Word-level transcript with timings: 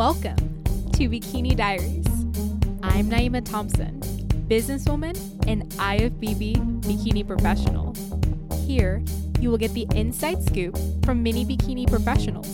Welcome 0.00 0.64
to 0.92 1.10
Bikini 1.10 1.54
Diaries. 1.54 2.06
I'm 2.82 3.10
Naima 3.10 3.44
Thompson, 3.44 4.00
businesswoman 4.48 5.14
and 5.46 5.64
IFBB 5.72 6.80
bikini 6.80 7.26
professional. 7.26 7.94
Here, 8.66 9.04
you 9.40 9.50
will 9.50 9.58
get 9.58 9.74
the 9.74 9.86
inside 9.94 10.42
scoop 10.42 10.78
from 11.04 11.22
many 11.22 11.44
bikini 11.44 11.86
professionals 11.86 12.48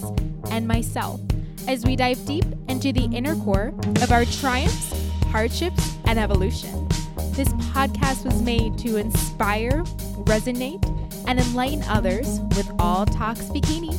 and 0.50 0.66
myself 0.66 1.20
as 1.68 1.84
we 1.84 1.95
dive 1.95 2.18
deep 2.27 2.45
into 2.66 2.92
the 2.92 3.04
inner 3.14 3.36
core 3.36 3.72
of 4.02 4.10
our 4.10 4.24
triumphs, 4.24 4.92
hardships, 5.26 5.94
and 6.06 6.18
evolution. 6.18 6.88
This 7.30 7.50
podcast 7.70 8.24
was 8.24 8.42
made 8.42 8.76
to 8.78 8.96
inspire, 8.96 9.84
resonate, 10.24 10.84
and 11.28 11.38
enlighten 11.38 11.84
others 11.84 12.40
with 12.56 12.68
all 12.80 13.06
talks 13.06 13.42
bikini 13.42 13.94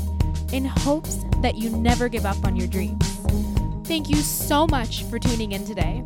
in 0.51 0.65
hopes 0.65 1.19
that 1.41 1.55
you 1.55 1.69
never 1.69 2.09
give 2.09 2.25
up 2.25 2.43
on 2.43 2.57
your 2.57 2.67
dreams. 2.67 3.06
Thank 3.87 4.09
you 4.09 4.17
so 4.17 4.67
much 4.67 5.03
for 5.03 5.17
tuning 5.17 5.53
in 5.53 5.63
today. 5.63 6.03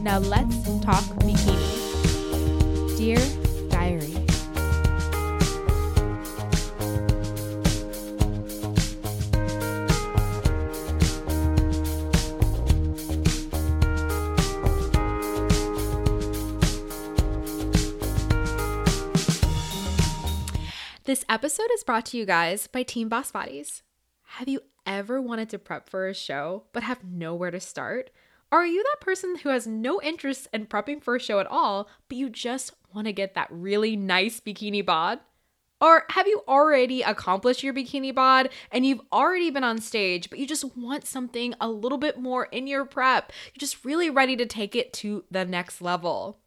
Now 0.00 0.18
let's 0.18 0.64
talk 0.80 1.04
bikini. 1.22 2.98
Dear 2.98 3.18
Diary. 3.70 4.16
This 21.04 21.24
episode 21.28 21.68
is 21.74 21.84
brought 21.84 22.06
to 22.06 22.16
you 22.16 22.26
guys 22.26 22.66
by 22.66 22.82
Team 22.82 23.08
Boss 23.08 23.30
Bodies. 23.30 23.82
Have 24.24 24.48
you 24.48 24.60
ever 24.86 25.20
wanted 25.20 25.48
to 25.50 25.58
prep 25.58 25.88
for 25.88 26.08
a 26.08 26.14
show 26.14 26.64
but 26.72 26.82
have 26.82 27.04
nowhere 27.04 27.50
to 27.50 27.60
start? 27.60 28.10
Are 28.52 28.66
you 28.66 28.82
that 28.82 29.00
person 29.00 29.36
who 29.36 29.50
has 29.50 29.66
no 29.66 30.02
interest 30.02 30.48
in 30.52 30.66
prepping 30.66 31.02
for 31.02 31.14
a 31.14 31.20
show 31.20 31.38
at 31.38 31.46
all, 31.46 31.88
but 32.08 32.18
you 32.18 32.28
just 32.28 32.74
want 32.92 33.06
to 33.06 33.12
get 33.12 33.34
that 33.34 33.48
really 33.50 33.94
nice 33.94 34.40
bikini 34.40 34.84
bod? 34.84 35.20
Or 35.80 36.04
have 36.10 36.26
you 36.26 36.42
already 36.46 37.00
accomplished 37.02 37.62
your 37.62 37.72
bikini 37.72 38.14
bod 38.14 38.50
and 38.70 38.84
you've 38.84 39.00
already 39.12 39.50
been 39.50 39.64
on 39.64 39.80
stage, 39.80 40.28
but 40.28 40.38
you 40.38 40.46
just 40.46 40.76
want 40.76 41.06
something 41.06 41.54
a 41.60 41.70
little 41.70 41.96
bit 41.96 42.18
more 42.18 42.46
in 42.46 42.66
your 42.66 42.84
prep? 42.84 43.32
You're 43.54 43.60
just 43.60 43.84
really 43.84 44.10
ready 44.10 44.36
to 44.36 44.46
take 44.46 44.76
it 44.76 44.92
to 44.94 45.24
the 45.30 45.44
next 45.44 45.80
level. 45.80 46.40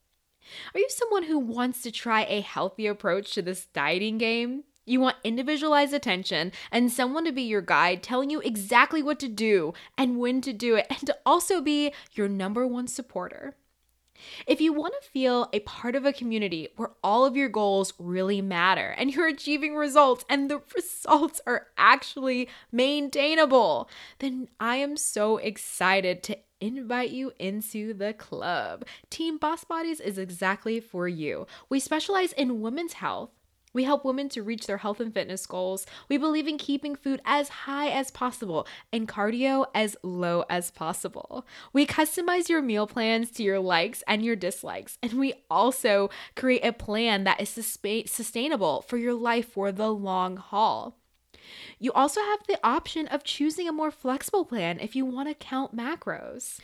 Are 0.73 0.79
you 0.79 0.89
someone 0.89 1.23
who 1.23 1.39
wants 1.39 1.81
to 1.83 1.91
try 1.91 2.25
a 2.25 2.41
healthy 2.41 2.85
approach 2.85 3.33
to 3.33 3.41
this 3.41 3.65
dieting 3.67 4.17
game? 4.17 4.65
You 4.85 4.99
want 4.99 5.17
individualized 5.23 5.93
attention 5.93 6.51
and 6.71 6.91
someone 6.91 7.25
to 7.25 7.31
be 7.31 7.43
your 7.43 7.61
guide, 7.61 8.03
telling 8.03 8.29
you 8.29 8.41
exactly 8.41 9.01
what 9.01 9.19
to 9.19 9.29
do 9.29 9.73
and 9.97 10.19
when 10.19 10.41
to 10.41 10.51
do 10.51 10.75
it, 10.75 10.87
and 10.89 11.05
to 11.07 11.17
also 11.25 11.61
be 11.61 11.93
your 12.13 12.27
number 12.27 12.67
one 12.67 12.87
supporter. 12.87 13.55
If 14.45 14.61
you 14.61 14.73
want 14.73 14.93
to 15.01 15.09
feel 15.09 15.49
a 15.51 15.59
part 15.61 15.95
of 15.95 16.05
a 16.05 16.13
community 16.13 16.69
where 16.75 16.91
all 17.03 17.25
of 17.25 17.35
your 17.35 17.49
goals 17.49 17.93
really 17.97 18.41
matter 18.41 18.93
and 18.97 19.13
you're 19.13 19.27
achieving 19.27 19.75
results 19.75 20.23
and 20.29 20.49
the 20.49 20.61
results 20.75 21.41
are 21.47 21.67
actually 21.77 22.49
maintainable, 22.71 23.89
then 24.19 24.49
I 24.59 24.77
am 24.77 24.97
so 24.97 25.37
excited 25.37 26.23
to 26.23 26.37
invite 26.61 27.11
you 27.11 27.33
into 27.39 27.93
the 27.93 28.13
club. 28.13 28.85
Team 29.09 29.37
Boss 29.37 29.63
Bodies 29.65 29.99
is 29.99 30.17
exactly 30.17 30.79
for 30.79 31.07
you. 31.07 31.45
We 31.69 31.79
specialize 31.79 32.31
in 32.33 32.61
women's 32.61 32.93
health 32.93 33.31
we 33.73 33.83
help 33.83 34.05
women 34.05 34.29
to 34.29 34.43
reach 34.43 34.67
their 34.67 34.77
health 34.77 34.99
and 34.99 35.13
fitness 35.13 35.45
goals. 35.45 35.85
We 36.07 36.17
believe 36.17 36.47
in 36.47 36.57
keeping 36.57 36.95
food 36.95 37.21
as 37.25 37.49
high 37.49 37.89
as 37.89 38.11
possible 38.11 38.67
and 38.91 39.07
cardio 39.07 39.65
as 39.73 39.97
low 40.03 40.45
as 40.49 40.71
possible. 40.71 41.45
We 41.73 41.85
customize 41.85 42.49
your 42.49 42.61
meal 42.61 42.87
plans 42.87 43.31
to 43.31 43.43
your 43.43 43.59
likes 43.59 44.03
and 44.07 44.23
your 44.23 44.35
dislikes. 44.35 44.97
And 45.01 45.13
we 45.13 45.33
also 45.49 46.09
create 46.35 46.65
a 46.65 46.71
plan 46.71 47.23
that 47.23 47.41
is 47.41 47.49
sustainable 47.49 48.81
for 48.81 48.97
your 48.97 49.13
life 49.13 49.49
for 49.49 49.71
the 49.71 49.89
long 49.89 50.37
haul. 50.37 50.97
You 51.79 51.91
also 51.93 52.21
have 52.21 52.39
the 52.47 52.59
option 52.65 53.07
of 53.07 53.23
choosing 53.23 53.67
a 53.67 53.73
more 53.73 53.91
flexible 53.91 54.45
plan 54.45 54.79
if 54.79 54.95
you 54.95 55.05
want 55.05 55.29
to 55.29 55.35
count 55.35 55.75
macros. 55.75 56.59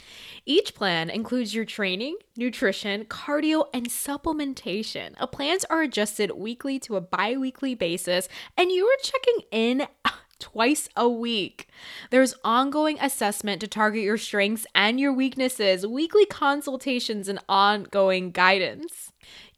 Each 0.45 0.73
plan 0.73 1.09
includes 1.09 1.53
your 1.53 1.65
training, 1.65 2.17
nutrition, 2.37 3.05
cardio, 3.05 3.65
and 3.73 3.87
supplementation. 3.87 5.13
A 5.17 5.27
plans 5.27 5.65
are 5.69 5.81
adjusted 5.81 6.31
weekly 6.31 6.79
to 6.79 6.95
a 6.95 7.01
bi 7.01 7.35
weekly 7.35 7.75
basis, 7.75 8.29
and 8.57 8.71
you 8.71 8.85
are 8.85 9.03
checking 9.03 9.45
in 9.51 9.87
twice 10.39 10.89
a 10.95 11.07
week. 11.07 11.67
There's 12.09 12.33
ongoing 12.43 12.97
assessment 12.99 13.61
to 13.61 13.67
target 13.67 14.03
your 14.03 14.17
strengths 14.17 14.65
and 14.73 14.99
your 14.99 15.13
weaknesses, 15.13 15.85
weekly 15.85 16.25
consultations, 16.25 17.27
and 17.27 17.39
ongoing 17.47 18.31
guidance. 18.31 19.08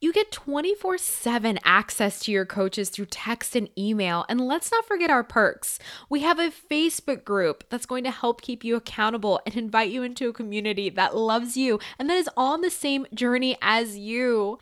You 0.04 0.12
get 0.12 0.32
24 0.32 0.98
7 0.98 1.60
access 1.64 2.20
to 2.22 2.32
your 2.32 2.44
coaches 2.44 2.90
through 2.90 3.06
text 3.06 3.56
and 3.56 3.70
email. 3.78 4.26
And 4.28 4.42
let's 4.42 4.72
not 4.72 4.84
forget 4.84 5.12
our 5.12 5.24
perks. 5.24 5.78
We 6.10 6.22
have 6.22 6.40
a 6.40 6.50
Facebook 6.50 7.24
group 7.24 7.64
that's 7.70 7.86
going 7.86 8.04
to 8.06 8.12
help 8.12 8.42
keep 8.42 8.64
you 8.64 8.76
accountable 8.76 9.40
and 9.46 9.56
invite 9.56 9.92
you 9.92 10.02
into 10.02 10.28
a 10.28 10.34
community 10.34 10.90
that 10.90 11.16
loves 11.16 11.56
you 11.56 11.80
and 12.00 12.10
that 12.10 12.18
is 12.18 12.28
on 12.36 12.62
the 12.62 12.72
same 12.72 13.06
journey 13.14 13.56
as 13.62 13.96
you 13.96 14.58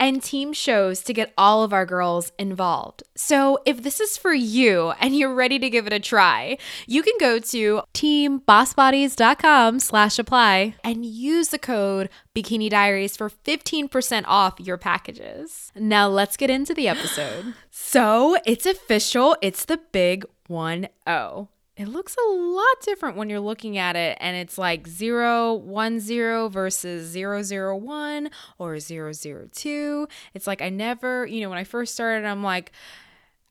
and 0.00 0.22
team 0.22 0.52
shows 0.52 1.02
to 1.02 1.12
get 1.12 1.32
all 1.36 1.62
of 1.62 1.72
our 1.72 1.86
girls 1.86 2.32
involved. 2.38 3.02
So 3.14 3.58
if 3.64 3.82
this 3.82 4.00
is 4.00 4.16
for 4.16 4.32
you 4.32 4.92
and 5.00 5.16
you're 5.16 5.34
ready 5.34 5.58
to 5.58 5.70
give 5.70 5.86
it 5.86 5.92
a 5.92 6.00
try, 6.00 6.58
you 6.86 7.02
can 7.02 7.14
go 7.18 7.38
to 7.38 7.82
teambossbodies.com 7.94 9.80
slash 9.80 10.18
apply 10.18 10.74
and 10.84 11.04
use 11.04 11.48
the 11.48 11.58
code 11.58 12.08
Bikini 12.34 12.70
Diaries 12.70 13.16
for 13.16 13.28
15% 13.30 14.24
off 14.26 14.60
your 14.60 14.78
packages. 14.78 15.72
Now 15.74 16.08
let's 16.08 16.36
get 16.36 16.50
into 16.50 16.74
the 16.74 16.88
episode. 16.88 17.54
so 17.70 18.36
it's 18.46 18.66
official. 18.66 19.36
It's 19.42 19.64
the 19.64 19.80
big 19.92 20.24
1-0 20.48 21.48
it 21.78 21.86
looks 21.86 22.16
a 22.16 22.30
lot 22.30 22.80
different 22.82 23.16
when 23.16 23.30
you're 23.30 23.40
looking 23.40 23.78
at 23.78 23.96
it 23.96 24.18
and 24.20 24.36
it's 24.36 24.58
like 24.58 24.86
0 24.86 25.54
1 25.54 26.00
0 26.00 26.48
versus 26.48 27.08
0 27.08 27.42
0 27.42 27.76
1 27.76 28.30
or 28.58 28.78
0 28.78 29.12
0 29.12 29.48
2 29.52 30.08
it's 30.34 30.46
like 30.46 30.60
i 30.60 30.68
never 30.68 31.24
you 31.26 31.40
know 31.40 31.48
when 31.48 31.58
i 31.58 31.64
first 31.64 31.94
started 31.94 32.26
i'm 32.26 32.42
like 32.42 32.72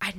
i 0.02 0.14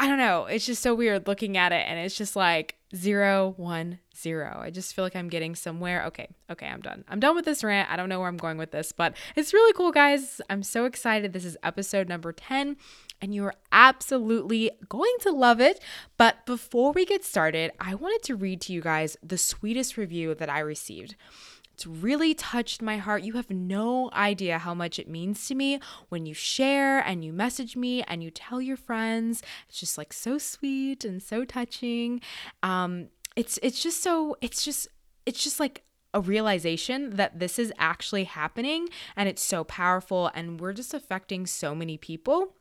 i 0.00 0.06
don't 0.06 0.18
know. 0.18 0.46
It's 0.46 0.66
just 0.66 0.82
so 0.82 0.94
weird 0.94 1.26
looking 1.26 1.56
at 1.56 1.72
it 1.72 1.84
and 1.86 1.98
it's 1.98 2.16
just 2.16 2.36
like 2.36 2.76
0 2.94 3.54
1 3.56 3.98
0 4.16 4.60
i 4.62 4.70
just 4.70 4.94
feel 4.94 5.04
like 5.04 5.16
i'm 5.16 5.28
getting 5.28 5.54
somewhere. 5.54 6.04
Okay 6.06 6.28
okay 6.50 6.66
i'm 6.66 6.80
done. 6.80 7.04
I'm 7.08 7.20
done 7.20 7.36
with 7.36 7.44
this 7.44 7.62
rant. 7.62 7.90
I 7.90 7.96
don't 7.96 8.08
know 8.08 8.20
where 8.20 8.28
i'm 8.28 8.36
going 8.36 8.58
with 8.58 8.70
this 8.70 8.92
but 8.92 9.14
it's 9.34 9.52
really 9.52 9.72
cool 9.72 9.92
guys. 9.92 10.40
I'm 10.50 10.62
so 10.62 10.84
excited. 10.84 11.32
This 11.32 11.44
is 11.44 11.56
episode 11.62 12.08
number 12.08 12.32
10 12.32 12.76
and 13.20 13.34
you're 13.34 13.54
absolutely 13.72 14.70
going 14.88 15.14
to 15.20 15.30
love 15.32 15.60
it. 15.60 15.80
But 16.16 16.44
before 16.46 16.92
we 16.92 17.04
get 17.04 17.24
started, 17.24 17.72
I 17.80 17.94
wanted 17.94 18.22
to 18.24 18.36
read 18.36 18.60
to 18.62 18.72
you 18.72 18.80
guys 18.80 19.16
the 19.22 19.38
sweetest 19.38 19.96
review 19.96 20.34
that 20.34 20.50
I 20.50 20.60
received. 20.60 21.14
It's 21.76 21.86
really 21.86 22.32
touched 22.32 22.80
my 22.80 22.96
heart. 22.96 23.22
You 23.22 23.34
have 23.34 23.50
no 23.50 24.10
idea 24.14 24.58
how 24.58 24.72
much 24.72 24.98
it 24.98 25.10
means 25.10 25.46
to 25.48 25.54
me 25.54 25.78
when 26.08 26.24
you 26.24 26.32
share 26.32 27.00
and 27.00 27.22
you 27.22 27.34
message 27.34 27.76
me 27.76 28.02
and 28.04 28.22
you 28.22 28.30
tell 28.30 28.62
your 28.62 28.78
friends. 28.78 29.42
It's 29.68 29.78
just 29.80 29.98
like 29.98 30.14
so 30.14 30.38
sweet 30.38 31.04
and 31.04 31.22
so 31.22 31.44
touching. 31.44 32.22
Um, 32.62 33.08
it's 33.36 33.58
it's 33.62 33.82
just 33.82 34.02
so 34.02 34.38
it's 34.40 34.64
just 34.64 34.88
it's 35.26 35.44
just 35.44 35.60
like 35.60 35.84
a 36.14 36.20
realization 36.20 37.10
that 37.16 37.38
this 37.38 37.58
is 37.58 37.70
actually 37.76 38.24
happening 38.24 38.88
and 39.14 39.28
it's 39.28 39.44
so 39.44 39.62
powerful 39.62 40.30
and 40.34 40.58
we're 40.58 40.72
just 40.72 40.94
affecting 40.94 41.46
so 41.46 41.74
many 41.74 41.98
people 41.98 42.54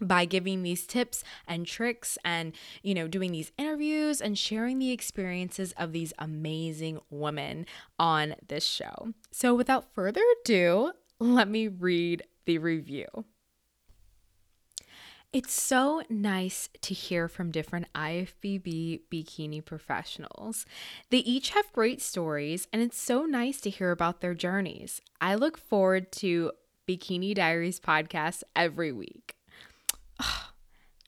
by 0.00 0.24
giving 0.24 0.62
these 0.62 0.86
tips 0.86 1.22
and 1.46 1.66
tricks 1.66 2.16
and 2.24 2.52
you 2.82 2.94
know 2.94 3.06
doing 3.06 3.32
these 3.32 3.52
interviews 3.58 4.20
and 4.20 4.38
sharing 4.38 4.78
the 4.78 4.90
experiences 4.90 5.72
of 5.76 5.92
these 5.92 6.12
amazing 6.18 6.98
women 7.10 7.66
on 7.98 8.34
this 8.48 8.64
show. 8.64 9.12
So 9.30 9.54
without 9.54 9.94
further 9.94 10.22
ado, 10.40 10.92
let 11.18 11.48
me 11.48 11.68
read 11.68 12.22
the 12.46 12.58
review. 12.58 13.06
It's 15.32 15.54
so 15.54 16.02
nice 16.10 16.68
to 16.82 16.92
hear 16.92 17.26
from 17.26 17.50
different 17.50 17.86
IFBB 17.94 19.00
bikini 19.10 19.64
professionals. 19.64 20.66
They 21.08 21.18
each 21.18 21.50
have 21.50 21.72
great 21.72 22.02
stories, 22.02 22.68
and 22.70 22.82
it's 22.82 23.00
so 23.00 23.22
nice 23.22 23.58
to 23.62 23.70
hear 23.70 23.92
about 23.92 24.20
their 24.20 24.34
journeys. 24.34 25.00
I 25.22 25.36
look 25.36 25.56
forward 25.56 26.12
to 26.12 26.52
Bikini 26.86 27.34
Diaries 27.34 27.80
podcast 27.80 28.42
every 28.54 28.92
week. 28.92 29.34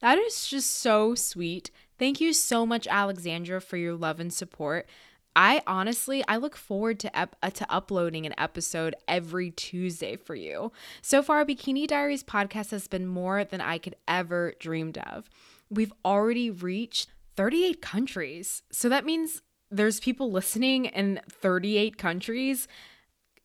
That 0.01 0.17
is 0.17 0.47
just 0.47 0.71
so 0.71 1.15
sweet. 1.15 1.71
Thank 1.97 2.19
you 2.19 2.33
so 2.33 2.65
much, 2.65 2.87
Alexandra, 2.87 3.61
for 3.61 3.77
your 3.77 3.95
love 3.95 4.19
and 4.19 4.33
support. 4.33 4.87
I 5.35 5.61
honestly, 5.67 6.23
I 6.27 6.37
look 6.37 6.55
forward 6.55 6.99
to 7.01 7.17
ep- 7.17 7.35
uh, 7.43 7.49
to 7.51 7.71
uploading 7.71 8.25
an 8.25 8.33
episode 8.37 8.95
every 9.07 9.51
Tuesday 9.51 10.15
for 10.15 10.33
you. 10.35 10.71
So 11.01 11.21
far, 11.21 11.45
Bikini 11.45 11.87
Diaries 11.87 12.23
podcast 12.23 12.71
has 12.71 12.87
been 12.87 13.05
more 13.07 13.43
than 13.43 13.59
I 13.59 13.77
could 13.77 13.95
ever 14.07 14.53
dreamed 14.59 14.97
of. 14.97 15.29
We've 15.69 15.93
already 16.05 16.49
reached 16.49 17.09
38 17.35 17.81
countries. 17.81 18.63
So 18.71 18.87
that 18.87 19.05
means 19.05 19.41
there's 19.69 19.99
people 19.99 20.31
listening 20.31 20.85
in 20.85 21.19
38 21.29 21.97
countries. 21.97 22.67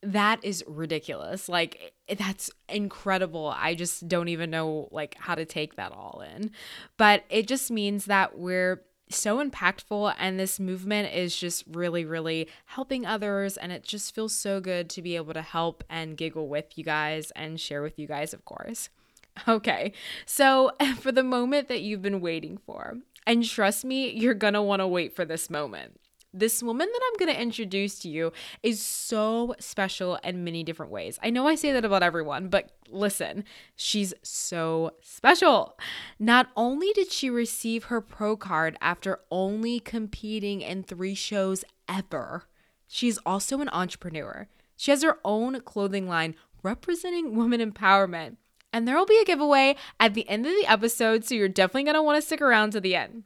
That 0.02 0.42
is 0.44 0.64
ridiculous. 0.66 1.48
Like 1.48 1.92
eh, 2.08 2.14
that's 2.14 2.50
incredible. 2.68 3.52
I 3.54 3.74
just 3.74 4.08
don't 4.08 4.28
even 4.28 4.50
know 4.50 4.88
like 4.90 5.16
how 5.18 5.34
to 5.34 5.44
take 5.44 5.76
that 5.76 5.92
all 5.92 6.22
in. 6.36 6.52
But 6.96 7.24
it 7.28 7.46
just 7.46 7.70
means 7.70 8.06
that 8.06 8.38
we're 8.38 8.82
so 9.12 9.44
impactful 9.44 10.14
and 10.18 10.38
this 10.38 10.60
movement 10.60 11.12
is 11.12 11.36
just 11.36 11.64
really 11.68 12.04
really 12.04 12.48
helping 12.66 13.04
others 13.04 13.56
and 13.56 13.72
it 13.72 13.82
just 13.82 14.14
feels 14.14 14.34
so 14.34 14.60
good 14.60 14.88
to 14.88 15.02
be 15.02 15.16
able 15.16 15.34
to 15.34 15.42
help 15.42 15.82
and 15.90 16.16
giggle 16.16 16.48
with 16.48 16.78
you 16.78 16.84
guys 16.84 17.32
and 17.32 17.60
share 17.60 17.82
with 17.82 17.98
you 17.98 18.06
guys 18.06 18.32
of 18.32 18.44
course 18.44 18.88
okay 19.48 19.92
so 20.26 20.70
for 21.00 21.12
the 21.12 21.24
moment 21.24 21.68
that 21.68 21.80
you've 21.80 22.02
been 22.02 22.20
waiting 22.20 22.56
for 22.56 22.98
and 23.26 23.44
trust 23.44 23.84
me 23.84 24.10
you're 24.10 24.34
gonna 24.34 24.62
want 24.62 24.80
to 24.80 24.86
wait 24.86 25.14
for 25.14 25.24
this 25.24 25.50
moment 25.50 25.99
this 26.32 26.62
woman 26.62 26.88
that 26.90 27.00
I'm 27.06 27.18
going 27.18 27.34
to 27.34 27.42
introduce 27.42 27.98
to 28.00 28.08
you 28.08 28.32
is 28.62 28.80
so 28.80 29.54
special 29.58 30.16
in 30.22 30.44
many 30.44 30.62
different 30.62 30.92
ways. 30.92 31.18
I 31.22 31.30
know 31.30 31.46
I 31.46 31.54
say 31.54 31.72
that 31.72 31.84
about 31.84 32.02
everyone, 32.02 32.48
but 32.48 32.72
listen, 32.88 33.44
she's 33.74 34.14
so 34.22 34.92
special. 35.02 35.78
Not 36.18 36.48
only 36.56 36.92
did 36.92 37.10
she 37.10 37.30
receive 37.30 37.84
her 37.84 38.00
pro 38.00 38.36
card 38.36 38.76
after 38.80 39.20
only 39.30 39.80
competing 39.80 40.60
in 40.60 40.82
three 40.82 41.14
shows 41.14 41.64
ever, 41.88 42.44
she's 42.86 43.18
also 43.26 43.60
an 43.60 43.68
entrepreneur. 43.70 44.48
She 44.76 44.90
has 44.90 45.02
her 45.02 45.18
own 45.24 45.60
clothing 45.62 46.08
line 46.08 46.34
representing 46.62 47.36
women 47.36 47.60
empowerment. 47.60 48.36
And 48.72 48.86
there 48.86 48.96
will 48.96 49.06
be 49.06 49.20
a 49.20 49.24
giveaway 49.24 49.74
at 49.98 50.14
the 50.14 50.28
end 50.28 50.46
of 50.46 50.52
the 50.52 50.66
episode, 50.66 51.24
so 51.24 51.34
you're 51.34 51.48
definitely 51.48 51.84
going 51.84 51.96
to 51.96 52.02
want 52.02 52.20
to 52.20 52.26
stick 52.26 52.40
around 52.40 52.70
to 52.70 52.80
the 52.80 52.94
end. 52.94 53.24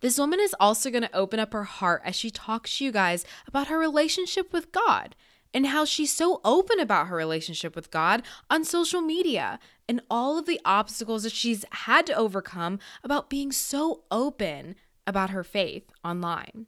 This 0.00 0.18
woman 0.18 0.40
is 0.40 0.54
also 0.58 0.90
going 0.90 1.02
to 1.02 1.16
open 1.16 1.40
up 1.40 1.52
her 1.52 1.64
heart 1.64 2.02
as 2.04 2.16
she 2.16 2.30
talks 2.30 2.78
to 2.78 2.84
you 2.84 2.92
guys 2.92 3.24
about 3.46 3.68
her 3.68 3.78
relationship 3.78 4.52
with 4.52 4.72
God 4.72 5.14
and 5.54 5.66
how 5.66 5.84
she's 5.84 6.12
so 6.12 6.40
open 6.44 6.80
about 6.80 7.08
her 7.08 7.16
relationship 7.16 7.76
with 7.76 7.90
God 7.90 8.22
on 8.48 8.64
social 8.64 9.00
media 9.00 9.58
and 9.88 10.00
all 10.10 10.38
of 10.38 10.46
the 10.46 10.60
obstacles 10.64 11.24
that 11.24 11.32
she's 11.32 11.64
had 11.70 12.06
to 12.06 12.14
overcome 12.14 12.78
about 13.04 13.30
being 13.30 13.52
so 13.52 14.04
open 14.10 14.74
about 15.06 15.30
her 15.30 15.44
faith 15.44 15.90
online. 16.04 16.66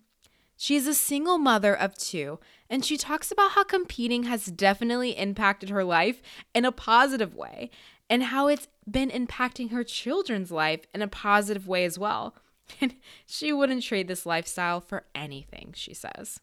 She 0.57 0.77
is 0.77 0.87
a 0.87 0.95
single 0.95 1.39
mother 1.39 1.77
of 1.77 1.97
two, 1.97 2.39
and 2.71 2.85
she 2.85 2.97
talks 2.97 3.31
about 3.31 3.53
how 3.53 3.65
competing 3.65 4.25
has 4.25 4.47
definitely 4.47 5.11
impacted 5.11 5.69
her 5.69 5.85
life 5.85 6.23
in 6.55 6.65
a 6.65 6.73
positive 6.73 7.35
way 7.35 7.71
and 8.09 8.25
how 8.25 8.49
it's 8.49 8.69
been 8.89 9.11
impacting 9.11 9.71
her 9.71 9.83
children's 9.83 10.51
life 10.51 10.81
in 10.95 11.03
a 11.03 11.09
positive 11.09 11.67
way 11.67 11.85
as 11.85 11.99
well. 11.99 12.35
And 12.81 12.95
she 13.27 13.53
wouldn't 13.53 13.83
trade 13.83 14.09
this 14.09 14.27
lifestyle 14.27 14.81
for 14.81 15.05
anything, 15.15 15.73
she 15.77 15.95
says. 15.95 16.41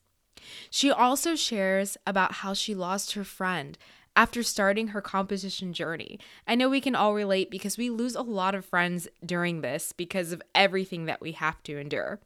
She 0.70 0.92
also 0.92 1.36
shares 1.36 1.98
about 2.08 2.34
how 2.36 2.54
she 2.54 2.74
lost 2.74 3.14
her 3.14 3.24
friend 3.24 3.78
after 4.16 4.44
starting 4.44 4.90
her 4.90 5.02
competition 5.02 5.74
journey. 5.74 6.20
I 6.48 6.56
know 6.56 6.70
we 6.70 6.82
can 6.82 6.96
all 6.96 7.14
relate 7.14 7.50
because 7.50 7.78
we 7.78 7.90
lose 7.90 8.16
a 8.16 8.22
lot 8.22 8.56
of 8.56 8.66
friends 8.66 9.08
during 9.26 9.62
this 9.62 9.94
because 9.94 10.32
of 10.32 10.42
everything 10.54 11.06
that 11.06 11.22
we 11.22 11.32
have 11.34 11.62
to 11.64 11.78
endure. 11.78 12.20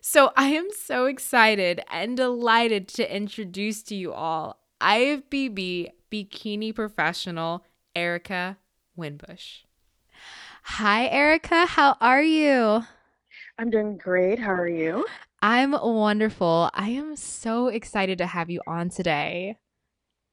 So 0.00 0.32
I 0.36 0.48
am 0.48 0.68
so 0.76 1.06
excited 1.06 1.80
and 1.90 2.16
delighted 2.16 2.88
to 2.88 3.14
introduce 3.14 3.82
to 3.84 3.94
you 3.94 4.12
all 4.12 4.58
IFBB 4.80 5.90
bikini 6.10 6.74
professional 6.74 7.64
Erika 7.94 8.58
Winbush. 8.98 9.64
Hi, 10.64 11.06
Erika. 11.06 11.66
How 11.66 11.96
are 12.00 12.22
you? 12.22 12.84
I'm 13.58 13.70
doing 13.70 13.96
great. 13.96 14.38
How 14.38 14.52
are 14.52 14.68
you? 14.68 15.06
I'm 15.42 15.72
wonderful. 15.72 16.70
I 16.72 16.90
am 16.90 17.16
so 17.16 17.68
excited 17.68 18.18
to 18.18 18.26
have 18.26 18.50
you 18.50 18.60
on 18.66 18.88
today. 18.88 19.58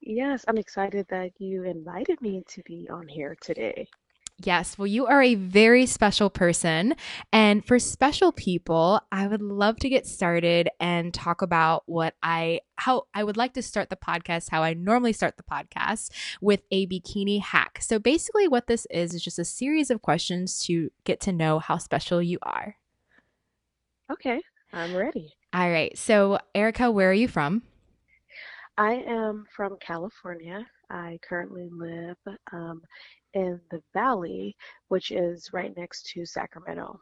Yes, 0.02 0.46
I'm 0.48 0.58
excited 0.58 1.08
that 1.10 1.32
you 1.40 1.64
invited 1.64 2.22
me 2.22 2.44
to 2.50 2.62
be 2.64 2.88
on 2.90 3.08
here 3.08 3.36
today. 3.42 3.88
Yes, 4.42 4.78
well, 4.78 4.88
you 4.88 5.06
are 5.06 5.22
a 5.22 5.36
very 5.36 5.86
special 5.86 6.30
person. 6.30 6.96
And 7.34 7.66
for 7.66 7.78
special 7.78 8.32
people, 8.32 9.02
I 9.12 9.28
would 9.28 9.42
love 9.42 9.78
to 9.80 9.90
get 9.90 10.08
started 10.08 10.70
and 10.80 11.14
talk 11.14 11.42
about 11.42 11.84
what 11.88 12.16
I, 12.24 12.62
how 12.78 13.08
I 13.14 13.26
would 13.26 13.36
like 13.36 13.54
to 13.56 13.62
start 13.62 13.90
the 13.90 13.98
podcast, 13.98 14.50
how 14.50 14.64
I 14.64 14.74
normally 14.74 15.12
start 15.12 15.36
the 15.36 15.44
podcast 15.44 16.12
with 16.40 16.62
a 16.72 16.88
bikini 16.88 17.42
hack. 17.42 17.80
So 17.82 18.00
basically, 18.00 18.48
what 18.48 18.68
this 18.68 18.88
is, 18.90 19.14
is 19.14 19.22
just 19.22 19.40
a 19.40 19.46
series 19.46 19.92
of 19.92 20.02
questions 20.02 20.64
to 20.68 20.90
get 21.04 21.20
to 21.22 21.34
know 21.34 21.60
how 21.60 21.78
special 21.78 22.22
you 22.22 22.40
are. 22.42 22.78
Okay, 24.12 24.42
I'm 24.74 24.96
ready. 24.96 25.34
All 25.54 25.70
right. 25.70 25.98
So, 25.98 26.40
Erika, 26.56 26.92
where 26.92 27.10
are 27.10 27.14
you 27.14 27.28
from? 27.28 27.64
I 28.78 28.94
am 29.08 29.46
from 29.56 29.78
California. 29.80 30.66
I 30.90 31.20
currently 31.28 31.70
live 31.72 32.18
um, 32.52 32.82
in 33.34 33.60
the 33.72 33.82
Valley, 33.94 34.56
which 34.88 35.12
is 35.12 35.50
right 35.54 35.76
next 35.76 36.08
to 36.14 36.26
Sacramento. 36.26 37.00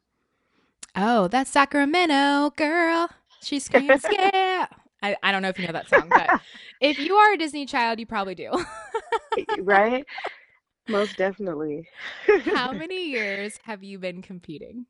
Oh, 0.96 1.28
that's 1.28 1.52
Sacramento, 1.52 2.52
girl. 2.58 3.10
She 3.42 3.60
screams, 3.60 4.06
yeah. 4.12 4.68
I, 5.04 5.16
I 5.22 5.32
don't 5.32 5.42
know 5.42 5.50
if 5.50 5.60
you 5.60 5.68
know 5.68 5.74
that 5.74 5.90
song, 5.90 6.12
but 6.14 6.32
if 6.82 6.98
you 7.00 7.16
are 7.16 7.34
a 7.34 7.38
Disney 7.38 7.66
child, 7.66 8.00
you 8.00 8.06
probably 8.06 8.36
do. 8.36 8.52
right? 9.62 10.06
Most 10.88 11.16
definitely. 11.18 11.88
How 12.46 12.74
many 12.74 13.10
years 13.10 13.60
have 13.64 13.84
you 13.84 14.00
been 14.00 14.22
competing? 14.22 14.86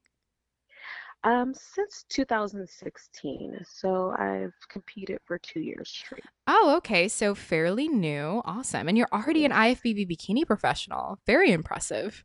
Um, 1.28 1.54
since 1.54 2.06
2016, 2.08 3.60
so 3.70 4.16
I've 4.18 4.54
competed 4.70 5.20
for 5.26 5.38
two 5.38 5.60
years 5.60 5.90
straight. 5.90 6.24
Oh, 6.48 6.76
okay. 6.78 7.10
So 7.10 7.36
fairly 7.36 7.90
new. 7.90 8.42
Awesome. 8.46 8.88
And 8.88 8.98
you're 8.98 9.10
already 9.12 9.44
an 9.44 9.52
IFBB 9.52 10.10
bikini 10.10 10.48
professional. 10.48 11.20
Very 11.26 11.52
impressive. 11.52 12.24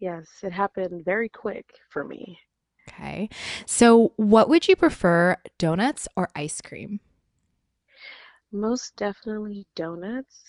Yes, 0.00 0.26
it 0.42 0.50
happened 0.50 1.04
very 1.04 1.28
quick 1.28 1.66
for 1.88 2.02
me. 2.02 2.40
Okay. 2.88 3.28
So, 3.64 4.12
what 4.16 4.48
would 4.48 4.66
you 4.66 4.74
prefer, 4.74 5.36
donuts 5.56 6.08
or 6.16 6.28
ice 6.34 6.60
cream? 6.60 6.98
Most 8.50 8.96
definitely 8.96 9.68
donuts. 9.76 10.42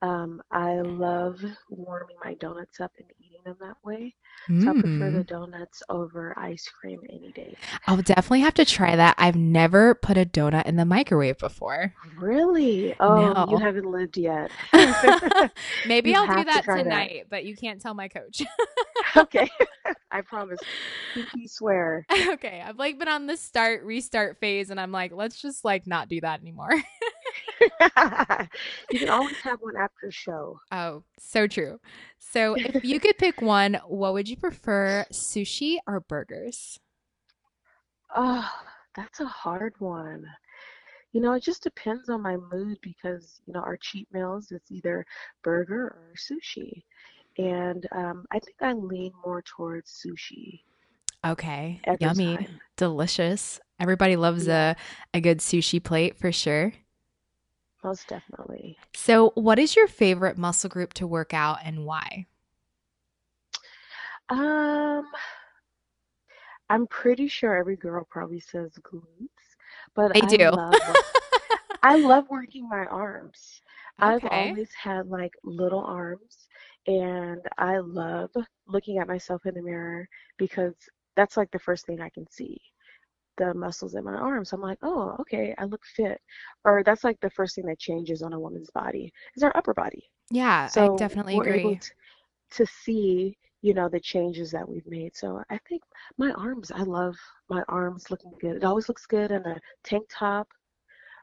Um, 0.00 0.40
I 0.50 0.80
love 0.80 1.44
warming 1.68 2.16
my 2.24 2.32
donuts 2.34 2.80
up 2.80 2.92
and 2.98 3.08
eating 3.18 3.29
them 3.44 3.56
that 3.60 3.76
way. 3.84 4.14
So 4.48 4.70
I 4.70 4.72
prefer 4.72 5.10
the 5.10 5.24
mm. 5.24 5.26
donuts 5.26 5.82
over 5.88 6.34
ice 6.38 6.66
cream 6.68 7.00
any 7.10 7.30
day. 7.32 7.54
I'll 7.86 7.98
definitely 7.98 8.40
have 8.40 8.54
to 8.54 8.64
try 8.64 8.96
that. 8.96 9.14
I've 9.18 9.36
never 9.36 9.94
put 9.94 10.16
a 10.16 10.24
donut 10.24 10.66
in 10.66 10.76
the 10.76 10.84
microwave 10.84 11.38
before. 11.38 11.92
Really? 12.18 12.94
Oh, 13.00 13.50
you 13.50 13.58
haven't 13.58 13.90
lived 13.90 14.16
yet. 14.16 14.50
Maybe 15.86 16.10
You 16.10 16.16
I'll 16.16 16.26
do 16.26 16.44
that 16.44 16.64
that. 16.64 16.82
tonight, 16.82 17.26
but 17.28 17.44
you 17.44 17.54
can't 17.56 17.80
tell 17.80 17.94
my 17.94 18.08
coach. 18.08 18.42
Okay. 19.16 19.48
I 20.10 20.20
promise. 20.22 20.58
Pinky 21.14 21.46
swear. 21.46 22.06
okay, 22.12 22.62
I've 22.64 22.78
like 22.78 22.98
been 22.98 23.08
on 23.08 23.26
the 23.26 23.36
start 23.36 23.84
restart 23.84 24.38
phase 24.40 24.70
and 24.70 24.80
I'm 24.80 24.92
like, 24.92 25.12
let's 25.12 25.40
just 25.40 25.64
like 25.64 25.86
not 25.86 26.08
do 26.08 26.20
that 26.20 26.40
anymore. 26.40 26.70
you 28.90 28.98
can 28.98 29.08
always 29.08 29.36
have 29.42 29.60
one 29.60 29.76
after 29.76 30.08
a 30.08 30.12
show. 30.12 30.60
Oh, 30.72 31.02
so 31.18 31.46
true. 31.46 31.80
So, 32.18 32.54
if 32.54 32.84
you 32.84 33.00
could 33.00 33.18
pick 33.18 33.40
one, 33.40 33.80
what 33.86 34.12
would 34.12 34.28
you 34.28 34.36
prefer, 34.36 35.04
sushi 35.12 35.76
or 35.86 36.00
burgers? 36.00 36.78
Oh, 38.14 38.50
that's 38.94 39.20
a 39.20 39.26
hard 39.26 39.74
one. 39.78 40.26
You 41.12 41.20
know, 41.20 41.32
it 41.32 41.42
just 41.42 41.62
depends 41.62 42.08
on 42.08 42.22
my 42.22 42.36
mood 42.36 42.78
because, 42.82 43.40
you 43.46 43.52
know, 43.52 43.60
our 43.60 43.76
cheat 43.76 44.06
meals, 44.12 44.52
it's 44.52 44.70
either 44.70 45.04
burger 45.42 45.86
or 45.86 46.14
sushi. 46.16 46.84
And 47.38 47.86
um, 47.92 48.26
I 48.30 48.38
think 48.38 48.56
I 48.60 48.72
lean 48.72 49.12
more 49.24 49.42
towards 49.42 49.90
sushi. 49.90 50.60
Okay. 51.24 51.80
Yummy. 52.00 52.36
Time. 52.36 52.60
Delicious. 52.76 53.60
Everybody 53.78 54.16
loves 54.16 54.46
yeah. 54.46 54.74
a, 55.14 55.18
a 55.18 55.20
good 55.20 55.38
sushi 55.38 55.82
plate 55.82 56.18
for 56.18 56.32
sure. 56.32 56.72
Most 57.82 58.08
definitely. 58.08 58.76
So, 58.94 59.30
what 59.34 59.58
is 59.58 59.74
your 59.74 59.86
favorite 59.86 60.36
muscle 60.36 60.68
group 60.68 60.92
to 60.94 61.06
work 61.06 61.32
out 61.32 61.58
and 61.64 61.84
why? 61.84 62.26
Um, 64.28 65.06
I'm 66.68 66.86
pretty 66.86 67.26
sure 67.28 67.56
every 67.56 67.76
girl 67.76 68.06
probably 68.08 68.40
says 68.40 68.72
glutes, 68.82 69.02
but 69.94 70.12
they 70.14 70.20
I 70.20 70.26
do. 70.26 70.50
Love, 70.50 70.74
I 71.82 71.96
love 71.96 72.26
working 72.30 72.68
my 72.68 72.84
arms. 72.86 73.60
Okay. 74.02 74.14
I've 74.14 74.24
always 74.24 74.70
had 74.74 75.08
like 75.08 75.32
little 75.42 75.84
arms, 75.84 76.48
and 76.86 77.40
I 77.58 77.78
love 77.78 78.30
looking 78.66 78.98
at 78.98 79.08
myself 79.08 79.46
in 79.46 79.54
the 79.54 79.62
mirror 79.62 80.08
because 80.36 80.74
that's 81.16 81.36
like 81.36 81.50
the 81.50 81.58
first 81.58 81.86
thing 81.86 82.00
I 82.00 82.10
can 82.10 82.30
see 82.30 82.60
the 83.36 83.54
muscles 83.54 83.94
in 83.94 84.04
my 84.04 84.14
arms. 84.14 84.52
I'm 84.52 84.60
like, 84.60 84.78
oh, 84.82 85.16
okay, 85.20 85.54
I 85.58 85.64
look 85.64 85.84
fit. 85.84 86.20
Or 86.64 86.82
that's 86.84 87.04
like 87.04 87.20
the 87.20 87.30
first 87.30 87.54
thing 87.56 87.66
that 87.66 87.78
changes 87.78 88.22
on 88.22 88.32
a 88.32 88.40
woman's 88.40 88.70
body 88.70 89.12
is 89.36 89.42
our 89.42 89.56
upper 89.56 89.74
body. 89.74 90.10
Yeah, 90.30 90.70
so 90.70 90.80
I 90.80 90.88
definitely 90.88 91.36
agree. 91.38 91.76
To, 91.76 91.90
to 92.50 92.66
see, 92.66 93.36
you 93.62 93.74
know, 93.74 93.88
the 93.88 94.00
changes 94.00 94.50
that 94.52 94.68
we've 94.68 94.86
made. 94.86 95.16
So 95.16 95.42
I 95.50 95.58
think 95.68 95.82
my 96.18 96.30
arms, 96.32 96.70
I 96.72 96.82
love 96.82 97.16
my 97.48 97.62
arms 97.68 98.10
looking 98.10 98.32
good. 98.40 98.56
It 98.56 98.64
always 98.64 98.88
looks 98.88 99.06
good 99.06 99.30
in 99.30 99.44
a 99.46 99.60
tank 99.84 100.06
top 100.10 100.48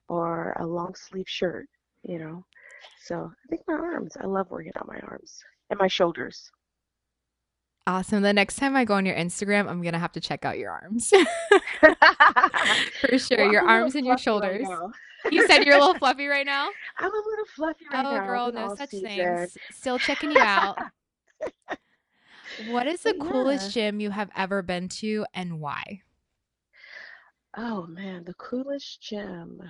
or 0.10 0.56
a 0.60 0.66
long 0.66 0.96
sleeve 0.96 1.28
shirt, 1.30 1.68
you 2.04 2.20
know. 2.20 2.46
So 3.00 3.32
I 3.32 3.48
think 3.50 3.62
my 3.68 3.76
arms, 3.76 4.18
I 4.20 4.26
love 4.26 4.50
working 4.52 4.74
on 4.78 4.88
my 4.88 5.00
arms 5.02 5.44
and 5.70 5.80
my 5.80 5.88
shoulders. 5.88 6.52
Awesome. 7.88 8.22
The 8.22 8.34
next 8.34 8.58
time 8.58 8.76
I 8.76 8.84
go 8.84 8.96
on 8.96 9.06
your 9.06 9.16
Instagram, 9.16 9.70
I'm 9.70 9.82
gonna 9.82 9.98
have 9.98 10.12
to 10.12 10.20
check 10.20 10.44
out 10.44 10.58
your 10.58 10.72
arms. 10.72 11.10
For 13.00 13.18
sure. 13.18 13.38
Well, 13.38 13.52
your 13.52 13.66
arms 13.66 13.96
and 13.96 14.06
your 14.06 14.18
shoulders. 14.18 14.68
Right 14.68 14.92
you 15.32 15.48
said 15.48 15.66
you're 15.66 15.78
a 15.78 15.80
little 15.80 15.96
fluffy 15.96 16.28
right 16.28 16.46
now? 16.46 16.68
I'm 16.98 17.14
a 17.14 17.16
little 17.16 17.46
fluffy 17.56 17.86
right 17.90 18.06
oh, 18.06 18.12
now. 18.12 18.24
Oh 18.24 18.28
girl, 18.28 18.52
no 18.52 18.76
such 18.76 18.90
season. 18.90 19.08
things. 19.08 19.58
Still 19.72 20.00
checking 20.00 20.32
you 20.32 20.40
out. 20.40 20.78
what 22.68 22.88
is 22.88 23.02
the 23.04 23.16
yeah. 23.18 23.24
coolest 23.24 23.72
gym 23.72 24.02
you 24.02 24.10
have 24.10 24.32
ever 24.36 24.62
been 24.62 24.90
to 24.90 25.26
and 25.34 25.62
why? 25.62 26.02
Oh 27.56 27.88
man, 27.88 28.26
the 28.26 28.34
coolest 28.34 29.02
gym. 29.02 29.62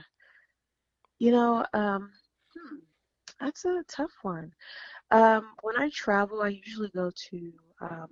You 1.19 1.33
know, 1.33 1.63
um, 1.75 2.09
hmm, 2.55 2.77
that's 3.39 3.63
a 3.65 3.83
tough 3.87 4.11
one. 4.23 4.51
Um, 5.11 5.49
when 5.61 5.77
I 5.77 5.91
travel, 5.91 6.41
I 6.41 6.49
usually 6.49 6.89
go 6.89 7.11
to 7.29 7.53
um, 7.81 8.07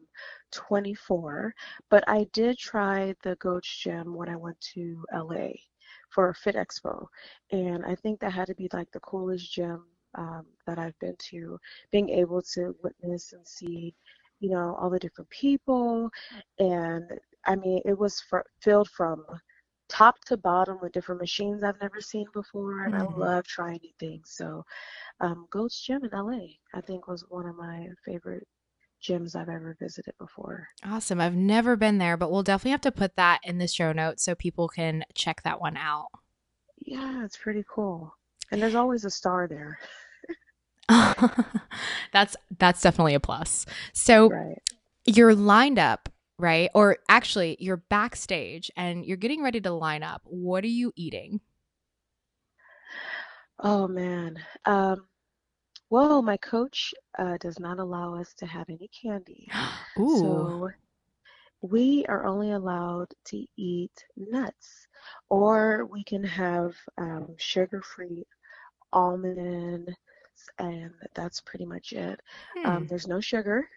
24, 0.51 1.53
but 1.89 2.03
I 2.07 2.27
did 2.34 2.57
try 2.57 3.15
the 3.24 3.36
Gold's 3.38 3.67
Gym 3.67 4.13
when 4.13 4.29
I 4.29 4.36
went 4.36 4.60
to 4.74 5.03
LA 5.13 5.50
for 6.10 6.34
Fit 6.34 6.55
Expo, 6.55 7.07
and 7.51 7.86
I 7.86 7.95
think 7.95 8.19
that 8.19 8.31
had 8.31 8.48
to 8.48 8.55
be 8.55 8.69
like 8.74 8.91
the 8.91 9.00
coolest 9.01 9.51
gym 9.51 9.84
um, 10.15 10.45
that 10.65 10.79
I've 10.79 10.98
been 11.00 11.15
to. 11.31 11.60
Being 11.91 12.10
able 12.10 12.41
to 12.53 12.75
witness 12.84 13.34
and 13.34 13.45
see, 13.48 13.93
you 14.39 14.50
know, 14.50 14.77
all 14.79 14.89
the 14.89 15.00
different 15.00 15.29
people, 15.29 16.10
and 16.60 17.10
I 17.45 17.55
mean, 17.55 17.81
it 17.86 17.98
was 17.98 18.22
for, 18.22 18.45
filled 18.62 18.89
from 18.89 19.25
top 19.88 20.19
to 20.25 20.38
bottom 20.38 20.79
with 20.81 20.91
different 20.91 21.22
machines 21.22 21.63
I've 21.63 21.79
never 21.81 22.01
seen 22.01 22.25
before, 22.34 22.86
and 22.86 22.93
mm-hmm. 22.93 23.22
I 23.22 23.25
love 23.25 23.45
trying 23.45 23.79
new 23.84 23.91
things. 24.00 24.31
So, 24.31 24.63
um, 25.19 25.48
Gold's 25.51 25.79
Gym 25.79 26.03
in 26.03 26.12
LA, 26.12 26.45
I 26.74 26.81
think, 26.81 27.07
was 27.07 27.25
one 27.29 27.45
of 27.48 27.55
my 27.55 27.88
favorite 28.03 28.48
gyms 29.04 29.36
I've 29.36 29.50
ever 29.50 29.75
visited 29.80 30.14
before. 30.18 30.68
Awesome. 30.84 31.22
I've 31.22 31.36
never 31.36 31.75
been 31.75 31.98
there, 31.98 32.18
but 32.18 32.32
we'll 32.32 32.44
definitely 32.44 32.72
have 32.72 32.82
to 32.82 32.92
put 32.92 33.16
that 33.16 33.40
in 33.44 33.58
the 33.58 33.68
show 33.68 33.92
notes 33.92 34.24
so 34.24 34.36
people 34.36 34.68
can 34.68 35.04
check 35.14 35.44
that 35.44 35.62
one 35.62 35.78
out. 35.78 36.08
Yeah, 36.78 37.24
it's 37.24 37.38
pretty 37.38 37.64
cool. 37.70 38.16
And 38.52 38.62
there's 38.62 38.75
always 38.75 39.06
a 39.06 39.10
star 39.10 39.48
there. 39.48 39.80
that's 42.12 42.36
that's 42.60 42.82
definitely 42.82 43.16
a 43.16 43.20
plus. 43.20 43.66
So 43.94 44.30
right. 44.30 44.62
you're 45.06 45.34
lined 45.34 45.80
up, 45.80 46.10
right? 46.38 46.70
Or 46.75 46.98
actually, 47.10 47.58
you're 47.60 47.78
backstage 47.78 48.70
and 48.75 49.06
you're 49.06 49.18
getting 49.18 49.42
ready 49.42 49.62
to 49.62 49.72
line 49.72 50.04
up. 50.04 50.22
What 50.25 50.64
are 50.64 50.68
you 50.68 50.94
eating? 50.96 51.42
Oh 53.60 53.88
man. 53.88 54.38
Um 54.66 55.08
well, 55.89 56.22
my 56.22 56.38
coach 56.38 56.94
uh, 57.18 57.38
does 57.38 57.60
not 57.60 57.80
allow 57.80 58.15
us 58.15 58.34
to 58.36 58.46
have 58.46 58.70
any 58.70 58.89
candy. 58.89 59.48
Ooh. 60.00 60.20
So 60.20 60.70
we 61.62 62.06
are 62.08 62.25
only 62.25 62.51
allowed 62.51 63.13
to 63.25 63.46
eat 63.58 64.06
nuts, 64.15 64.88
or 65.30 65.86
we 65.86 66.04
can 66.04 66.24
have 66.24 66.75
um, 66.98 67.36
sugar 67.38 67.82
free 67.82 68.25
almonds, 68.94 69.92
and 70.60 70.92
that's 71.15 71.42
pretty 71.42 71.65
much 71.65 71.94
it. 71.94 72.20
Um, 72.63 72.72
hmm. 72.72 72.77
Um, 72.77 72.88
there's 72.88 73.08
no 73.08 73.20
sugar. 73.20 73.68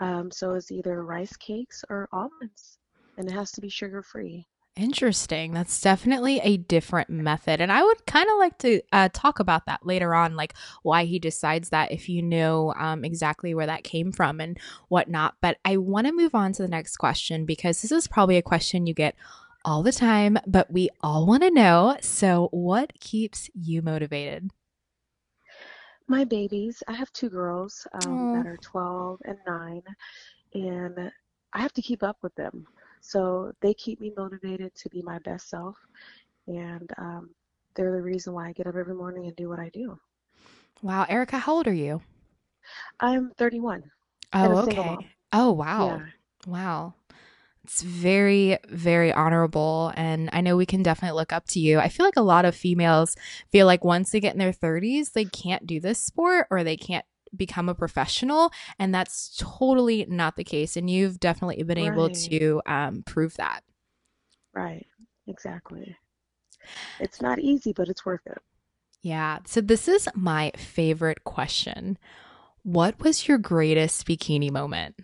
Um, 0.00 0.30
so 0.30 0.54
it's 0.54 0.70
either 0.70 1.04
rice 1.04 1.36
cakes 1.36 1.84
or 1.90 2.08
almonds, 2.12 2.78
and 3.16 3.28
it 3.28 3.32
has 3.32 3.52
to 3.52 3.60
be 3.60 3.68
sugar 3.68 4.02
free. 4.02 4.46
Interesting. 4.80 5.52
That's 5.52 5.78
definitely 5.78 6.40
a 6.42 6.56
different 6.56 7.10
method. 7.10 7.60
And 7.60 7.70
I 7.70 7.82
would 7.82 8.06
kind 8.06 8.30
of 8.30 8.38
like 8.38 8.56
to 8.58 8.80
uh, 8.92 9.10
talk 9.12 9.38
about 9.38 9.66
that 9.66 9.84
later 9.84 10.14
on, 10.14 10.36
like 10.36 10.54
why 10.82 11.04
he 11.04 11.18
decides 11.18 11.68
that 11.68 11.92
if 11.92 12.08
you 12.08 12.22
know 12.22 12.72
um, 12.78 13.04
exactly 13.04 13.52
where 13.52 13.66
that 13.66 13.84
came 13.84 14.10
from 14.10 14.40
and 14.40 14.58
whatnot. 14.88 15.34
But 15.42 15.58
I 15.66 15.76
want 15.76 16.06
to 16.06 16.14
move 16.14 16.34
on 16.34 16.54
to 16.54 16.62
the 16.62 16.68
next 16.68 16.96
question 16.96 17.44
because 17.44 17.82
this 17.82 17.92
is 17.92 18.08
probably 18.08 18.38
a 18.38 18.42
question 18.42 18.86
you 18.86 18.94
get 18.94 19.16
all 19.66 19.82
the 19.82 19.92
time, 19.92 20.38
but 20.46 20.72
we 20.72 20.88
all 21.02 21.26
want 21.26 21.42
to 21.42 21.50
know. 21.50 21.98
So, 22.00 22.48
what 22.50 22.98
keeps 23.00 23.50
you 23.52 23.82
motivated? 23.82 24.50
My 26.08 26.24
babies. 26.24 26.82
I 26.88 26.92
have 26.92 27.12
two 27.12 27.28
girls 27.28 27.86
um, 28.06 28.32
that 28.32 28.46
are 28.46 28.56
12 28.56 29.20
and 29.26 29.36
9, 29.46 29.82
and 30.54 31.12
I 31.52 31.60
have 31.60 31.74
to 31.74 31.82
keep 31.82 32.02
up 32.02 32.16
with 32.22 32.34
them. 32.36 32.66
So 33.00 33.52
they 33.60 33.74
keep 33.74 34.00
me 34.00 34.12
motivated 34.16 34.74
to 34.76 34.88
be 34.90 35.02
my 35.02 35.18
best 35.20 35.48
self, 35.48 35.76
and 36.46 36.90
um, 36.98 37.30
they're 37.74 37.92
the 37.92 38.02
reason 38.02 38.32
why 38.34 38.48
I 38.48 38.52
get 38.52 38.66
up 38.66 38.76
every 38.76 38.94
morning 38.94 39.26
and 39.26 39.36
do 39.36 39.48
what 39.48 39.60
I 39.60 39.70
do. 39.70 39.98
Wow, 40.82 41.06
Erika, 41.08 41.38
how 41.38 41.54
old 41.54 41.66
are 41.66 41.72
you? 41.72 42.02
I'm 43.00 43.30
31. 43.36 43.82
Oh, 44.32 44.56
okay. 44.58 45.10
Oh, 45.32 45.52
wow. 45.52 45.86
Yeah. 45.96 46.06
Wow. 46.46 46.94
It's 47.64 47.82
very, 47.82 48.58
very 48.68 49.12
honorable. 49.12 49.92
And 49.94 50.30
I 50.32 50.40
know 50.40 50.56
we 50.56 50.66
can 50.66 50.82
definitely 50.82 51.16
look 51.18 51.32
up 51.32 51.46
to 51.48 51.60
you. 51.60 51.78
I 51.78 51.88
feel 51.88 52.06
like 52.06 52.16
a 52.16 52.22
lot 52.22 52.44
of 52.44 52.54
females 52.54 53.16
feel 53.52 53.66
like 53.66 53.84
once 53.84 54.10
they 54.10 54.20
get 54.20 54.32
in 54.32 54.38
their 54.38 54.52
30s, 54.52 55.10
they 55.10 55.26
can't 55.26 55.66
do 55.66 55.78
this 55.78 55.98
sport 55.98 56.46
or 56.50 56.64
they 56.64 56.76
can't 56.76 57.04
become 57.34 57.68
a 57.68 57.74
professional 57.74 58.50
and 58.78 58.94
that's 58.94 59.36
totally 59.38 60.06
not 60.08 60.36
the 60.36 60.44
case 60.44 60.76
and 60.76 60.90
you've 60.90 61.20
definitely 61.20 61.62
been 61.62 61.78
right. 61.78 61.92
able 61.92 62.10
to 62.10 62.60
um, 62.66 63.02
prove 63.04 63.36
that. 63.36 63.60
Right. 64.54 64.86
Exactly. 65.26 65.96
It's 66.98 67.22
not 67.22 67.38
easy 67.38 67.72
but 67.72 67.88
it's 67.88 68.04
worth 68.04 68.26
it. 68.26 68.38
Yeah. 69.02 69.38
So 69.46 69.60
this 69.60 69.88
is 69.88 70.08
my 70.14 70.52
favorite 70.56 71.24
question. 71.24 71.98
What 72.62 73.00
was 73.00 73.26
your 73.26 73.38
greatest 73.38 74.06
bikini 74.06 74.50
moment? 74.50 74.96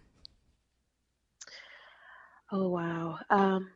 Oh 2.52 2.68
wow. 2.68 3.18
Um 3.30 3.70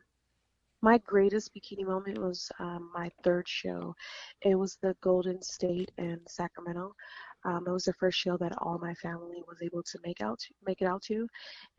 my 0.81 0.97
greatest 0.99 1.51
bikini 1.53 1.85
moment 1.85 2.17
was 2.17 2.51
um, 2.59 2.89
my 2.93 3.11
third 3.23 3.47
show. 3.47 3.95
It 4.41 4.55
was 4.55 4.77
the 4.81 4.95
Golden 5.01 5.41
State 5.41 5.91
in 5.97 6.19
Sacramento. 6.27 6.95
Um, 7.43 7.65
it 7.67 7.71
was 7.71 7.85
the 7.85 7.93
first 7.93 8.19
show 8.19 8.37
that 8.37 8.57
all 8.59 8.77
my 8.79 8.93
family 8.95 9.41
was 9.47 9.57
able 9.61 9.83
to 9.83 9.99
make 10.05 10.21
out 10.21 10.39
to, 10.39 10.53
make 10.65 10.81
it 10.81 10.85
out 10.85 11.01
to, 11.03 11.27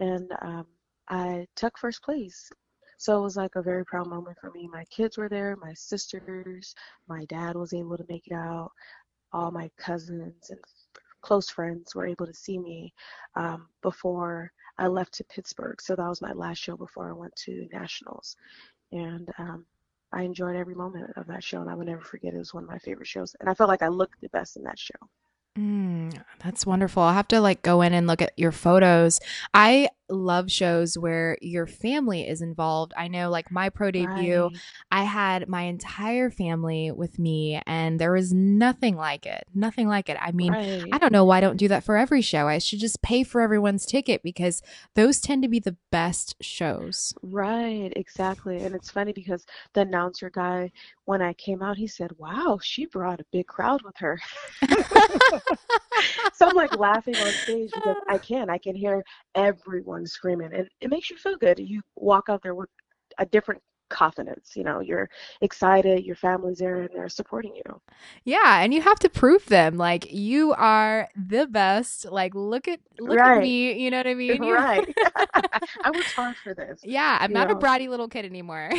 and 0.00 0.32
um, 0.42 0.66
I 1.08 1.46
took 1.56 1.78
first 1.78 2.02
place. 2.02 2.50
So 2.98 3.18
it 3.18 3.22
was 3.22 3.36
like 3.36 3.56
a 3.56 3.62
very 3.62 3.84
proud 3.84 4.06
moment 4.08 4.38
for 4.40 4.50
me. 4.52 4.68
My 4.68 4.84
kids 4.84 5.18
were 5.18 5.28
there, 5.28 5.56
my 5.56 5.74
sisters, 5.74 6.74
my 7.08 7.24
dad 7.26 7.56
was 7.56 7.72
able 7.72 7.96
to 7.96 8.06
make 8.08 8.26
it 8.28 8.32
out, 8.32 8.70
all 9.32 9.50
my 9.50 9.70
cousins 9.76 10.50
and 10.50 10.60
close 11.20 11.48
friends 11.48 11.94
were 11.94 12.06
able 12.06 12.26
to 12.26 12.34
see 12.34 12.58
me 12.58 12.92
um, 13.36 13.68
before 13.82 14.52
I 14.78 14.88
left 14.88 15.14
to 15.14 15.24
Pittsburgh. 15.24 15.80
So 15.80 15.96
that 15.96 16.08
was 16.08 16.20
my 16.20 16.32
last 16.32 16.58
show 16.58 16.76
before 16.76 17.08
I 17.08 17.12
went 17.12 17.34
to 17.36 17.68
nationals, 17.72 18.36
and 18.92 19.28
um, 19.38 19.64
I 20.12 20.22
enjoyed 20.22 20.56
every 20.56 20.74
moment 20.74 21.12
of 21.16 21.26
that 21.28 21.44
show, 21.44 21.60
and 21.60 21.70
I 21.70 21.74
would 21.74 21.86
never 21.86 22.02
forget. 22.02 22.34
It 22.34 22.38
was 22.38 22.54
one 22.54 22.64
of 22.64 22.68
my 22.70 22.78
favorite 22.78 23.06
shows, 23.06 23.34
and 23.40 23.48
I 23.48 23.54
felt 23.54 23.68
like 23.68 23.82
I 23.82 23.88
looked 23.88 24.20
the 24.20 24.28
best 24.28 24.56
in 24.56 24.64
that 24.64 24.78
show. 24.78 24.94
Mm, 25.58 26.18
that's 26.42 26.64
wonderful. 26.64 27.02
I'll 27.02 27.12
have 27.12 27.28
to 27.28 27.40
like 27.40 27.62
go 27.62 27.82
in 27.82 27.92
and 27.92 28.06
look 28.06 28.22
at 28.22 28.32
your 28.38 28.52
photos. 28.52 29.20
I 29.52 29.90
love 30.12 30.50
shows 30.50 30.96
where 30.98 31.38
your 31.40 31.66
family 31.66 32.28
is 32.28 32.42
involved. 32.42 32.92
I 32.96 33.08
know 33.08 33.30
like 33.30 33.50
my 33.50 33.68
pro 33.70 33.90
debut, 33.90 34.42
right. 34.42 34.52
I 34.90 35.04
had 35.04 35.48
my 35.48 35.62
entire 35.62 36.30
family 36.30 36.90
with 36.90 37.18
me 37.18 37.60
and 37.66 37.98
there 37.98 38.12
was 38.12 38.32
nothing 38.32 38.96
like 38.96 39.26
it. 39.26 39.46
Nothing 39.54 39.88
like 39.88 40.08
it. 40.08 40.16
I 40.20 40.32
mean, 40.32 40.52
right. 40.52 40.84
I 40.92 40.98
don't 40.98 41.12
know 41.12 41.24
why 41.24 41.38
I 41.38 41.40
don't 41.40 41.56
do 41.56 41.68
that 41.68 41.84
for 41.84 41.96
every 41.96 42.22
show. 42.22 42.46
I 42.48 42.58
should 42.58 42.80
just 42.80 43.02
pay 43.02 43.22
for 43.24 43.40
everyone's 43.40 43.86
ticket 43.86 44.22
because 44.22 44.62
those 44.94 45.20
tend 45.20 45.42
to 45.42 45.48
be 45.48 45.58
the 45.58 45.76
best 45.90 46.36
shows. 46.40 47.14
Right, 47.22 47.92
exactly. 47.96 48.62
And 48.62 48.74
it's 48.74 48.90
funny 48.90 49.12
because 49.12 49.46
the 49.72 49.80
announcer 49.80 50.30
guy 50.30 50.70
when 51.04 51.20
I 51.20 51.32
came 51.32 51.62
out, 51.62 51.76
he 51.76 51.86
said, 51.86 52.12
"Wow, 52.18 52.58
she 52.62 52.86
brought 52.86 53.20
a 53.20 53.24
big 53.32 53.46
crowd 53.46 53.82
with 53.82 53.96
her." 53.98 54.20
so 56.32 56.48
I'm 56.48 56.56
like 56.56 56.76
laughing 56.78 57.16
on 57.16 57.32
stage 57.32 57.70
because 57.74 57.96
I 58.08 58.18
can. 58.32 58.48
I 58.48 58.58
can 58.58 58.76
hear 58.76 59.04
everyone 59.34 60.01
screaming, 60.06 60.52
and 60.52 60.68
it 60.80 60.90
makes 60.90 61.10
you 61.10 61.16
feel 61.16 61.36
good. 61.36 61.58
You 61.58 61.82
walk 61.96 62.24
out 62.28 62.42
there 62.42 62.54
with 62.54 62.68
a 63.18 63.26
different 63.26 63.62
confidence 63.92 64.52
you 64.56 64.64
know 64.64 64.80
you're 64.80 65.08
excited 65.42 66.04
your 66.04 66.16
family's 66.16 66.58
there 66.58 66.80
and 66.80 66.88
they're 66.94 67.08
supporting 67.08 67.54
you. 67.54 67.80
Yeah 68.24 68.60
and 68.60 68.72
you 68.72 68.80
have 68.80 68.98
to 69.00 69.08
prove 69.08 69.44
them 69.46 69.76
like 69.76 70.10
you 70.10 70.52
are 70.54 71.08
the 71.14 71.46
best 71.46 72.10
like 72.10 72.34
look 72.34 72.66
at 72.66 72.80
look 72.98 73.18
right. 73.18 73.36
at 73.36 73.42
me 73.42 73.78
you 73.78 73.90
know 73.90 73.98
what 73.98 74.06
i 74.06 74.14
mean? 74.14 74.42
Right. 74.42 74.92
I 75.84 75.90
worked 75.90 76.12
hard 76.12 76.36
for 76.42 76.54
this 76.54 76.80
yeah 76.82 77.18
i'm 77.20 77.32
not 77.32 77.48
know. 77.48 77.54
a 77.54 77.58
bratty 77.58 77.88
little 77.88 78.08
kid 78.08 78.24
anymore. 78.24 78.70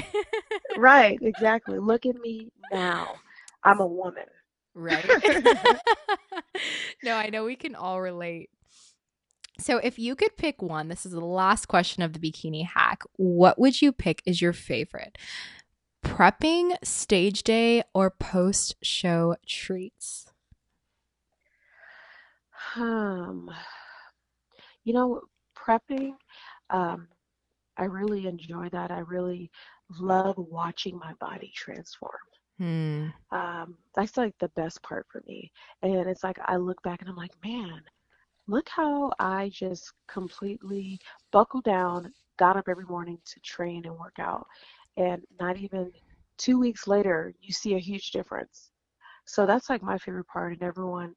Right 0.78 1.20
exactly. 1.22 1.78
Look 1.78 2.06
at 2.06 2.16
me 2.16 2.52
now. 2.72 3.16
I'm 3.64 3.80
a 3.80 3.88
woman. 3.88 4.26
Right. 4.74 5.06
No 7.04 7.16
i 7.16 7.30
know 7.30 7.46
we 7.46 7.56
can 7.56 7.76
all 7.76 8.02
relate 8.02 8.50
So, 9.60 9.78
if 9.78 10.00
you 10.00 10.16
could 10.16 10.36
pick 10.36 10.62
one, 10.62 10.88
this 10.88 11.06
is 11.06 11.12
the 11.12 11.20
last 11.24 11.68
question 11.68 12.02
of 12.02 12.14
the 12.14 12.20
bikini 12.20 12.66
hack. 12.66 13.04
What 13.18 13.60
would 13.60 13.82
you 13.82 13.92
pick 13.92 14.24
as 14.26 14.42
your 14.42 14.54
favorite? 14.54 15.18
Prepping, 16.04 16.76
stage 16.84 17.44
day, 17.44 17.84
or 17.94 18.10
post 18.10 18.76
show 18.82 19.36
treats? 19.48 20.32
Um, 22.76 23.52
you 24.84 24.94
know, 24.94 25.22
prepping, 25.56 26.14
um, 26.70 27.08
I 27.78 27.86
really 27.86 28.28
enjoy 28.28 28.70
that. 28.70 28.92
I 28.92 29.00
really 29.00 29.52
love 30.00 30.36
watching 30.38 30.98
my 30.98 31.14
body 31.20 31.52
transform. 31.56 32.12
Hmm. 32.58 33.08
Um, 33.32 33.78
that's 33.96 34.18
like 34.18 34.36
the 34.40 34.50
best 34.50 34.82
part 34.84 35.06
for 35.12 35.24
me. 35.28 35.52
And 35.82 36.08
it's 36.08 36.24
like 36.24 36.38
I 36.46 36.58
look 36.58 36.82
back 36.84 37.02
and 37.02 37.10
I'm 37.10 37.16
like, 37.16 37.34
man, 37.44 37.82
look 38.48 38.68
how 38.70 39.12
I 39.20 39.50
just 39.54 39.94
completely 40.08 41.00
buckled 41.32 41.64
down, 41.64 42.12
got 42.38 42.58
up 42.58 42.68
every 42.68 42.86
morning 42.86 43.20
to 43.26 43.40
train 43.42 43.86
and 43.86 43.98
work 43.98 44.18
out. 44.20 44.48
And 44.98 45.24
not 45.40 45.58
even 45.58 45.92
two 46.38 46.60
weeks 46.60 46.88
later, 46.88 47.34
you 47.42 47.54
see 47.54 47.76
a 47.76 47.80
huge 47.80 48.12
difference. 48.12 48.72
So 49.26 49.46
that's 49.46 49.70
like 49.70 49.82
my 49.82 49.98
favorite 49.98 50.28
part, 50.28 50.54
and 50.54 50.64
everyone 50.64 51.16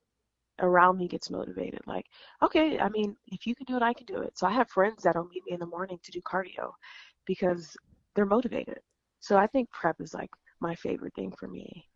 around 0.61 0.99
me 0.99 1.09
gets 1.09 1.31
motivated. 1.31 1.81
Like, 1.87 2.07
okay, 2.43 2.79
I 2.79 2.89
mean, 2.89 3.17
if 3.29 3.47
you 3.47 3.55
can 3.55 3.67
do 3.67 3.77
it, 3.77 3.83
I 3.83 3.93
can 3.93 4.07
do 4.07 4.23
it. 4.23 4.39
So 4.39 4.47
I 4.47 4.53
have 4.53 4.71
friends 4.71 5.03
that'll 5.03 5.25
meet 5.27 5.43
me 5.47 5.55
in 5.55 5.61
the 5.61 5.67
morning 5.67 5.99
to 6.03 6.13
do 6.13 6.21
cardio 6.23 6.73
because 7.27 7.77
they're 8.15 8.27
motivated. 8.27 8.81
So 9.21 9.37
I 9.37 9.47
think 9.49 9.71
prep 9.71 10.01
is 10.01 10.15
like 10.15 10.31
my 10.61 10.75
favorite 10.77 11.15
thing 11.15 11.33
for 11.39 11.49
me. 11.49 11.87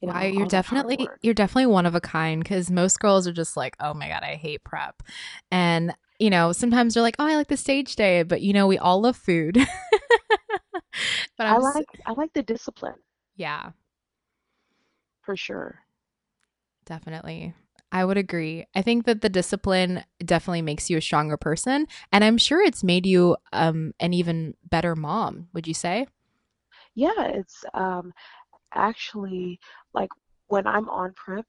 You 0.00 0.12
know, 0.12 0.20
you're 0.20 0.46
definitely 0.46 1.08
you're 1.22 1.34
definitely 1.34 1.66
one 1.66 1.86
of 1.86 1.94
a 1.94 2.00
kind 2.00 2.42
because 2.42 2.70
most 2.70 2.98
girls 3.00 3.26
are 3.26 3.32
just 3.32 3.56
like, 3.56 3.76
oh 3.80 3.94
my 3.94 4.08
god, 4.08 4.22
I 4.22 4.34
hate 4.34 4.62
prep, 4.62 5.02
and 5.50 5.94
you 6.18 6.30
know 6.30 6.52
sometimes 6.52 6.94
they're 6.94 7.02
like, 7.02 7.16
oh, 7.18 7.26
I 7.26 7.36
like 7.36 7.48
the 7.48 7.56
stage 7.56 7.96
day, 7.96 8.22
but 8.22 8.42
you 8.42 8.52
know 8.52 8.66
we 8.66 8.78
all 8.78 9.00
love 9.00 9.16
food. 9.16 9.56
but 11.38 11.46
I'm 11.46 11.56
i 11.64 11.72
like 11.72 11.86
I 12.04 12.12
like 12.12 12.32
the 12.34 12.42
discipline. 12.42 12.96
Yeah, 13.36 13.70
for 15.22 15.36
sure. 15.36 15.80
Definitely. 16.84 17.54
I 17.92 18.04
would 18.04 18.16
agree. 18.16 18.66
I 18.74 18.82
think 18.82 19.06
that 19.06 19.20
the 19.20 19.28
discipline 19.28 20.04
definitely 20.24 20.62
makes 20.62 20.90
you 20.90 20.98
a 20.98 21.00
stronger 21.02 21.36
person. 21.36 21.86
And 22.12 22.24
I'm 22.24 22.38
sure 22.38 22.60
it's 22.62 22.84
made 22.84 23.06
you 23.06 23.36
um, 23.52 23.94
an 24.00 24.12
even 24.12 24.54
better 24.68 24.94
mom, 24.96 25.48
would 25.52 25.66
you 25.66 25.74
say? 25.74 26.06
Yeah, 26.94 27.22
it's 27.26 27.64
um, 27.74 28.12
actually 28.74 29.60
like 29.94 30.10
when 30.48 30.66
I'm 30.66 30.88
on 30.88 31.12
prep, 31.14 31.46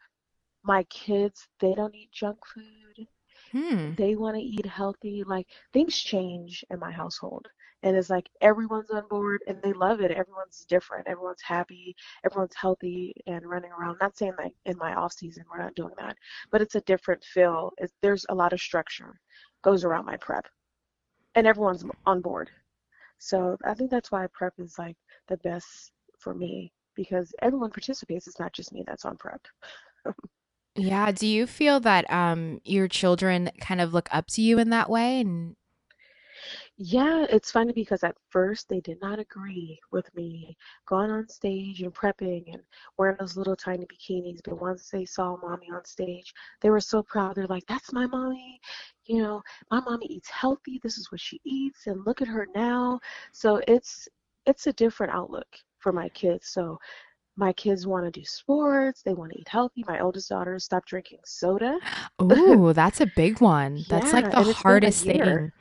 my 0.63 0.83
kids, 0.85 1.47
they 1.59 1.73
don't 1.73 1.95
eat 1.95 2.11
junk 2.11 2.39
food. 2.45 3.07
Hmm. 3.51 3.93
They 3.95 4.15
want 4.15 4.35
to 4.35 4.41
eat 4.43 4.65
healthy. 4.65 5.23
Like 5.25 5.47
things 5.73 5.97
change 5.97 6.65
in 6.69 6.79
my 6.79 6.91
household. 6.91 7.47
And 7.83 7.95
it's 7.95 8.09
like 8.09 8.27
everyone's 8.41 8.89
on 8.89 9.07
board 9.07 9.43
and 9.47 9.61
they 9.61 9.71
love 9.73 10.01
it. 10.01 10.11
Everyone's 10.11 10.65
different. 10.67 11.07
Everyone's 11.07 11.43
happy. 11.43 11.95
Everyone's 12.25 12.55
healthy 12.55 13.13
and 13.27 13.45
running 13.47 13.71
around. 13.71 13.97
Not 14.01 14.17
saying 14.17 14.33
that 14.39 14.51
in 14.65 14.77
my 14.77 14.95
off 14.95 15.13
season 15.13 15.45
we're 15.51 15.61
not 15.61 15.75
doing 15.75 15.93
that, 15.99 16.17
but 16.51 16.61
it's 16.61 16.75
a 16.75 16.81
different 16.81 17.23
feel. 17.23 17.71
It's, 17.77 17.93
there's 18.01 18.25
a 18.29 18.35
lot 18.35 18.53
of 18.53 18.59
structure 18.59 19.19
goes 19.63 19.83
around 19.83 20.05
my 20.05 20.17
prep, 20.17 20.45
and 21.35 21.45
everyone's 21.47 21.83
on 22.05 22.21
board. 22.21 22.49
So 23.19 23.57
I 23.65 23.73
think 23.73 23.91
that's 23.91 24.11
why 24.11 24.27
prep 24.33 24.53
is 24.59 24.77
like 24.77 24.97
the 25.27 25.37
best 25.37 25.91
for 26.19 26.33
me 26.33 26.71
because 26.97 27.33
everyone 27.41 27.71
participates. 27.71 28.27
It's 28.27 28.39
not 28.39 28.51
just 28.53 28.73
me 28.73 28.83
that's 28.85 29.05
on 29.05 29.15
prep. 29.15 29.47
yeah. 30.75 31.11
Do 31.13 31.27
you 31.27 31.47
feel 31.47 31.79
that 31.81 32.11
um, 32.11 32.59
your 32.65 32.89
children 32.89 33.51
kind 33.61 33.79
of 33.79 33.93
look 33.93 34.09
up 34.11 34.27
to 34.31 34.41
you 34.41 34.59
in 34.59 34.71
that 34.71 34.89
way? 34.89 35.21
And 35.21 35.55
yeah, 36.77 37.25
it's 37.29 37.51
funny 37.51 37.73
because 37.73 38.03
at 38.03 38.15
first 38.29 38.69
they 38.69 38.79
did 38.81 39.01
not 39.01 39.19
agree 39.19 39.79
with 39.91 40.13
me 40.15 40.55
going 40.85 41.09
on 41.11 41.27
stage 41.27 41.81
and 41.81 41.93
prepping 41.93 42.53
and 42.53 42.61
wearing 42.97 43.17
those 43.19 43.35
little 43.37 43.55
tiny 43.55 43.85
bikinis. 43.85 44.39
But 44.43 44.61
once 44.61 44.89
they 44.89 45.05
saw 45.05 45.37
mommy 45.37 45.69
on 45.73 45.85
stage, 45.85 46.33
they 46.61 46.69
were 46.69 46.79
so 46.79 47.01
proud. 47.03 47.35
They're 47.35 47.47
like, 47.47 47.65
"That's 47.67 47.93
my 47.93 48.05
mommy." 48.07 48.59
You 49.05 49.23
know, 49.23 49.41
my 49.71 49.79
mommy 49.81 50.05
eats 50.07 50.29
healthy. 50.29 50.79
This 50.83 50.97
is 50.97 51.11
what 51.11 51.21
she 51.21 51.41
eats, 51.45 51.87
and 51.87 52.05
look 52.05 52.21
at 52.21 52.27
her 52.27 52.47
now. 52.55 52.99
So 53.31 53.61
it's 53.67 54.07
it's 54.45 54.67
a 54.67 54.73
different 54.73 55.13
outlook 55.13 55.47
for 55.79 55.91
my 55.91 56.09
kids. 56.09 56.49
So 56.49 56.77
my 57.35 57.53
kids 57.53 57.85
want 57.85 58.05
to 58.05 58.11
do 58.11 58.25
sports. 58.25 59.01
They 59.03 59.13
want 59.13 59.31
to 59.33 59.39
eat 59.39 59.47
healthy. 59.47 59.83
My 59.87 59.99
oldest 59.99 60.29
daughter 60.29 60.57
stopped 60.59 60.89
drinking 60.89 61.19
soda. 61.25 61.77
Ooh, 62.21 62.73
that's 62.73 62.99
a 63.01 63.05
big 63.05 63.41
one. 63.41 63.85
That's 63.89 64.13
yeah, 64.13 64.21
like 64.21 64.29
the 64.31 64.43
hardest 64.43 65.05
thing. 65.05 65.51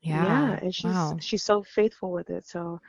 Yeah. 0.00 0.56
Yeah, 0.56 0.58
and 0.62 0.74
she's 0.74 0.90
wow. 0.90 1.16
she's 1.20 1.42
so 1.42 1.62
faithful 1.62 2.12
with 2.12 2.30
it. 2.30 2.46
So, 2.46 2.80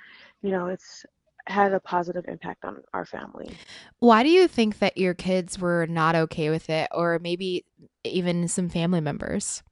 you 0.42 0.52
know, 0.52 0.68
it's 0.68 1.06
had 1.48 1.74
a 1.74 1.80
positive 1.80 2.26
impact 2.28 2.66
on 2.66 2.84
our 2.94 3.06
family. 3.06 3.58
Why 4.00 4.24
do 4.24 4.30
you 4.30 4.48
think 4.48 4.80
that 4.80 4.98
your 4.98 5.14
kids 5.14 5.60
were 5.60 5.88
not 5.88 6.16
okay 6.16 6.50
with 6.50 6.70
it 6.70 6.90
or 6.92 7.20
maybe 7.20 7.66
even 8.04 8.48
some 8.48 8.70
family 8.70 9.02
members? 9.02 9.64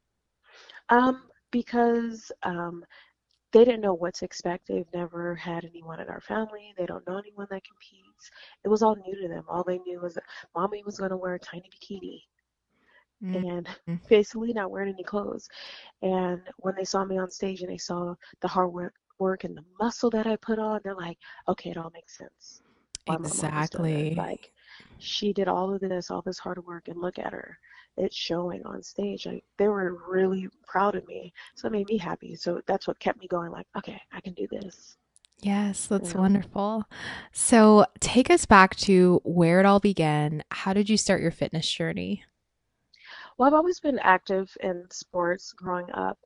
Um 0.89 1.23
because 1.51 2.31
um 2.43 2.85
they 3.55 3.63
didn't 3.63 3.79
know 3.79 3.93
what 3.93 4.13
to 4.15 4.25
expect. 4.25 4.67
They've 4.67 4.93
never 4.93 5.33
had 5.33 5.63
anyone 5.63 6.01
in 6.01 6.09
our 6.09 6.19
family. 6.19 6.73
They 6.77 6.85
don't 6.85 7.07
know 7.07 7.17
anyone 7.17 7.47
that 7.49 7.63
competes. 7.63 8.29
It 8.65 8.67
was 8.67 8.83
all 8.83 8.97
new 8.97 9.21
to 9.21 9.29
them. 9.29 9.45
All 9.47 9.63
they 9.63 9.77
knew 9.79 10.01
was 10.01 10.15
that 10.15 10.25
mommy 10.53 10.83
was 10.83 10.97
going 10.97 11.11
to 11.11 11.17
wear 11.17 11.35
a 11.35 11.39
tiny 11.39 11.69
bikini 11.69 12.23
mm-hmm. 13.23 13.49
and 13.87 14.01
basically 14.09 14.51
not 14.51 14.71
wearing 14.71 14.93
any 14.93 15.05
clothes. 15.05 15.47
And 16.01 16.41
when 16.57 16.75
they 16.75 16.83
saw 16.83 17.05
me 17.05 17.17
on 17.17 17.31
stage 17.31 17.61
and 17.61 17.71
they 17.71 17.77
saw 17.77 18.15
the 18.41 18.47
hard 18.49 18.73
work, 18.73 18.93
work 19.19 19.45
and 19.45 19.55
the 19.55 19.63
muscle 19.79 20.09
that 20.09 20.27
I 20.27 20.35
put 20.35 20.59
on, 20.59 20.81
they're 20.83 20.93
like, 20.93 21.17
okay, 21.47 21.69
it 21.69 21.77
all 21.77 21.91
makes 21.93 22.17
sense. 22.17 22.61
exactly. 23.07 24.15
Like 24.15 24.51
she 24.97 25.31
did 25.31 25.47
all 25.47 25.73
of 25.73 25.79
this, 25.79 26.11
all 26.11 26.23
this 26.23 26.39
hard 26.39 26.61
work, 26.65 26.89
and 26.89 26.99
look 26.99 27.19
at 27.19 27.31
her 27.31 27.57
it's 27.97 28.15
showing 28.15 28.65
on 28.65 28.83
stage. 28.83 29.25
Like 29.25 29.43
they 29.57 29.67
were 29.67 29.97
really 30.07 30.47
proud 30.65 30.95
of 30.95 31.07
me. 31.07 31.33
So 31.55 31.67
it 31.67 31.71
made 31.71 31.87
me 31.87 31.97
happy. 31.97 32.35
So 32.35 32.61
that's 32.65 32.87
what 32.87 32.99
kept 32.99 33.19
me 33.19 33.27
going 33.27 33.51
like, 33.51 33.67
okay, 33.77 34.01
I 34.11 34.21
can 34.21 34.33
do 34.33 34.47
this. 34.49 34.97
Yes, 35.41 35.87
that's 35.87 36.13
yeah. 36.13 36.19
wonderful. 36.19 36.85
So 37.31 37.85
take 37.99 38.29
us 38.29 38.45
back 38.45 38.75
to 38.77 39.21
where 39.23 39.59
it 39.59 39.65
all 39.65 39.79
began. 39.79 40.43
How 40.51 40.73
did 40.73 40.89
you 40.89 40.97
start 40.97 41.21
your 41.21 41.31
fitness 41.31 41.69
journey? 41.69 42.23
Well, 43.37 43.47
I've 43.47 43.53
always 43.53 43.79
been 43.79 43.99
active 43.99 44.55
in 44.61 44.85
sports 44.89 45.51
growing 45.51 45.91
up. 45.93 46.17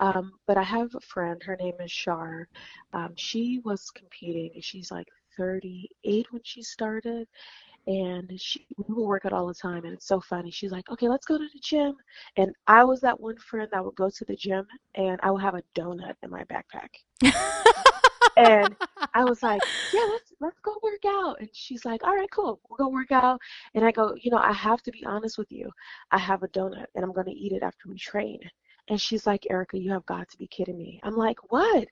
Um, 0.00 0.32
but 0.46 0.58
I 0.58 0.62
have 0.62 0.94
a 0.94 1.00
friend, 1.00 1.42
her 1.42 1.56
name 1.56 1.74
is 1.80 1.90
Shar. 1.90 2.48
Um, 2.92 3.14
she 3.16 3.60
was 3.64 3.90
competing, 3.90 4.50
she's 4.60 4.90
like 4.90 5.08
38 5.36 6.26
when 6.32 6.42
she 6.44 6.62
started 6.62 7.26
and 7.86 8.32
she 8.40 8.66
we 8.76 8.94
would 8.94 9.06
work 9.06 9.24
out 9.24 9.32
all 9.32 9.46
the 9.46 9.54
time 9.54 9.84
and 9.84 9.94
it's 9.94 10.06
so 10.06 10.20
funny. 10.20 10.50
She's 10.50 10.72
like 10.72 10.88
okay 10.90 11.08
let's 11.08 11.26
go 11.26 11.38
to 11.38 11.48
the 11.52 11.60
gym. 11.60 11.94
And 12.36 12.54
i 12.66 12.82
was 12.84 13.00
that 13.00 13.18
one 13.20 13.36
friend 13.36 13.68
that 13.72 13.84
would 13.84 13.94
go 13.94 14.10
to 14.10 14.24
the 14.24 14.36
gym 14.36 14.66
and 14.94 15.20
i 15.22 15.30
would 15.30 15.42
have 15.42 15.54
a 15.54 15.62
donut 15.74 16.14
in 16.22 16.30
my 16.30 16.44
backpack. 16.44 16.90
And 18.36 18.76
i 19.14 19.24
was 19.24 19.42
like 19.42 19.62
yeah 19.94 20.06
let's 20.10 20.32
let's 20.40 20.60
go 20.60 20.76
work 20.82 21.04
out. 21.06 21.40
And 21.40 21.48
she's 21.52 21.84
like 21.84 22.02
all 22.04 22.14
right 22.16 22.30
cool 22.30 22.60
we'll 22.68 22.76
go 22.76 22.88
work 22.88 23.12
out. 23.12 23.40
And 23.74 23.84
i 23.84 23.92
go 23.92 24.14
you 24.20 24.30
know 24.30 24.38
i 24.38 24.52
have 24.52 24.82
to 24.82 24.90
be 24.90 25.04
honest 25.06 25.38
with 25.38 25.50
you. 25.50 25.70
I 26.10 26.18
have 26.18 26.42
a 26.42 26.48
donut 26.48 26.86
and 26.94 27.04
i'm 27.04 27.12
going 27.12 27.26
to 27.26 27.32
eat 27.32 27.52
it 27.52 27.62
after 27.62 27.88
we 27.88 27.98
train. 27.98 28.40
And 28.88 29.00
she's 29.00 29.26
like 29.26 29.46
erika 29.48 29.78
you 29.78 29.90
have 29.92 30.06
got 30.06 30.28
to 30.30 30.38
be 30.38 30.46
kidding 30.48 30.76
me. 30.76 31.00
I'm 31.04 31.16
like 31.16 31.38
what? 31.52 31.86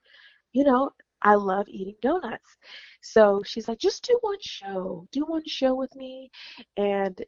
You 0.53 0.65
know 0.65 0.91
I 1.25 1.35
love 1.35 1.67
eating 1.69 1.97
donuts. 2.03 2.57
So 3.01 3.43
she's 3.45 3.67
like, 3.69 3.79
just 3.79 4.05
do 4.07 4.19
one 4.21 4.39
show, 4.41 5.09
do 5.11 5.25
one 5.25 5.43
show 5.47 5.75
with 5.75 5.95
me, 5.97 6.31
and 6.77 7.21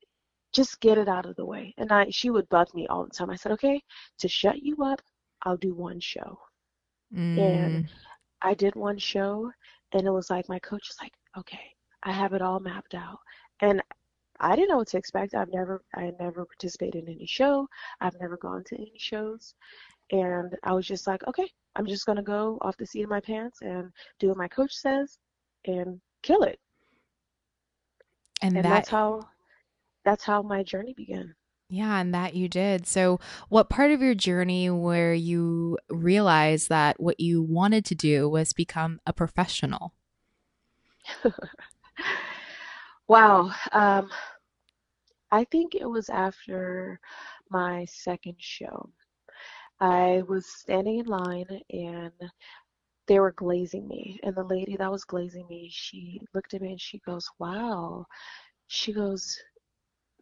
just 0.53 0.81
get 0.81 0.99
it 0.99 1.09
out 1.09 1.27
of 1.27 1.37
the 1.37 1.45
way. 1.45 1.75
And 1.79 1.91
I, 1.91 2.07
she 2.11 2.31
would 2.31 2.49
bug 2.51 2.69
me 2.75 2.87
all 2.87 3.05
the 3.05 3.11
time. 3.11 3.31
I 3.31 3.37
said, 3.37 3.53
okay, 3.53 3.83
to 4.19 4.29
shut 4.29 4.63
you 4.63 4.77
up, 4.85 5.01
I'll 5.43 5.57
do 5.57 5.75
one 5.75 6.01
show. 6.01 6.39
Mm. 7.15 7.39
And 7.39 7.89
I 8.43 8.55
did 8.55 8.75
one 8.75 8.99
show, 8.99 9.51
and 9.93 10.07
it 10.07 10.11
was 10.11 10.31
like 10.31 10.49
my 10.49 10.59
coach 10.61 10.91
is 10.91 10.97
like, 11.03 11.13
okay, 11.39 11.73
I 12.03 12.13
have 12.13 12.33
it 12.35 12.43
all 12.43 12.61
mapped 12.61 12.95
out. 12.95 13.19
And 13.61 13.83
I 14.41 14.55
didn't 14.55 14.69
know 14.69 14.77
what 14.79 14.89
to 14.89 14.99
expect. 14.99 15.35
I've 15.35 15.53
never, 15.53 15.83
I 15.95 16.13
never 16.21 16.45
participated 16.45 17.05
in 17.05 17.15
any 17.15 17.27
show. 17.27 17.67
I've 18.01 18.21
never 18.21 18.37
gone 18.37 18.65
to 18.67 18.75
any 18.77 18.97
shows, 18.99 19.55
and 20.11 20.55
I 20.63 20.73
was 20.73 20.87
just 20.87 21.07
like, 21.07 21.27
okay, 21.27 21.51
I'm 21.77 21.87
just 21.87 22.07
going 22.07 22.17
to 22.17 22.23
go 22.23 22.59
off 22.63 22.77
the 22.77 22.87
seat 22.87 23.03
of 23.03 23.11
my 23.11 23.21
pants 23.21 23.59
and 23.63 23.93
do 24.19 24.29
what 24.29 24.39
my 24.39 24.49
coach 24.49 24.75
says 24.75 25.19
and 25.67 26.01
kill 26.23 26.43
it. 26.43 26.59
And, 28.43 28.57
and 28.57 28.65
that, 28.65 28.71
that's 28.71 28.89
how 28.89 29.29
that's 30.05 30.25
how 30.25 30.43
my 30.43 30.63
journey 30.63 30.95
began. 30.97 31.35
Yeah, 31.69 32.01
and 32.01 32.15
that 32.15 32.35
you 32.35 32.49
did. 32.49 32.87
So, 32.87 33.19
what 33.49 33.69
part 33.69 33.91
of 33.91 34.01
your 34.01 34.15
journey 34.15 34.71
where 34.71 35.13
you 35.13 35.79
realized 35.91 36.69
that 36.69 37.01
what 37.01 37.19
you 37.19 37.43
wanted 37.43 37.85
to 37.87 37.95
do 37.95 38.29
was 38.29 38.53
become 38.53 39.01
a 39.07 39.13
professional? 39.13 39.93
wow. 43.09 43.51
Um, 43.73 44.09
I 45.33 45.45
think 45.45 45.75
it 45.75 45.89
was 45.89 46.09
after 46.09 47.01
my 47.51 47.85
second 47.87 48.37
show. 48.39 48.91
I 49.81 50.23
was 50.29 50.47
standing 50.47 51.01
in 51.01 51.07
line 51.07 51.61
and 51.71 52.13
they 53.07 53.21
were 53.21 53.33
glazing 53.33 53.87
me. 53.87 54.19
And 54.23 54.35
the 54.35 54.45
lady 54.45 54.77
that 54.77 54.91
was 54.91 55.05
glazing 55.05 55.47
me, 55.49 55.69
she 55.71 56.21
looked 56.35 56.55
at 56.55 56.63
me 56.63 56.73
and 56.73 56.81
she 56.81 56.99
goes, 57.01 57.29
Wow. 57.39 58.07
She 58.69 58.93
goes, 58.93 59.39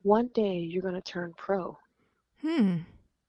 One 0.02 0.28
day 0.34 0.58
you're 0.58 0.82
going 0.82 0.94
to 0.94 1.00
turn 1.02 1.32
pro. 1.36 1.78
Hmm. 2.42 2.78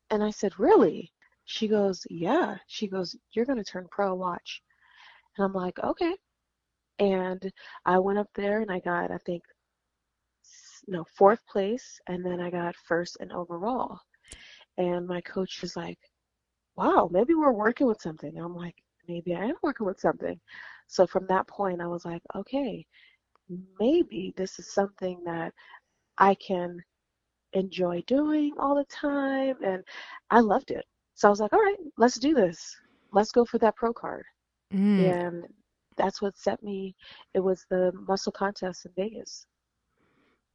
And 0.10 0.24
I 0.24 0.32
said, 0.32 0.60
Really? 0.60 1.12
She 1.46 1.68
goes, 1.68 2.06
Yeah. 2.10 2.58
She 2.68 2.88
goes, 2.88 3.16
You're 3.34 3.46
going 3.46 3.64
to 3.64 3.64
turn 3.64 3.88
pro, 3.92 4.16
watch. 4.16 4.62
And 5.38 5.46
I'm 5.46 5.54
like, 5.54 5.80
Okay. 5.80 6.16
And 7.00 7.52
I 7.86 8.00
went 8.00 8.20
up 8.20 8.30
there 8.36 8.62
and 8.62 8.72
I 8.72 8.80
got, 8.80 9.12
I 9.12 9.18
think, 9.26 9.44
no, 10.88 11.06
fourth 11.18 11.46
place. 11.48 12.00
And 12.08 12.26
then 12.26 12.40
I 12.40 12.50
got 12.50 12.76
first 12.76 13.18
and 13.20 13.32
overall. 13.32 14.00
And 14.78 15.08
my 15.08 15.22
coach 15.22 15.62
was 15.62 15.76
like, 15.76 16.00
Wow, 16.76 17.10
maybe 17.12 17.34
we're 17.34 17.52
working 17.52 17.88
with 17.88 18.02
something. 18.02 18.36
And 18.36 18.46
I'm 18.46 18.56
like, 18.56 18.76
maybe 19.08 19.36
I 19.36 19.46
am 19.46 19.56
working 19.62 19.86
with 19.86 20.00
something. 20.00 20.40
So 20.88 21.08
from 21.08 21.26
that 21.28 21.48
point, 21.48 21.82
I 21.82 21.88
was 21.88 22.06
like, 22.06 22.22
okay, 22.36 22.86
maybe 23.80 24.34
this 24.38 24.60
is 24.60 24.74
something 24.74 25.22
that 25.26 25.54
I 26.18 26.36
can 26.36 26.82
enjoy 27.54 28.04
doing 28.08 28.54
all 28.60 28.76
the 28.76 28.86
time. 28.86 29.56
And 29.66 29.84
I 30.30 30.40
loved 30.40 30.72
it. 30.72 30.86
So 31.14 31.28
I 31.28 31.32
was 31.32 31.40
like, 31.40 31.54
all 31.54 31.60
right, 31.60 31.78
let's 31.98 32.20
do 32.20 32.34
this. 32.34 32.76
Let's 33.14 33.32
go 33.32 33.46
for 33.46 33.58
that 33.60 33.76
pro 33.76 33.94
card. 33.94 34.26
Mm. 34.74 35.28
And 35.28 35.44
that's 35.98 36.22
what 36.22 36.38
set 36.38 36.62
me. 36.62 36.96
It 37.34 37.40
was 37.40 37.66
the 37.70 37.92
muscle 38.08 38.32
contest 38.32 38.86
in 38.86 38.92
Vegas 38.98 39.46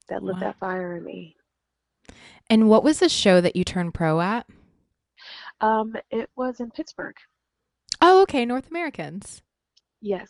that 0.08 0.22
lit 0.22 0.34
wow. 0.34 0.40
that 0.40 0.58
fire 0.58 0.96
in 0.96 1.04
me. 1.04 1.36
And 2.50 2.68
what 2.68 2.84
was 2.84 2.98
the 2.98 3.08
show 3.08 3.40
that 3.40 3.56
you 3.56 3.64
turned 3.64 3.94
pro 3.94 4.20
at? 4.20 4.46
Um, 5.60 5.94
it 6.10 6.30
was 6.36 6.60
in 6.60 6.70
Pittsburgh. 6.70 7.16
Oh, 8.00 8.22
okay. 8.22 8.44
North 8.44 8.68
Americans. 8.70 9.42
Yes. 10.00 10.28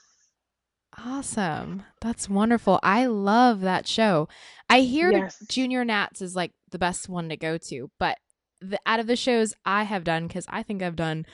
Awesome. 0.99 1.85
That's 2.01 2.29
wonderful. 2.29 2.81
I 2.83 3.07
love 3.07 3.61
that 3.61 3.87
show. 3.87 4.29
I 4.69 4.81
hear 4.81 5.13
yes. 5.13 5.39
Junior 5.49 5.85
Nats 5.85 6.21
is 6.21 6.35
like 6.35 6.53
the 6.71 6.79
best 6.79 7.09
one 7.09 7.29
to 7.29 7.37
go 7.37 7.59
to, 7.69 7.91
but 7.99 8.19
the, 8.61 8.79
out 8.85 9.01
of 9.01 9.07
the 9.07 9.17
shows 9.17 9.55
I 9.65 9.85
have 9.85 10.05
done, 10.05 10.27
because 10.27 10.47
I 10.49 10.63
think 10.63 10.83
I've 10.83 10.97
done, 10.97 11.27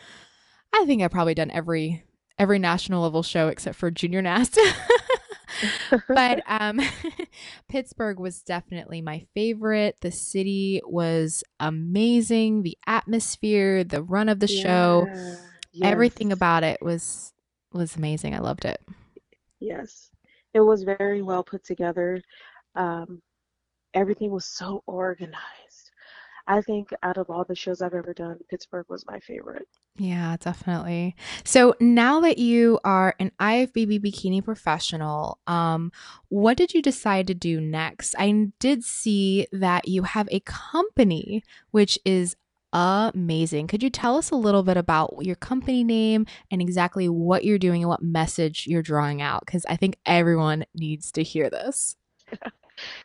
I 0.74 0.84
think 0.84 1.02
I've 1.02 1.10
probably 1.10 1.34
done 1.34 1.50
every 1.50 2.04
every 2.38 2.58
national 2.58 3.02
level 3.02 3.22
show 3.22 3.48
except 3.48 3.76
for 3.76 3.90
Junior 3.90 4.20
Nats. 4.20 4.58
but 6.08 6.42
um, 6.46 6.80
Pittsburgh 7.68 8.18
was 8.18 8.42
definitely 8.42 9.00
my 9.00 9.26
favorite. 9.34 9.96
The 10.00 10.12
city 10.12 10.80
was 10.84 11.44
amazing. 11.60 12.62
The 12.62 12.78
atmosphere, 12.86 13.84
the 13.84 14.02
run 14.02 14.28
of 14.28 14.40
the 14.40 14.50
yeah. 14.50 14.62
show 14.62 15.36
Yes. 15.76 15.92
Everything 15.92 16.32
about 16.32 16.64
it 16.64 16.80
was 16.80 17.34
was 17.70 17.96
amazing. 17.96 18.34
I 18.34 18.38
loved 18.38 18.64
it. 18.64 18.80
Yes. 19.60 20.10
It 20.54 20.60
was 20.60 20.84
very 20.84 21.20
well 21.20 21.44
put 21.44 21.64
together. 21.64 22.22
Um, 22.74 23.20
everything 23.92 24.30
was 24.30 24.46
so 24.46 24.82
organized. 24.86 25.36
I 26.48 26.60
think 26.60 26.90
out 27.02 27.16
of 27.16 27.28
all 27.30 27.44
the 27.44 27.54
shows 27.54 27.82
I've 27.82 27.94
ever 27.94 28.14
done, 28.14 28.38
Pittsburgh 28.48 28.86
was 28.88 29.04
my 29.06 29.18
favorite. 29.20 29.68
Yeah, 29.98 30.36
definitely. 30.38 31.16
So 31.44 31.74
now 31.80 32.20
that 32.20 32.38
you 32.38 32.78
are 32.84 33.14
an 33.18 33.32
IFBB 33.40 34.00
bikini 34.00 34.44
professional, 34.44 35.38
um, 35.46 35.90
what 36.28 36.56
did 36.56 36.74
you 36.74 36.82
decide 36.82 37.26
to 37.28 37.34
do 37.34 37.60
next? 37.60 38.14
I 38.18 38.48
did 38.58 38.84
see 38.84 39.46
that 39.52 39.88
you 39.88 40.02
have 40.02 40.28
a 40.30 40.40
company, 40.40 41.42
which 41.70 41.98
is 42.04 42.36
amazing. 42.72 43.68
Could 43.68 43.82
you 43.82 43.90
tell 43.90 44.16
us 44.16 44.30
a 44.30 44.36
little 44.36 44.62
bit 44.62 44.76
about 44.76 45.14
your 45.22 45.36
company 45.36 45.82
name 45.82 46.26
and 46.50 46.60
exactly 46.60 47.08
what 47.08 47.44
you're 47.44 47.58
doing 47.58 47.82
and 47.82 47.88
what 47.88 48.02
message 48.02 48.66
you're 48.66 48.82
drawing 48.82 49.22
out? 49.22 49.44
Because 49.46 49.64
I 49.66 49.76
think 49.76 49.96
everyone 50.04 50.66
needs 50.74 51.10
to 51.12 51.22
hear 51.22 51.48
this. 51.48 51.96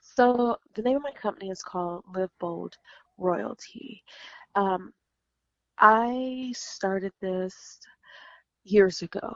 so, 0.01 0.57
the 0.75 0.81
name 0.81 0.97
of 0.97 1.03
my 1.03 1.11
company 1.11 1.49
is 1.49 1.63
called 1.63 2.03
Liv 2.13 2.29
Bold 2.39 2.77
Royalty. 3.17 4.03
Um, 4.55 4.93
I 5.79 6.51
started 6.55 7.11
this 7.21 7.79
years 8.63 9.01
ago, 9.01 9.33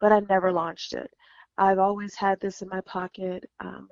but 0.00 0.12
I 0.12 0.20
never 0.20 0.52
launched 0.52 0.92
it. 0.94 1.10
I've 1.58 1.78
always 1.78 2.14
had 2.14 2.40
this 2.40 2.62
in 2.62 2.68
my 2.68 2.80
pocket. 2.82 3.44
Um, 3.60 3.88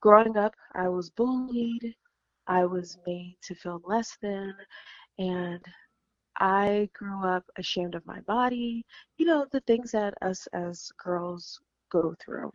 growing 0.00 0.36
up, 0.36 0.54
I 0.74 0.88
was 0.88 1.10
bullied. 1.10 1.94
I 2.46 2.64
was 2.64 2.98
made 3.06 3.36
to 3.42 3.54
feel 3.54 3.80
less 3.84 4.16
than 4.22 4.54
and 5.18 5.60
I 6.38 6.88
grew 6.94 7.24
up 7.24 7.44
ashamed 7.56 7.94
of 7.94 8.06
my 8.06 8.20
body, 8.22 8.84
you 9.18 9.26
know, 9.26 9.46
the 9.52 9.60
things 9.60 9.92
that 9.92 10.14
us 10.22 10.46
as 10.52 10.90
girls 10.98 11.60
go 11.90 12.14
through. 12.20 12.50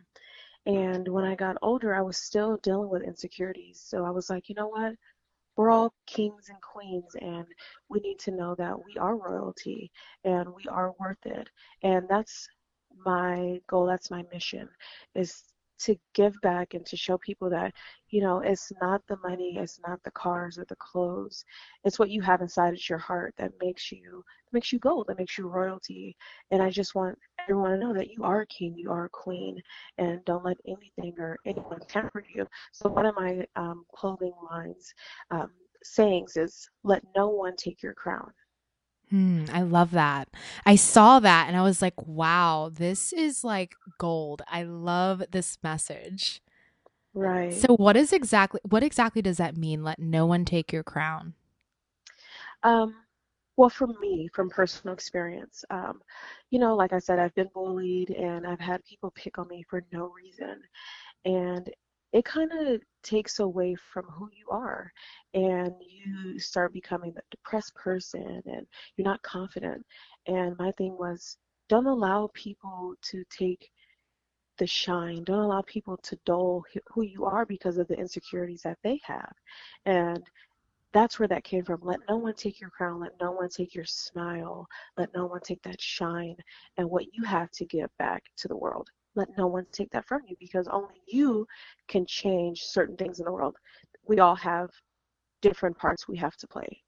And 0.66 1.08
when 1.08 1.24
I 1.24 1.34
got 1.36 1.56
older, 1.62 1.94
I 1.94 2.02
was 2.02 2.16
still 2.18 2.56
dealing 2.58 2.90
with 2.90 3.02
insecurities. 3.02 3.80
So 3.84 4.04
I 4.04 4.10
was 4.10 4.30
like, 4.30 4.48
you 4.48 4.54
know 4.54 4.68
what? 4.68 4.94
We're 5.56 5.70
all 5.70 5.92
kings 6.06 6.48
and 6.48 6.60
queens, 6.60 7.16
and 7.20 7.46
we 7.88 8.00
need 8.00 8.18
to 8.20 8.30
know 8.30 8.54
that 8.56 8.84
we 8.84 8.96
are 8.98 9.16
royalty 9.16 9.90
and 10.24 10.48
we 10.54 10.64
are 10.68 10.92
worth 11.00 11.24
it. 11.24 11.48
And 11.82 12.06
that's 12.08 12.48
my 13.04 13.60
goal, 13.68 13.86
that's 13.86 14.10
my 14.10 14.24
mission, 14.32 14.68
is 15.14 15.42
to 15.78 15.96
give 16.14 16.34
back 16.42 16.74
and 16.74 16.84
to 16.86 16.96
show 16.96 17.18
people 17.18 17.50
that 17.50 17.72
you 18.08 18.20
know 18.20 18.38
it's 18.40 18.72
not 18.80 19.02
the 19.08 19.16
money 19.22 19.56
it's 19.58 19.80
not 19.86 20.02
the 20.02 20.10
cars 20.12 20.58
or 20.58 20.64
the 20.68 20.76
clothes. 20.76 21.44
It's 21.84 21.98
what 21.98 22.10
you 22.10 22.22
have 22.22 22.40
inside 22.40 22.74
of 22.74 22.88
your 22.88 22.98
heart 22.98 23.34
that 23.38 23.52
makes 23.60 23.92
you 23.92 24.24
makes 24.52 24.72
you 24.72 24.78
gold 24.78 25.06
that 25.08 25.18
makes 25.18 25.36
you 25.38 25.48
royalty. 25.48 26.16
And 26.50 26.62
i 26.62 26.70
just 26.70 26.94
want 26.94 27.18
everyone 27.38 27.70
to 27.72 27.78
know 27.78 27.94
that 27.94 28.10
you 28.10 28.24
are 28.24 28.42
a 28.42 28.46
king 28.46 28.74
you 28.76 28.90
are 28.90 29.04
a 29.04 29.10
queen 29.10 29.60
and 29.98 30.24
don't 30.24 30.44
let 30.44 30.56
anything 30.66 31.14
or 31.18 31.38
anyone 31.44 31.80
temper 31.88 32.24
you. 32.34 32.46
So 32.72 32.88
one 32.88 33.06
of 33.06 33.14
my 33.14 33.46
um, 33.56 33.84
clothing 33.94 34.32
lines 34.50 34.92
um, 35.30 35.50
sayings 35.82 36.36
is 36.36 36.68
let 36.84 37.02
no 37.14 37.28
one 37.28 37.56
take 37.56 37.82
your 37.82 37.94
crown 37.94 38.32
Hmm, 39.10 39.44
I 39.52 39.62
love 39.62 39.92
that. 39.92 40.28
I 40.64 40.74
saw 40.76 41.20
that 41.20 41.46
and 41.46 41.56
I 41.56 41.62
was 41.62 41.80
like, 41.80 41.94
wow, 42.06 42.70
this 42.72 43.12
is 43.12 43.44
like 43.44 43.74
gold. 43.98 44.42
I 44.48 44.64
love 44.64 45.22
this 45.30 45.58
message. 45.62 46.42
Right. 47.14 47.66
So 47.66 47.74
what 47.76 47.96
is 47.96 48.12
exactly 48.12 48.60
what 48.62 48.82
exactly 48.84 49.20
does 49.22 49.38
that 49.38 49.56
mean? 49.56 49.82
Let 49.82 49.98
no 49.98 50.26
one 50.26 50.44
take 50.44 50.72
your 50.72 50.84
crown. 50.84 51.34
Um 52.62 52.94
well 53.56 53.70
for 53.70 53.88
me 54.00 54.28
from 54.34 54.50
personal 54.50 54.94
experience 54.94 55.64
um, 55.70 56.00
you 56.50 56.58
know 56.58 56.76
like 56.76 56.92
i 56.92 56.98
said 56.98 57.18
i've 57.18 57.34
been 57.34 57.50
bullied 57.54 58.10
and 58.10 58.46
i've 58.46 58.60
had 58.60 58.84
people 58.84 59.10
pick 59.12 59.38
on 59.38 59.48
me 59.48 59.64
for 59.68 59.84
no 59.92 60.08
reason 60.12 60.62
and 61.26 61.70
it 62.12 62.24
kind 62.24 62.50
of 62.52 62.80
takes 63.02 63.40
away 63.40 63.74
from 63.92 64.04
who 64.06 64.28
you 64.36 64.48
are 64.50 64.92
and 65.34 65.72
you 65.80 66.38
start 66.38 66.72
becoming 66.72 67.12
a 67.16 67.20
depressed 67.30 67.74
person 67.74 68.42
and 68.46 68.66
you're 68.96 69.06
not 69.06 69.22
confident 69.22 69.84
and 70.26 70.56
my 70.58 70.70
thing 70.72 70.96
was 70.98 71.36
don't 71.68 71.86
allow 71.86 72.30
people 72.34 72.94
to 73.02 73.24
take 73.30 73.70
the 74.58 74.66
shine 74.66 75.22
don't 75.24 75.40
allow 75.40 75.62
people 75.62 75.96
to 75.98 76.18
dull 76.24 76.64
who 76.88 77.02
you 77.02 77.24
are 77.24 77.44
because 77.44 77.78
of 77.78 77.86
the 77.88 77.98
insecurities 77.98 78.62
that 78.62 78.78
they 78.82 79.00
have 79.04 79.32
and 79.84 80.22
that's 80.92 81.18
where 81.18 81.28
that 81.28 81.44
came 81.44 81.62
from. 81.62 81.80
Let 81.82 82.00
no 82.08 82.16
one 82.16 82.32
take 82.32 82.58
your 82.58 82.70
crown. 82.70 83.00
Let 83.00 83.20
no 83.20 83.32
one 83.32 83.50
take 83.50 83.74
your 83.74 83.84
smile. 83.84 84.66
Let 84.96 85.12
no 85.14 85.26
one 85.26 85.40
take 85.40 85.62
that 85.62 85.78
shine 85.78 86.36
and 86.78 86.88
what 86.88 87.12
you 87.12 87.22
have 87.22 87.50
to 87.50 87.66
give 87.66 87.90
back 87.98 88.22
to 88.38 88.48
the 88.48 88.56
world 88.56 88.88
let 89.16 89.36
no 89.36 89.46
one 89.46 89.66
take 89.72 89.90
that 89.90 90.06
from 90.06 90.22
you 90.26 90.36
because 90.38 90.68
only 90.68 91.00
you 91.06 91.46
can 91.88 92.06
change 92.06 92.62
certain 92.62 92.96
things 92.96 93.18
in 93.18 93.24
the 93.24 93.32
world. 93.32 93.56
We 94.06 94.20
all 94.20 94.36
have 94.36 94.70
different 95.42 95.76
parts 95.76 96.06
we 96.06 96.16
have 96.18 96.36
to 96.36 96.46
play. 96.46 96.82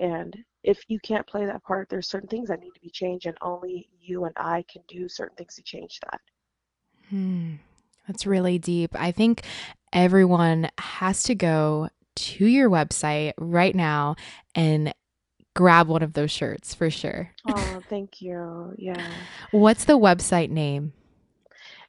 And 0.00 0.36
if 0.62 0.80
you 0.88 0.98
can't 1.00 1.26
play 1.26 1.44
that 1.46 1.62
part, 1.64 1.88
there's 1.88 2.08
certain 2.08 2.28
things 2.28 2.48
that 2.48 2.60
need 2.60 2.74
to 2.74 2.80
be 2.80 2.90
changed, 2.90 3.26
and 3.26 3.36
only 3.40 3.88
you 4.00 4.24
and 4.24 4.34
I 4.36 4.64
can 4.70 4.82
do 4.88 5.08
certain 5.08 5.36
things 5.36 5.56
to 5.56 5.62
change 5.62 5.98
that. 6.00 6.20
Hmm. 7.10 7.54
That's 8.06 8.26
really 8.26 8.58
deep. 8.58 8.94
I 8.94 9.12
think 9.12 9.42
everyone 9.92 10.70
has 10.78 11.22
to 11.24 11.34
go 11.34 11.88
to 12.16 12.46
your 12.46 12.70
website 12.70 13.32
right 13.38 13.74
now 13.74 14.16
and 14.54 14.94
grab 15.54 15.88
one 15.88 16.02
of 16.02 16.14
those 16.14 16.30
shirts 16.30 16.74
for 16.74 16.90
sure. 16.90 17.30
Oh, 17.46 17.82
thank 17.88 18.22
you. 18.22 18.72
Yeah. 18.78 19.04
What's 19.50 19.84
the 19.84 19.98
website 19.98 20.50
name? 20.50 20.92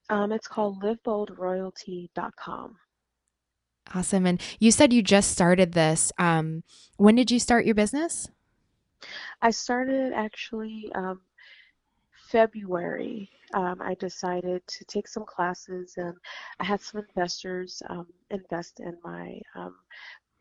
Um, 0.09 0.31
it's 0.31 0.47
called 0.47 0.81
livboldroyalty.com. 0.81 2.75
Awesome. 3.93 4.25
And 4.25 4.41
you 4.59 4.71
said 4.71 4.93
you 4.93 5.01
just 5.01 5.31
started 5.31 5.73
this. 5.73 6.11
Um, 6.17 6.63
when 6.97 7.15
did 7.15 7.31
you 7.31 7.39
start 7.39 7.65
your 7.65 7.75
business? 7.75 8.29
I 9.41 9.51
started 9.51 10.13
actually 10.13 10.91
um, 10.93 11.21
February. 12.29 13.29
Um, 13.53 13.81
I 13.81 13.95
decided 13.95 14.61
to 14.67 14.85
take 14.85 15.07
some 15.07 15.25
classes, 15.25 15.95
and 15.97 16.13
I 16.59 16.65
had 16.65 16.81
some 16.81 17.01
investors 17.01 17.81
um, 17.89 18.07
invest 18.29 18.79
in 18.79 18.95
my 19.03 19.39
um, 19.55 19.75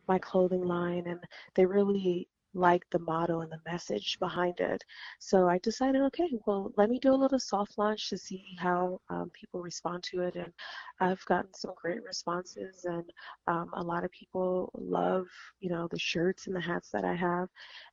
my 0.07 0.19
clothing 0.19 0.65
line, 0.65 1.07
and 1.07 1.21
they 1.55 1.65
really 1.65 2.29
liked 2.59 2.91
the 2.91 2.99
motto 2.99 3.41
and 3.41 3.53
the 3.53 3.61
message 3.65 4.19
behind 4.19 4.61
it. 4.61 4.85
So 5.19 5.49
I 5.49 5.59
decided, 5.59 6.03
okay, 6.03 6.29
well, 6.47 6.73
let 6.77 6.91
me 6.91 6.99
do 6.99 7.15
a 7.15 7.23
little 7.23 7.39
soft 7.39 7.79
launch 7.79 8.11
to 8.11 8.19
see 8.19 8.57
how 8.59 9.01
um, 9.09 9.31
people 9.33 9.61
respond 9.61 10.03
to 10.05 10.23
it. 10.23 10.35
And 10.35 10.53
I've 11.01 11.25
gotten 11.27 11.55
some 11.55 11.73
great 11.81 12.03
responses, 12.03 12.85
and 12.85 13.05
um, 13.47 13.71
a 13.75 13.83
lot 13.83 14.05
of 14.05 14.11
people 14.11 14.71
love, 14.77 15.27
you 15.61 15.71
know, 15.71 15.89
the 15.91 15.99
shirts 15.99 16.47
and 16.47 16.57
the 16.57 16.61
hats 16.61 16.91
that 16.91 17.05
I 17.05 17.15
have. 17.15 17.49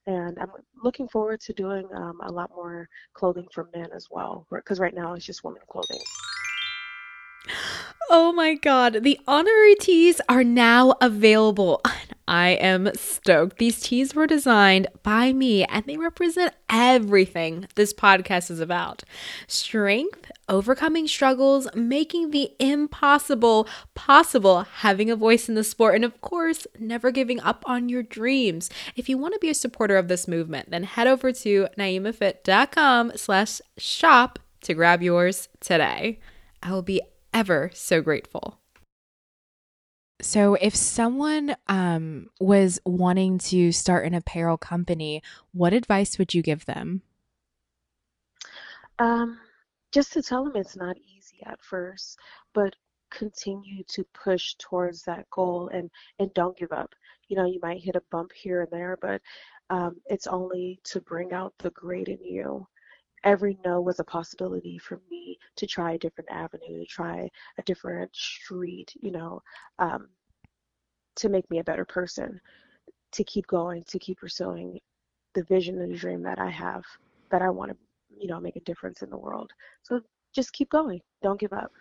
And 0.08 0.38
I'm 0.40 0.52
looking 0.84 1.08
forward 1.08 1.40
to 1.42 1.54
doing 1.54 1.88
um, 1.96 2.20
a 2.24 2.32
lot 2.32 2.52
more 2.56 2.90
clothing 3.14 3.48
for 3.54 3.70
men 3.76 3.90
as 3.96 4.08
well, 4.10 4.48
because 4.52 4.80
right 4.80 4.96
now 4.96 5.14
it's 5.14 5.26
just 5.26 5.44
women 5.44 5.62
clothing. 5.70 6.02
Oh 8.10 8.32
my 8.34 8.56
god, 8.56 9.04
the 9.04 9.20
honorary 9.28 9.76
tees 9.76 10.22
are 10.30 10.44
now 10.44 10.96
available. 11.02 11.82
I 12.28 12.50
am 12.50 12.90
stoked. 12.96 13.58
These 13.58 13.82
tees 13.82 14.16
were 14.16 14.28
designed 14.28 14.88
by 15.04 15.34
me 15.34 15.64
and 15.66 15.86
they 15.86 15.98
represent 15.98 16.54
everything 16.70 17.68
this 17.76 17.94
podcast 17.94 18.50
is 18.50 18.60
about 18.60 19.04
strength, 19.48 20.32
overcoming 20.50 21.08
struggles, 21.08 21.68
making 21.76 22.32
the 22.32 22.52
impossible 22.60 23.68
possible, 23.94 24.64
having 24.64 25.12
a 25.12 25.16
voice 25.16 25.48
in 25.48 25.56
the 25.56 25.64
sport, 25.64 25.96
and 25.96 26.06
of 26.06 26.20
course, 26.22 26.66
never 26.80 27.12
giving 27.12 27.40
up 27.42 27.64
on 27.68 27.90
your 27.90 28.04
dreams. 28.04 28.70
If 28.96 29.08
you 29.08 29.18
want 29.18 29.34
to 29.34 29.40
be 29.40 29.50
a 29.50 29.56
supporter 29.56 29.98
of 29.98 30.08
this 30.08 30.28
movement, 30.28 30.72
then 30.72 30.84
head 30.84 31.08
over 31.08 31.32
to 31.32 31.68
naimafit.com 31.78 33.14
slash 33.16 33.62
shop 33.78 34.40
to 34.62 34.74
grab 34.74 35.02
yours 35.02 35.48
today. 35.60 36.20
I 36.64 36.72
will 36.72 36.82
be 36.82 37.02
ever 37.34 37.70
so 37.74 38.02
grateful. 38.02 38.60
So, 40.22 40.56
if 40.56 40.76
someone 40.76 41.56
um, 41.68 42.30
was 42.40 42.80
wanting 42.86 43.38
to 43.40 43.72
start 43.72 44.06
an 44.06 44.14
apparel 44.14 44.58
company, 44.58 45.22
what 45.52 45.74
advice 45.74 46.18
would 46.18 46.34
you 46.34 46.42
give 46.42 46.66
them? 46.66 47.02
Um, 48.98 49.38
just 49.92 50.14
to 50.14 50.22
tell 50.22 50.46
them 50.46 50.56
it's 50.56 50.78
not 50.78 50.96
easy 50.98 51.40
at 51.46 51.62
first, 51.62 52.18
but 52.54 52.76
continue 53.12 53.84
to 53.84 54.04
push 54.14 54.56
towards 54.56 55.04
that 55.04 55.30
goal 55.30 55.70
and 55.74 55.90
and 56.20 56.34
don't 56.34 56.58
give 56.58 56.72
up. 56.72 56.94
You 57.28 57.38
know, 57.38 57.46
you 57.46 57.60
might 57.62 57.84
hit 57.84 57.96
a 57.96 58.04
bump 58.12 58.32
here 58.34 58.62
and 58.62 58.72
there, 58.72 58.98
but 59.02 59.22
um, 59.70 59.98
it's 60.06 60.28
only 60.28 60.80
to 60.86 61.02
bring 61.02 61.34
out 61.34 61.54
the 61.60 61.72
great 61.72 62.08
in 62.08 62.24
you 62.24 62.68
every 63.26 63.58
no 63.66 63.82
was 63.82 64.00
a 64.00 64.04
possibility 64.04 64.78
for 64.78 65.02
me 65.10 65.38
to 65.58 65.68
try 65.68 65.94
a 65.94 65.98
different 65.98 66.30
avenue, 66.32 66.80
to 66.80 66.86
try 66.86 67.30
a 67.58 67.64
different 67.64 68.16
street, 68.16 68.94
you 69.02 69.12
know, 69.12 69.42
um, 69.80 70.08
to 71.18 71.30
make 71.30 71.50
me 71.50 71.60
a 71.60 71.64
better 71.64 71.86
person, 71.86 72.40
to 73.12 73.24
keep 73.24 73.48
going, 73.48 73.84
to 73.88 74.00
keep 74.00 74.20
pursuing 74.20 74.80
the 75.34 75.44
vision 75.44 75.82
and 75.82 75.92
the 75.92 75.98
dream 75.98 76.22
that 76.24 76.40
I 76.40 76.50
have, 76.50 76.84
that 77.32 77.42
I 77.42 77.50
want 77.50 77.72
to, 77.72 77.78
you 78.18 78.28
know, 78.28 78.40
make 78.40 78.56
a 78.56 78.62
difference 78.62 79.02
in 79.02 79.10
the 79.10 79.18
world. 79.18 79.52
So 79.84 80.02
just 80.34 80.54
keep 80.54 80.70
going. 80.70 81.02
Don't 81.22 81.40
give 81.40 81.54
up. 81.54 81.72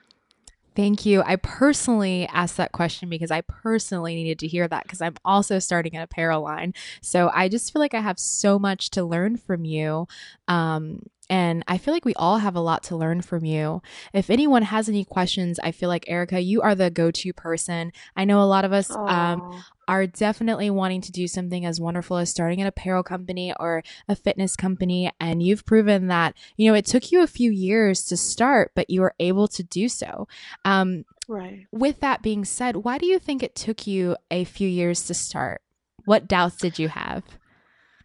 Thank 0.77 1.07
you. 1.07 1.23
I 1.25 1.37
personally 1.37 2.27
asked 2.33 2.57
that 2.57 2.73
question 2.73 3.09
because 3.09 3.31
I 3.31 3.43
personally 3.43 4.17
needed 4.17 4.41
to 4.41 4.49
hear 4.49 4.67
that 4.67 4.83
because 4.83 5.01
I'm 5.01 5.15
also 5.25 5.61
starting 5.61 5.95
an 5.95 6.03
apparel 6.03 6.43
line. 6.43 6.75
So 7.01 7.31
I 7.33 7.49
just 7.49 7.73
feel 7.73 7.81
like 7.81 7.95
I 7.95 8.01
have 8.01 8.19
so 8.19 8.59
much 8.59 8.91
to 8.91 9.05
learn 9.05 9.37
from 9.37 9.65
you. 9.65 10.09
Um, 10.49 11.03
and 11.31 11.65
I 11.67 11.79
feel 11.79 11.95
like 11.95 12.05
we 12.05 12.15
all 12.15 12.39
have 12.39 12.55
a 12.55 12.61
lot 12.61 12.83
to 12.85 12.97
learn 12.97 13.23
from 13.23 13.45
you. 13.45 13.81
If 14.13 14.29
anyone 14.29 14.63
has 14.63 14.89
any 14.89 15.05
questions, 15.05 15.59
I 15.59 15.73
feel 15.73 15.89
like 15.89 16.05
Erika, 16.07 16.41
you 16.41 16.61
are 16.61 16.75
the 16.75 16.91
go 16.91 17.11
to 17.11 17.33
person. 17.33 17.93
I 18.15 18.25
know 18.25 18.43
a 18.43 18.45
lot 18.45 18.65
of 18.65 18.73
us 18.73 18.91
um, 18.91 19.63
are 19.89 20.07
definitely 20.07 20.69
wanting 20.69 21.01
to 21.03 21.13
do 21.13 21.27
something 21.27 21.65
as 21.65 21.81
wonderful 21.81 22.19
as 22.19 22.29
starting 22.29 22.61
an 22.61 22.67
apparel 22.67 23.03
company 23.03 23.55
or 23.59 23.83
a 24.07 24.15
fitness 24.15 24.55
company. 24.55 25.11
And 25.19 25.43
you've 25.43 25.65
proven 25.65 26.09
that, 26.09 26.37
you 26.57 26.71
know, 26.71 26.77
it 26.77 26.85
took 26.85 27.11
you 27.11 27.23
a 27.23 27.27
few 27.27 27.51
years 27.51 28.05
to 28.07 28.17
start, 28.19 28.73
but 28.75 28.91
you 28.91 29.01
were 29.01 29.15
able 29.19 29.49
to 29.49 29.63
do 29.63 29.89
so. 29.89 30.29
Um, 30.67 31.07
right. 31.27 31.67
With 31.73 32.01
that 32.01 32.23
being 32.23 32.45
said, 32.45 32.77
why 32.77 32.99
do 32.99 33.07
you 33.07 33.19
think 33.19 33.43
it 33.43 33.55
took 33.55 33.87
you 33.87 34.17
a 34.31 34.45
few 34.45 34.69
years 34.69 35.05
to 35.05 35.15
start? 35.15 35.63
What 36.05 36.29
doubts 36.29 36.57
did 36.57 36.79
you 36.79 36.89
have? 36.89 37.25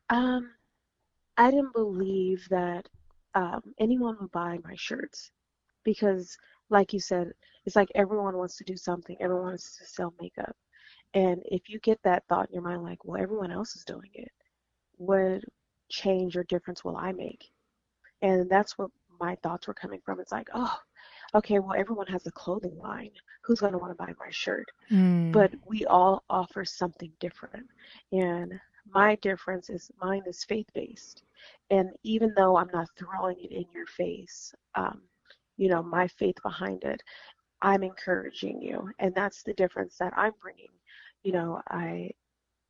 Um, 0.09 0.51
I 1.37 1.51
didn't 1.51 1.73
believe 1.73 2.47
that 2.49 2.87
um, 3.39 3.61
anyone 3.79 4.17
would 4.19 4.31
buy 4.31 4.57
my 4.65 4.75
shirts 4.75 5.31
because, 5.85 6.37
like 6.69 6.91
you 6.91 6.99
said, 6.99 7.31
it's 7.65 7.75
like 7.77 7.89
everyone 7.95 8.35
wants 8.35 8.57
to 8.57 8.65
do 8.65 8.75
something. 8.75 9.15
Everyone 9.21 9.45
wants 9.45 9.77
to 9.77 9.85
sell 9.85 10.13
makeup. 10.19 10.55
And 11.13 11.41
if 11.45 11.69
you 11.69 11.79
get 11.79 11.99
that 12.03 12.23
thought 12.27 12.49
in 12.49 12.55
your 12.55 12.63
mind, 12.63 12.83
like, 12.83 13.05
well, 13.05 13.21
everyone 13.21 13.51
else 13.51 13.75
is 13.77 13.85
doing 13.85 14.09
it, 14.13 14.31
what 14.97 15.41
change 15.89 16.35
or 16.35 16.43
difference 16.43 16.83
will 16.83 16.97
I 16.97 17.13
make? 17.13 17.45
And 18.21 18.49
that's 18.49 18.77
where 18.77 18.89
my 19.21 19.35
thoughts 19.41 19.67
were 19.67 19.73
coming 19.73 20.01
from. 20.03 20.19
It's 20.19 20.33
like, 20.33 20.49
oh, 20.53 20.75
okay, 21.33 21.59
well, 21.59 21.79
everyone 21.79 22.07
has 22.07 22.27
a 22.27 22.31
clothing 22.31 22.77
line. 22.77 23.11
Who's 23.43 23.61
going 23.61 23.71
to 23.71 23.79
want 23.79 23.97
to 23.97 24.03
buy 24.05 24.13
my 24.19 24.29
shirt? 24.31 24.67
Mm. 24.91 25.31
But 25.31 25.53
we 25.65 25.85
all 25.85 26.23
offer 26.29 26.65
something 26.65 27.11
different. 27.21 27.67
And 28.11 28.59
my 28.93 29.15
difference 29.15 29.69
is 29.69 29.91
mine 30.01 30.23
is 30.25 30.43
faith 30.43 30.67
based. 30.73 31.23
And 31.69 31.89
even 32.03 32.33
though 32.35 32.57
I'm 32.57 32.69
not 32.73 32.89
throwing 32.97 33.37
it 33.39 33.51
in 33.51 33.65
your 33.73 33.85
face, 33.85 34.53
um, 34.75 35.01
you 35.57 35.69
know, 35.69 35.83
my 35.83 36.07
faith 36.07 36.35
behind 36.43 36.83
it, 36.83 37.01
I'm 37.61 37.83
encouraging 37.83 38.61
you. 38.61 38.89
And 38.99 39.13
that's 39.13 39.43
the 39.43 39.53
difference 39.53 39.97
that 39.97 40.13
I'm 40.15 40.33
bringing. 40.41 40.69
You 41.23 41.33
know, 41.33 41.61
I 41.69 42.11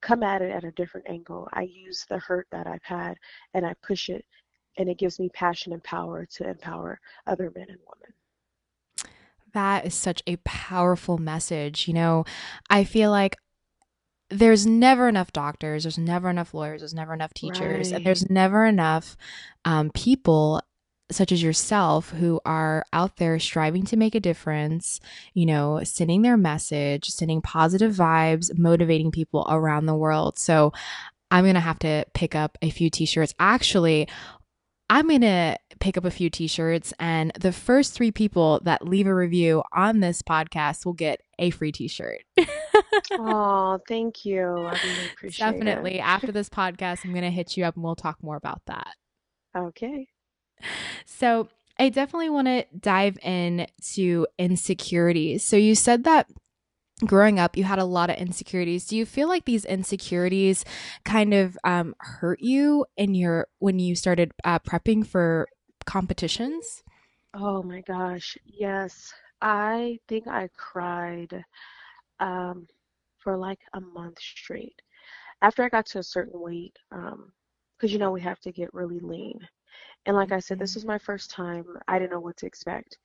come 0.01 0.23
at 0.23 0.41
it 0.41 0.51
at 0.51 0.63
a 0.63 0.71
different 0.71 1.07
angle. 1.09 1.47
I 1.53 1.63
use 1.63 2.05
the 2.09 2.19
hurt 2.19 2.47
that 2.51 2.67
I've 2.67 2.83
had 2.83 3.15
and 3.53 3.65
I 3.65 3.73
push 3.83 4.09
it, 4.09 4.25
and 4.77 4.89
it 4.89 4.97
gives 4.97 5.19
me 5.19 5.29
passion 5.29 5.73
and 5.73 5.83
power 5.83 6.25
to 6.25 6.49
empower 6.49 6.99
other 7.27 7.51
men 7.55 7.67
and 7.69 7.79
women. 7.79 8.13
That 9.53 9.85
is 9.85 9.95
such 9.95 10.21
a 10.27 10.37
powerful 10.37 11.17
message. 11.17 11.87
You 11.87 11.93
know, 11.93 12.25
I 12.69 12.83
feel 12.83 13.11
like 13.11 13.35
there's 14.29 14.65
never 14.65 15.07
enough 15.07 15.33
doctors, 15.33 15.83
there's 15.83 15.97
never 15.97 16.29
enough 16.29 16.53
lawyers, 16.53 16.81
there's 16.81 16.93
never 16.93 17.13
enough 17.13 17.33
teachers, 17.33 17.91
right. 17.91 17.97
and 17.97 18.05
there's 18.05 18.29
never 18.29 18.65
enough 18.65 19.17
um, 19.65 19.89
people 19.91 20.61
such 21.11 21.31
as 21.31 21.41
yourself 21.41 22.11
who 22.11 22.39
are 22.45 22.85
out 22.93 23.17
there 23.17 23.39
striving 23.39 23.83
to 23.83 23.97
make 23.97 24.13
a 24.13 24.19
difference, 24.19 24.99
you 25.33 25.45
know, 25.45 25.81
sending 25.83 26.21
their 26.21 26.37
message, 26.37 27.09
sending 27.09 27.41
positive 27.41 27.93
vibes, 27.93 28.55
motivating 28.57 29.11
people 29.11 29.45
around 29.49 29.87
the 29.87 29.95
world. 29.95 30.37
So 30.37 30.71
I'm 31.31 31.43
going 31.43 31.55
to 31.55 31.61
have 31.61 31.79
to 31.79 32.05
pick 32.13 32.35
up 32.35 32.57
a 32.61 32.69
few 32.69 32.89
t 32.89 33.05
shirts. 33.05 33.33
Actually, 33.39 34.07
I'm 34.89 35.07
going 35.07 35.21
to 35.21 35.57
pick 35.79 35.97
up 35.97 36.05
a 36.05 36.11
few 36.11 36.29
t 36.29 36.47
shirts, 36.47 36.93
and 36.99 37.31
the 37.39 37.51
first 37.51 37.93
three 37.93 38.11
people 38.11 38.59
that 38.63 38.87
leave 38.87 39.07
a 39.07 39.13
review 39.13 39.63
on 39.73 39.99
this 39.99 40.21
podcast 40.21 40.85
will 40.85 40.93
get 40.93 41.21
a 41.37 41.49
free 41.49 41.71
t 41.71 41.87
shirt. 41.87 42.21
oh, 43.13 43.79
thank 43.87 44.25
you. 44.25 44.43
I 44.43 44.79
really 44.83 45.05
appreciate 45.13 45.51
Definitely. 45.51 45.95
It. 45.99 46.01
After 46.01 46.31
this 46.31 46.49
podcast, 46.49 47.05
I'm 47.05 47.11
going 47.11 47.23
to 47.23 47.31
hit 47.31 47.57
you 47.57 47.65
up 47.65 47.75
and 47.75 47.83
we'll 47.83 47.95
talk 47.95 48.21
more 48.21 48.35
about 48.35 48.61
that. 48.67 48.95
Okay. 49.55 50.07
So, 51.05 51.49
I 51.79 51.87
definitely 51.89 52.29
want 52.29 52.47
to 52.47 52.65
dive 52.77 53.17
in 53.23 53.67
to 53.93 54.27
insecurities. 54.37 55.43
So, 55.43 55.55
you 55.55 55.75
said 55.75 56.03
that 56.03 56.27
growing 57.05 57.39
up 57.39 57.55
you 57.55 57.63
had 57.63 57.79
a 57.79 57.85
lot 57.85 58.09
of 58.09 58.17
insecurities 58.17 58.85
do 58.85 58.97
you 58.97 59.05
feel 59.05 59.27
like 59.27 59.45
these 59.45 59.65
insecurities 59.65 60.65
kind 61.05 61.33
of 61.33 61.57
um, 61.63 61.95
hurt 61.99 62.41
you 62.41 62.85
in 62.97 63.15
your 63.15 63.47
when 63.59 63.79
you 63.79 63.95
started 63.95 64.31
uh, 64.43 64.59
prepping 64.59 65.05
for 65.05 65.47
competitions 65.85 66.83
oh 67.33 67.63
my 67.63 67.81
gosh 67.81 68.37
yes 68.45 69.13
i 69.41 69.97
think 70.07 70.27
i 70.27 70.49
cried 70.57 71.45
um, 72.19 72.67
for 73.17 73.37
like 73.37 73.59
a 73.73 73.81
month 73.81 74.19
straight 74.19 74.81
after 75.41 75.63
i 75.63 75.69
got 75.69 75.85
to 75.85 75.99
a 75.99 76.03
certain 76.03 76.39
weight 76.39 76.77
because 76.89 77.13
um, 77.13 77.31
you 77.89 77.97
know 77.97 78.11
we 78.11 78.21
have 78.21 78.39
to 78.39 78.51
get 78.51 78.73
really 78.73 78.99
lean 78.99 79.39
and 80.05 80.15
like 80.15 80.31
i 80.31 80.39
said 80.39 80.59
this 80.59 80.71
mm-hmm. 80.71 80.77
was 80.77 80.85
my 80.85 80.97
first 80.97 81.29
time 81.29 81.65
i 81.87 81.99
didn't 81.99 82.11
know 82.11 82.19
what 82.19 82.37
to 82.37 82.45
expect 82.45 82.97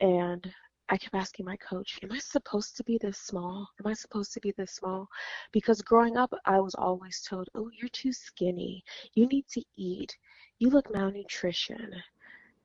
and 0.00 0.52
I 0.90 0.96
kept 0.96 1.14
asking 1.14 1.44
my 1.44 1.56
coach, 1.56 1.98
Am 2.02 2.12
I 2.12 2.18
supposed 2.18 2.76
to 2.76 2.84
be 2.84 2.98
this 2.98 3.18
small? 3.18 3.68
Am 3.78 3.86
I 3.86 3.92
supposed 3.92 4.32
to 4.32 4.40
be 4.40 4.52
this 4.52 4.72
small? 4.72 5.06
Because 5.52 5.82
growing 5.82 6.16
up, 6.16 6.32
I 6.46 6.60
was 6.60 6.74
always 6.74 7.20
told, 7.20 7.48
Oh, 7.54 7.70
you're 7.78 7.90
too 7.90 8.12
skinny. 8.12 8.82
You 9.12 9.26
need 9.26 9.46
to 9.48 9.62
eat. 9.76 10.16
You 10.58 10.70
look 10.70 10.90
malnutrition. 10.90 11.92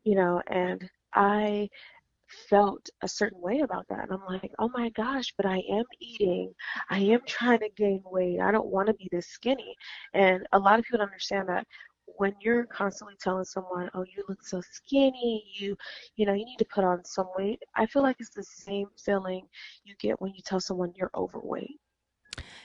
You 0.06 0.16
know, 0.16 0.42
and 0.48 0.90
I 1.14 1.70
felt 2.50 2.90
a 3.02 3.08
certain 3.08 3.42
way 3.42 3.62
about 3.62 3.88
that. 3.90 4.04
And 4.04 4.12
I'm 4.14 4.26
like, 4.28 4.52
Oh 4.60 4.70
my 4.74 4.90
gosh, 4.90 5.34
but 5.38 5.46
I 5.46 5.58
am 5.70 5.86
eating. 6.00 6.54
I 6.90 7.00
am 7.00 7.22
trying 7.28 7.60
to 7.60 7.70
gain 7.76 8.02
weight. 8.06 8.40
I 8.40 8.52
don't 8.52 8.68
want 8.68 8.88
to 8.88 8.94
be 8.94 9.08
this 9.12 9.28
skinny. 9.28 9.76
And 10.14 10.46
a 10.54 10.60
lot 10.60 10.80
of 10.80 10.86
people 10.86 11.02
understand 11.02 11.48
that 11.50 11.66
when 12.18 12.34
you're 12.42 12.66
constantly 12.68 13.16
telling 13.22 13.46
someone, 13.46 13.90
"Oh, 13.94 14.04
you 14.04 14.24
look 14.30 14.44
so 14.44 14.62
skinny," 14.62 15.44
you, 15.60 15.76
you 16.16 16.26
know, 16.26 16.34
you 16.34 16.46
need 16.46 16.58
to 16.60 16.66
put 16.66 16.84
on 16.84 17.04
some 17.06 17.28
weight. 17.38 17.62
I 17.76 17.86
feel 17.86 18.02
like 18.04 18.18
it's 18.20 18.30
the 18.32 18.44
same 18.44 18.88
feeling 18.98 19.48
you 19.84 19.96
get 20.00 20.20
when 20.22 20.34
you 20.34 20.42
tell 20.44 20.60
someone 20.60 20.94
you're 20.96 21.12
overweight. 21.16 21.80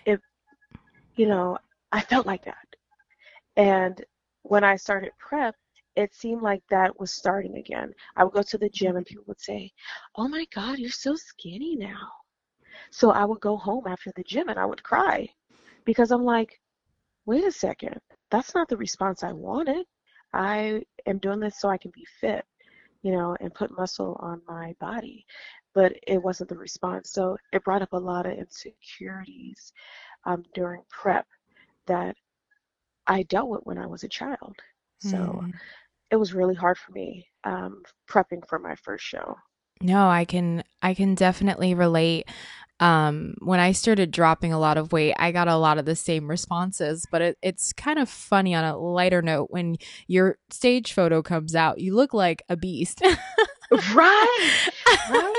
If, 0.07 0.21
you 1.17 1.27
know, 1.27 1.59
I 1.93 2.01
felt 2.01 2.27
like 2.27 2.45
that, 2.45 2.67
And 3.57 4.05
when 4.43 4.65
I 4.65 4.77
started 4.77 5.13
prep, 5.19 5.55
it 5.99 6.15
seemed 6.15 6.43
like 6.43 6.63
that 6.71 6.99
was 7.01 7.13
starting 7.13 7.57
again. 7.57 7.93
I 8.17 8.25
would 8.25 8.33
go 8.33 8.43
to 8.43 8.59
the 8.59 8.71
gym 8.71 8.97
and 8.97 9.05
people 9.05 9.25
would 9.27 9.41
say, 9.41 9.73
Oh 10.17 10.29
my 10.29 10.47
God, 10.55 10.79
you're 10.79 10.91
so 10.91 11.17
skinny 11.17 11.77
now. 11.77 12.09
So 12.91 13.11
I 13.11 13.25
would 13.25 13.41
go 13.41 13.57
home 13.57 13.87
after 13.89 14.13
the 14.15 14.23
gym 14.23 14.49
and 14.49 14.59
I 14.61 14.65
would 14.67 14.83
cry 14.85 15.29
because 15.85 16.13
I'm 16.13 16.25
like, 16.25 16.61
wait 17.27 17.45
a 17.45 17.53
second, 17.53 17.99
that's 18.31 18.55
not 18.55 18.69
the 18.69 18.77
response 18.77 19.25
I 19.25 19.33
wanted. 19.33 19.87
I 20.33 20.83
am 21.07 21.19
doing 21.19 21.41
this 21.41 21.61
so 21.61 21.69
I 21.69 21.79
can 21.79 21.91
be 21.95 22.07
fit, 22.21 22.45
you 23.03 23.13
know, 23.13 23.37
and 23.41 23.55
put 23.55 23.77
muscle 23.77 24.17
on 24.21 24.41
my 24.49 24.75
body. 24.81 25.27
But 25.75 25.95
it 26.07 26.23
wasn't 26.23 26.51
the 26.51 26.59
response. 26.59 27.13
So 27.13 27.37
it 27.53 27.65
brought 27.65 27.83
up 27.83 27.93
a 27.93 27.99
lot 27.99 28.27
of 28.27 28.39
insecurities 28.39 29.73
um, 30.27 30.45
during 30.55 30.83
prep 30.91 31.27
that 31.87 32.17
I 33.09 33.25
dealt 33.25 33.49
with 33.49 33.63
when 33.65 33.79
I 33.79 33.87
was 33.87 34.05
a 34.05 34.09
child. 34.09 34.57
So 35.01 35.17
mm. 35.17 35.53
It 36.11 36.17
was 36.17 36.35
really 36.35 36.55
hard 36.55 36.79
for 36.79 36.93
me 36.93 37.27
um, 37.45 37.83
prepping 38.09 38.47
for 38.49 38.59
my 38.59 38.75
first 38.77 39.05
show. 39.05 39.37
No, 39.81 40.09
I 40.09 40.25
can 40.25 40.65
I 40.83 40.95
can 40.95 41.15
definitely 41.15 41.75
relate. 41.75 42.29
Um, 42.81 43.35
when 43.41 43.59
I 43.59 43.73
started 43.73 44.13
dropping 44.13 44.53
a 44.53 44.59
lot 44.59 44.79
of 44.79 44.93
weight, 44.93 45.15
I 45.19 45.33
got 45.33 45.49
a 45.49 45.57
lot 45.57 45.79
of 45.79 45.85
the 45.85 45.97
same 45.97 46.29
responses, 46.29 47.05
but 47.11 47.21
it, 47.21 47.39
it's 47.43 47.73
kind 47.73 47.99
of 47.99 48.09
funny 48.09 48.55
on 48.55 48.63
a 48.63 48.77
lighter 48.77 49.21
note 49.21 49.49
when 49.51 49.77
your 50.07 50.39
stage 50.51 50.93
photo 50.93 51.21
comes 51.21 51.57
out, 51.57 51.81
you 51.81 51.97
look 51.97 52.15
like 52.15 52.43
a 52.49 52.57
beast. 52.57 53.03
right. 53.95 54.69
Right. 55.11 55.35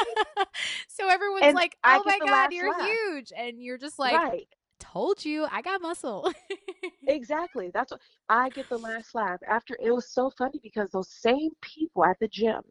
so 0.87 1.07
everyone's 1.09 1.45
and 1.45 1.55
like, 1.55 1.75
"Oh 1.83 2.03
my 2.05 2.19
god, 2.19 2.53
you're 2.53 2.71
laugh. 2.71 2.87
huge." 2.87 3.31
And 3.35 3.61
you're 3.61 3.77
just 3.77 3.97
like, 3.97 4.13
right 4.13 4.47
told 4.79 5.25
you 5.25 5.47
I 5.51 5.61
got 5.61 5.81
muscle. 5.81 6.31
exactly. 7.07 7.69
That's 7.73 7.91
what 7.91 8.01
I 8.29 8.49
get 8.49 8.69
the 8.69 8.77
last 8.77 9.13
laugh. 9.15 9.39
After 9.47 9.77
it 9.81 9.91
was 9.91 10.09
so 10.11 10.29
funny 10.31 10.59
because 10.63 10.89
those 10.91 11.11
same 11.11 11.51
people 11.61 12.05
at 12.05 12.19
the 12.19 12.27
gym, 12.27 12.61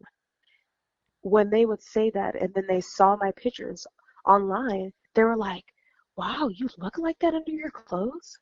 when 1.22 1.50
they 1.50 1.66
would 1.66 1.82
say 1.82 2.10
that 2.10 2.34
and 2.40 2.52
then 2.54 2.66
they 2.66 2.80
saw 2.80 3.16
my 3.16 3.32
pictures 3.32 3.86
online, 4.26 4.92
they 5.14 5.24
were 5.24 5.36
like, 5.36 5.64
Wow, 6.16 6.48
you 6.52 6.68
look 6.78 6.98
like 6.98 7.18
that 7.20 7.34
under 7.34 7.52
your 7.52 7.70
clothes? 7.70 8.38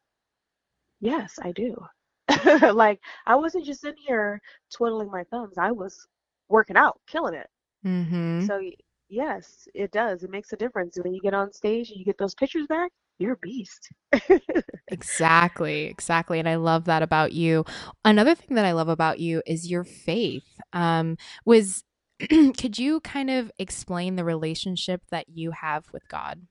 Yes, 1.01 1.39
I 1.43 1.53
do. 1.53 1.77
like 2.73 3.01
I 3.27 3.37
wasn't 3.37 3.67
just 3.67 3.85
in 3.85 3.95
here 3.97 4.41
twiddling 4.71 5.11
my 5.11 5.25
thumbs. 5.25 5.59
I 5.59 5.71
was 5.73 6.07
working 6.49 6.77
out, 6.77 7.01
killing 7.07 7.35
it. 7.35 7.49
Mm-hmm. 7.85 8.47
So 8.47 8.61
yes, 9.09 9.69
it 9.75 9.93
does. 9.93 10.23
It 10.25 10.31
makes 10.31 10.53
a 10.53 10.57
difference 10.57 10.99
when 11.03 11.15
you 11.15 11.21
get 11.21 11.35
on 11.35 11.53
stage 11.53 11.91
and 11.91 11.99
you 11.99 12.05
get 12.05 12.19
those 12.19 12.35
pictures 12.35 12.67
back 12.67 12.91
you're 13.19 13.33
a 13.33 13.39
beast. 13.39 13.89
exactly, 14.89 15.85
exactly. 15.85 16.39
And 16.39 16.49
I 16.49 16.57
love 16.57 16.85
that 16.85 17.03
about 17.03 17.33
you. 17.33 17.65
Another 18.05 18.35
thing 18.35 18.55
that 18.57 18.65
I 18.65 18.73
love 18.73 18.89
about 18.89 19.19
you 19.21 19.43
is 19.47 19.71
your 19.71 19.85
faith. 19.85 20.45
Um, 20.73 21.17
was 21.45 21.85
could 22.29 22.79
you 22.79 23.01
kind 23.01 23.31
of 23.31 23.51
explain 23.59 24.17
the 24.17 24.25
relationship 24.25 25.03
that 25.11 25.29
you 25.29 25.51
have 25.53 25.87
with 25.93 26.09
God? 26.09 26.47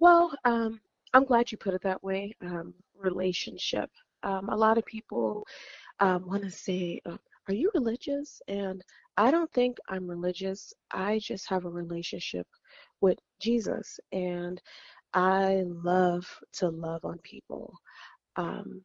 Well, 0.00 0.36
um, 0.44 0.80
I'm 1.12 1.24
glad 1.24 1.50
you 1.52 1.58
put 1.58 1.74
it 1.74 1.82
that 1.82 2.02
way. 2.02 2.34
Um, 2.42 2.74
relationship. 2.98 3.90
Um, 4.22 4.48
a 4.48 4.56
lot 4.56 4.78
of 4.78 4.84
people 4.84 5.46
um, 6.00 6.26
want 6.26 6.42
to 6.42 6.50
say, 6.50 7.00
uh, 7.06 7.16
"Are 7.48 7.54
you 7.54 7.70
religious?" 7.74 8.40
And 8.48 8.82
I 9.16 9.30
don't 9.30 9.52
think 9.52 9.78
I'm 9.88 10.08
religious. 10.08 10.72
I 10.90 11.18
just 11.20 11.48
have 11.48 11.64
a 11.64 11.70
relationship 11.70 12.46
with 13.00 13.18
Jesus, 13.40 14.00
and 14.12 14.60
I 15.14 15.64
love 15.66 16.26
to 16.54 16.68
love 16.70 17.04
on 17.04 17.18
people. 17.20 17.74
Um, 18.36 18.82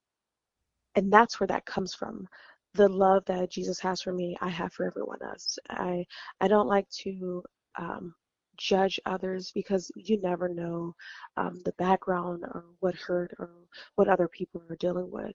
and 0.95 1.13
that's 1.13 1.39
where 1.41 1.47
that 1.49 1.65
comes 1.67 1.95
from. 1.95 2.27
The 2.75 2.89
love 2.89 3.25
that 3.27 3.51
Jesus 3.51 3.79
has 3.81 4.01
for 4.03 4.13
me, 4.13 4.37
I 4.41 4.49
have 4.49 4.73
for 4.73 4.87
everyone 4.87 5.19
else. 5.23 5.59
I 5.71 6.05
I 6.41 6.49
don't 6.49 6.69
like 6.69 6.89
to 7.03 7.43
um, 7.77 8.15
judge 8.57 8.99
others 9.07 9.51
because 9.55 9.91
you 9.97 10.21
never 10.21 10.49
know 10.49 10.95
um, 11.37 11.61
the 11.65 11.73
background 11.73 12.43
or 12.45 12.65
what 12.81 12.95
hurt 12.95 13.33
or 13.39 13.51
what 13.97 14.09
other 14.09 14.29
people 14.29 14.63
are 14.71 14.77
dealing 14.77 15.11
with. 15.11 15.33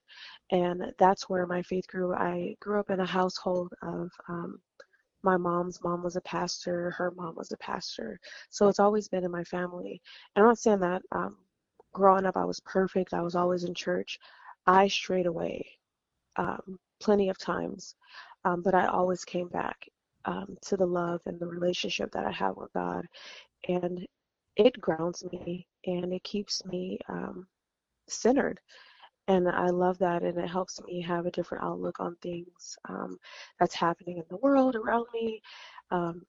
And 0.51 0.93
that's 0.99 1.29
where 1.29 1.47
my 1.47 1.63
faith 1.63 1.87
grew. 1.87 2.15
I 2.15 2.55
grew 2.61 2.79
up 2.81 2.91
in 2.91 3.01
a 3.01 3.07
household 3.07 3.73
of 3.83 4.11
um, 4.29 4.59
my 5.25 5.37
mom's 5.37 5.83
mom 5.83 6.03
was 6.03 6.15
a 6.17 6.21
pastor, 6.21 6.91
her 6.91 7.11
mom 7.11 7.35
was 7.35 7.51
a 7.51 7.57
pastor. 7.57 8.19
So 8.51 8.69
it's 8.69 8.79
always 8.79 9.09
been 9.09 9.25
in 9.25 9.31
my 9.31 9.43
family. 9.45 10.01
And 10.35 10.43
I'm 10.43 10.49
not 10.51 10.59
saying 10.59 10.81
that 10.81 11.03
um, 11.11 11.37
growing 11.93 12.25
up 12.27 12.37
I 12.37 12.45
was 12.45 12.61
perfect, 12.61 13.13
I 13.13 13.21
was 13.23 13.35
always 13.35 13.65
in 13.65 13.73
church. 13.73 14.19
I 14.67 14.87
strayed 14.87 15.27
away 15.27 15.65
um, 16.37 16.79
plenty 17.01 17.29
of 17.29 17.37
times, 17.39 17.95
um, 18.45 18.61
but 18.63 18.75
I 18.75 18.87
always 18.87 19.25
came 19.25 19.49
back 19.49 19.89
um, 20.25 20.57
to 20.67 20.77
the 20.77 20.85
love 20.87 21.21
and 21.25 21.39
the 21.39 21.47
relationship 21.47 22.11
that 22.13 22.25
I 22.25 22.31
have 22.31 22.57
with 22.57 22.73
God. 22.73 23.05
And 23.67 24.07
it 24.55 24.79
grounds 24.79 25.25
me 25.31 25.67
and 25.85 26.13
it 26.13 26.23
keeps 26.23 26.65
me 26.65 26.99
um, 27.09 27.47
centered 28.07 28.59
and 29.27 29.49
I 29.49 29.67
love 29.69 29.97
that, 29.99 30.23
and 30.23 30.37
it 30.37 30.49
helps 30.49 30.81
me 30.83 31.01
have 31.01 31.25
a 31.25 31.31
different 31.31 31.63
outlook 31.63 31.99
on 31.99 32.15
things 32.21 32.77
um, 32.89 33.17
that's 33.59 33.75
happening 33.75 34.17
in 34.17 34.25
the 34.29 34.37
world 34.37 34.75
around 34.75 35.07
me. 35.13 35.41
Um, 35.91 36.23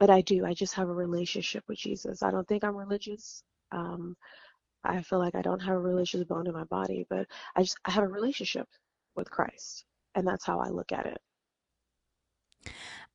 but 0.00 0.10
I 0.10 0.22
do. 0.22 0.46
I 0.46 0.54
just 0.54 0.74
have 0.74 0.88
a 0.88 0.94
relationship 0.94 1.64
with 1.68 1.78
Jesus. 1.78 2.22
I 2.22 2.30
don't 2.30 2.48
think 2.48 2.64
I'm 2.64 2.76
religious. 2.76 3.42
Um, 3.72 4.16
I 4.84 5.02
feel 5.02 5.18
like 5.18 5.34
I 5.34 5.42
don't 5.42 5.60
have 5.60 5.76
a 5.76 5.80
religious 5.80 6.24
bone 6.24 6.46
in 6.46 6.54
my 6.54 6.64
body, 6.64 7.06
but 7.10 7.26
I 7.56 7.62
just 7.62 7.78
I 7.84 7.90
have 7.92 8.04
a 8.04 8.08
relationship 8.08 8.68
with 9.16 9.30
Christ, 9.30 9.84
and 10.14 10.26
that's 10.26 10.46
how 10.46 10.60
I 10.60 10.68
look 10.70 10.92
at 10.92 11.06
it. 11.06 11.18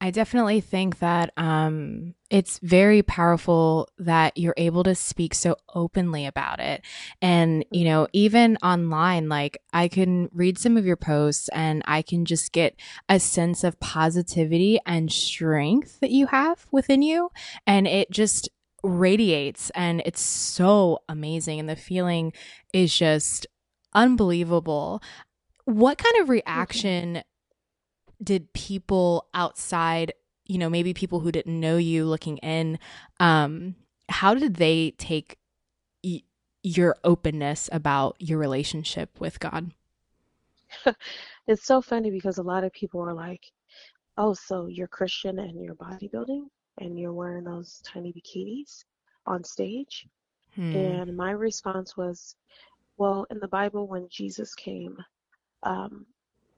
I 0.01 0.12
definitely 0.12 0.60
think 0.60 0.99
that 0.99 1.31
um, 1.38 2.15
it's 2.29 2.60
very 2.60 3.01
powerful 3.01 3.88
that 3.97 4.38
you're 4.38 4.53
able 4.58 4.84
to 4.84 4.93
speak 4.93 5.34
so 5.34 5.55
openly 5.73 6.25
about 6.25 6.60
it. 6.60 6.84
And, 7.21 7.65
you 7.71 7.86
know, 7.86 8.08
even 8.12 8.58
online, 8.58 9.29
like 9.29 9.58
I 9.71 9.88
can 9.88 10.29
read 10.34 10.58
some 10.58 10.75
of 10.75 10.86
your 10.86 10.97
posts 10.97 11.47
and 11.49 11.81
I 11.86 12.01
can 12.01 12.25
just 12.25 12.51
get 12.51 12.75
a 13.08 13.19
sense 13.19 13.63
of 13.63 13.79
positivity 13.79 14.79
and 14.86 15.12
strength 15.12 15.99
that 16.01 16.12
you 16.12 16.27
have 16.27 16.67
within 16.71 17.01
you. 17.01 17.31
And 17.65 17.88
it 17.88 18.12
just 18.12 18.49
radiates 18.84 19.69
and 19.71 20.01
it's 20.05 20.21
so 20.21 20.99
amazing. 21.08 21.60
And 21.60 21.69
the 21.69 21.75
feeling 21.75 22.34
is 22.73 22.95
just 22.95 23.47
unbelievable. 23.93 25.01
What 25.63 25.97
kind 25.97 26.17
of 26.21 26.29
reaction 26.29 27.23
did 28.23 28.54
people 28.54 29.28
outside, 29.34 30.13
you 30.45 30.58
know, 30.58 30.69
maybe 30.69 30.93
people 30.93 31.19
who 31.19 31.32
didn't 31.32 31.60
know 31.60 31.78
you 31.78 32.06
looking 32.06 32.38
in, 32.38 32.80
um, 33.19 33.75
how 34.10 34.34
did 34.34 34.56
they 34.56 34.91
take 34.97 35.38
y- 36.04 36.23
your 36.63 36.95
openness 37.04 37.69
about 37.71 38.15
your 38.19 38.38
relationship 38.38 39.19
with 39.19 39.39
God? 39.39 39.71
it's 41.47 41.65
so 41.65 41.82
funny 41.82 42.12
because 42.12 42.38
a 42.38 42.43
lot 42.43 42.63
of 42.63 42.73
people 42.73 43.01
are 43.01 43.13
like, 43.13 43.41
oh, 44.17 44.34
so 44.34 44.67
you're 44.67 44.88
Christian 44.88 45.39
and 45.39 45.62
you're 45.62 45.75
bodybuilding 45.75 46.45
and 46.80 46.99
you're 46.99 47.13
wearing 47.13 47.43
those 47.43 47.82
tiny 47.86 48.13
bikinis 48.13 48.84
on 49.25 49.43
stage? 49.43 50.08
Hmm. 50.56 50.75
And 50.75 51.17
my 51.17 51.32
response 51.32 51.97
was, 51.97 52.36
well, 52.97 53.25
in 53.30 53.39
the 53.39 53.47
Bible, 53.47 53.88
when 53.88 54.08
Jesus 54.10 54.56
came, 54.56 54.97
um, 55.63 56.06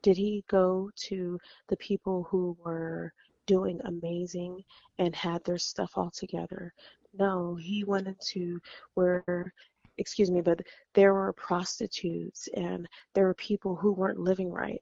did 0.02 0.18
he 0.18 0.44
go 0.50 0.90
to 0.96 1.40
the 1.68 1.78
people 1.78 2.24
who 2.30 2.58
were 2.64 3.14
doing 3.46 3.80
amazing 3.86 4.64
and 5.00 5.16
had 5.16 5.44
their 5.44 5.58
stuff 5.58 5.92
all 5.96 6.12
together? 6.12 6.74
No, 7.14 7.56
he 7.56 7.84
went 7.84 8.08
into 8.08 8.60
where 8.94 9.54
excuse 9.98 10.30
me, 10.30 10.42
but 10.42 10.62
there 10.94 11.14
were 11.14 11.34
prostitutes 11.34 12.48
and 12.56 12.88
there 13.14 13.26
were 13.26 13.34
people 13.34 13.76
who 13.76 13.92
weren't 13.92 14.20
living 14.20 14.52
right. 14.52 14.82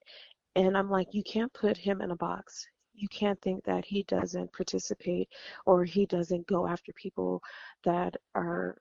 And 0.55 0.77
I'm 0.77 0.89
like, 0.89 1.13
you 1.13 1.23
can't 1.23 1.53
put 1.53 1.77
him 1.77 2.01
in 2.01 2.11
a 2.11 2.15
box. 2.15 2.67
You 2.93 3.07
can't 3.09 3.41
think 3.41 3.63
that 3.65 3.85
he 3.85 4.03
doesn't 4.03 4.53
participate 4.53 5.29
or 5.65 5.83
he 5.83 6.05
doesn't 6.05 6.47
go 6.47 6.67
after 6.67 6.93
people 6.93 7.41
that 7.83 8.15
are, 8.35 8.77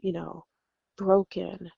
you 0.00 0.12
know, 0.12 0.44
broken 0.96 1.70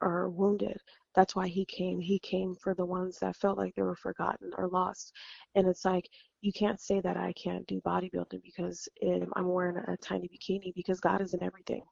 or 0.00 0.28
wounded. 0.28 0.78
That's 1.14 1.36
why 1.36 1.48
he 1.48 1.64
came. 1.66 2.00
He 2.00 2.18
came 2.18 2.54
for 2.54 2.74
the 2.74 2.86
ones 2.86 3.18
that 3.20 3.36
felt 3.36 3.58
like 3.58 3.74
they 3.74 3.82
were 3.82 3.96
forgotten 3.96 4.50
or 4.56 4.68
lost. 4.68 5.12
And 5.54 5.66
it's 5.66 5.84
like, 5.84 6.08
you 6.40 6.52
can't 6.52 6.80
say 6.80 7.00
that 7.00 7.16
I 7.16 7.32
can't 7.34 7.66
do 7.66 7.80
bodybuilding 7.82 8.42
because 8.42 8.88
um, 9.06 9.32
I'm 9.36 9.48
wearing 9.48 9.76
a 9.76 9.96
tiny 9.98 10.28
bikini 10.28 10.74
because 10.74 11.00
God 11.00 11.20
is 11.20 11.34
in 11.34 11.42
everything. 11.42 11.82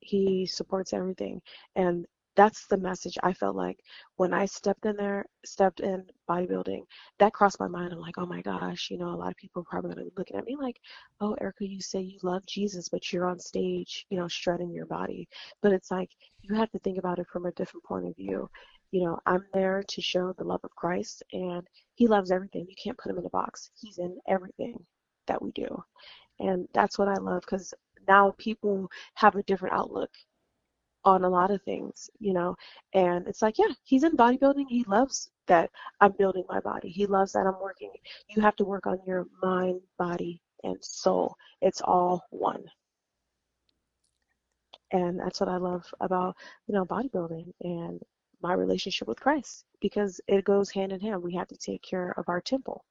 He 0.00 0.46
supports 0.46 0.92
everything. 0.92 1.40
And 1.76 2.06
that's 2.34 2.66
the 2.66 2.78
message 2.78 3.18
I 3.22 3.32
felt 3.32 3.56
like 3.56 3.78
when 4.16 4.32
I 4.32 4.46
stepped 4.46 4.86
in 4.86 4.96
there, 4.96 5.26
stepped 5.44 5.80
in 5.80 6.04
bodybuilding, 6.28 6.84
that 7.18 7.32
crossed 7.32 7.60
my 7.60 7.68
mind. 7.68 7.92
I'm 7.92 8.00
like, 8.00 8.18
oh 8.18 8.26
my 8.26 8.40
gosh, 8.40 8.90
you 8.90 8.98
know, 8.98 9.08
a 9.08 9.16
lot 9.16 9.30
of 9.30 9.36
people 9.36 9.62
are 9.62 9.70
probably 9.70 9.94
gonna 9.94 10.06
be 10.06 10.12
looking 10.16 10.36
at 10.36 10.44
me 10.46 10.56
like, 10.56 10.80
oh, 11.20 11.34
Erika, 11.40 11.66
you 11.66 11.80
say 11.80 12.00
you 12.00 12.18
love 12.22 12.44
Jesus, 12.46 12.88
but 12.88 13.12
you're 13.12 13.26
on 13.28 13.38
stage, 13.38 14.06
you 14.10 14.18
know, 14.18 14.28
strutting 14.28 14.72
your 14.72 14.86
body. 14.86 15.28
But 15.60 15.72
it's 15.72 15.90
like 15.90 16.10
you 16.42 16.54
have 16.54 16.70
to 16.72 16.78
think 16.78 16.98
about 16.98 17.18
it 17.18 17.26
from 17.28 17.46
a 17.46 17.52
different 17.52 17.84
point 17.84 18.06
of 18.06 18.16
view. 18.16 18.48
You 18.92 19.04
know, 19.04 19.18
I'm 19.26 19.44
there 19.52 19.82
to 19.86 20.02
show 20.02 20.32
the 20.32 20.44
love 20.44 20.60
of 20.64 20.74
Christ, 20.76 21.22
and 21.32 21.66
He 21.94 22.06
loves 22.06 22.30
everything. 22.30 22.66
You 22.68 22.76
can't 22.82 22.98
put 22.98 23.10
Him 23.10 23.18
in 23.18 23.26
a 23.26 23.30
box. 23.30 23.70
He's 23.78 23.98
in 23.98 24.18
everything 24.28 24.78
that 25.26 25.40
we 25.40 25.52
do, 25.52 25.82
and 26.40 26.68
that's 26.74 26.98
what 26.98 27.08
I 27.08 27.14
love 27.14 27.42
because 27.42 27.74
now 28.08 28.34
people 28.38 28.90
have 29.14 29.36
a 29.36 29.42
different 29.44 29.74
outlook 29.74 30.10
on 31.04 31.24
a 31.24 31.28
lot 31.28 31.50
of 31.50 31.62
things, 31.62 32.10
you 32.18 32.32
know. 32.32 32.56
And 32.94 33.26
it's 33.26 33.42
like, 33.42 33.58
yeah, 33.58 33.72
he's 33.84 34.04
in 34.04 34.16
bodybuilding. 34.16 34.66
He 34.68 34.84
loves 34.84 35.30
that 35.46 35.70
I'm 36.00 36.12
building 36.12 36.44
my 36.48 36.60
body. 36.60 36.88
He 36.88 37.06
loves 37.06 37.32
that 37.32 37.46
I'm 37.46 37.60
working. 37.60 37.90
You 38.28 38.42
have 38.42 38.56
to 38.56 38.64
work 38.64 38.86
on 38.86 38.98
your 39.06 39.26
mind, 39.42 39.80
body, 39.98 40.40
and 40.62 40.76
soul. 40.80 41.36
It's 41.60 41.80
all 41.80 42.24
one. 42.30 42.64
And 44.92 45.18
that's 45.18 45.40
what 45.40 45.48
I 45.48 45.56
love 45.56 45.84
about, 46.00 46.36
you 46.66 46.74
know, 46.74 46.84
bodybuilding 46.84 47.52
and 47.62 48.00
my 48.42 48.52
relationship 48.52 49.08
with 49.08 49.20
Christ 49.20 49.64
because 49.80 50.20
it 50.28 50.44
goes 50.44 50.70
hand 50.70 50.92
in 50.92 51.00
hand. 51.00 51.22
We 51.22 51.34
have 51.34 51.48
to 51.48 51.56
take 51.56 51.82
care 51.82 52.14
of 52.16 52.28
our 52.28 52.40
temple. 52.40 52.84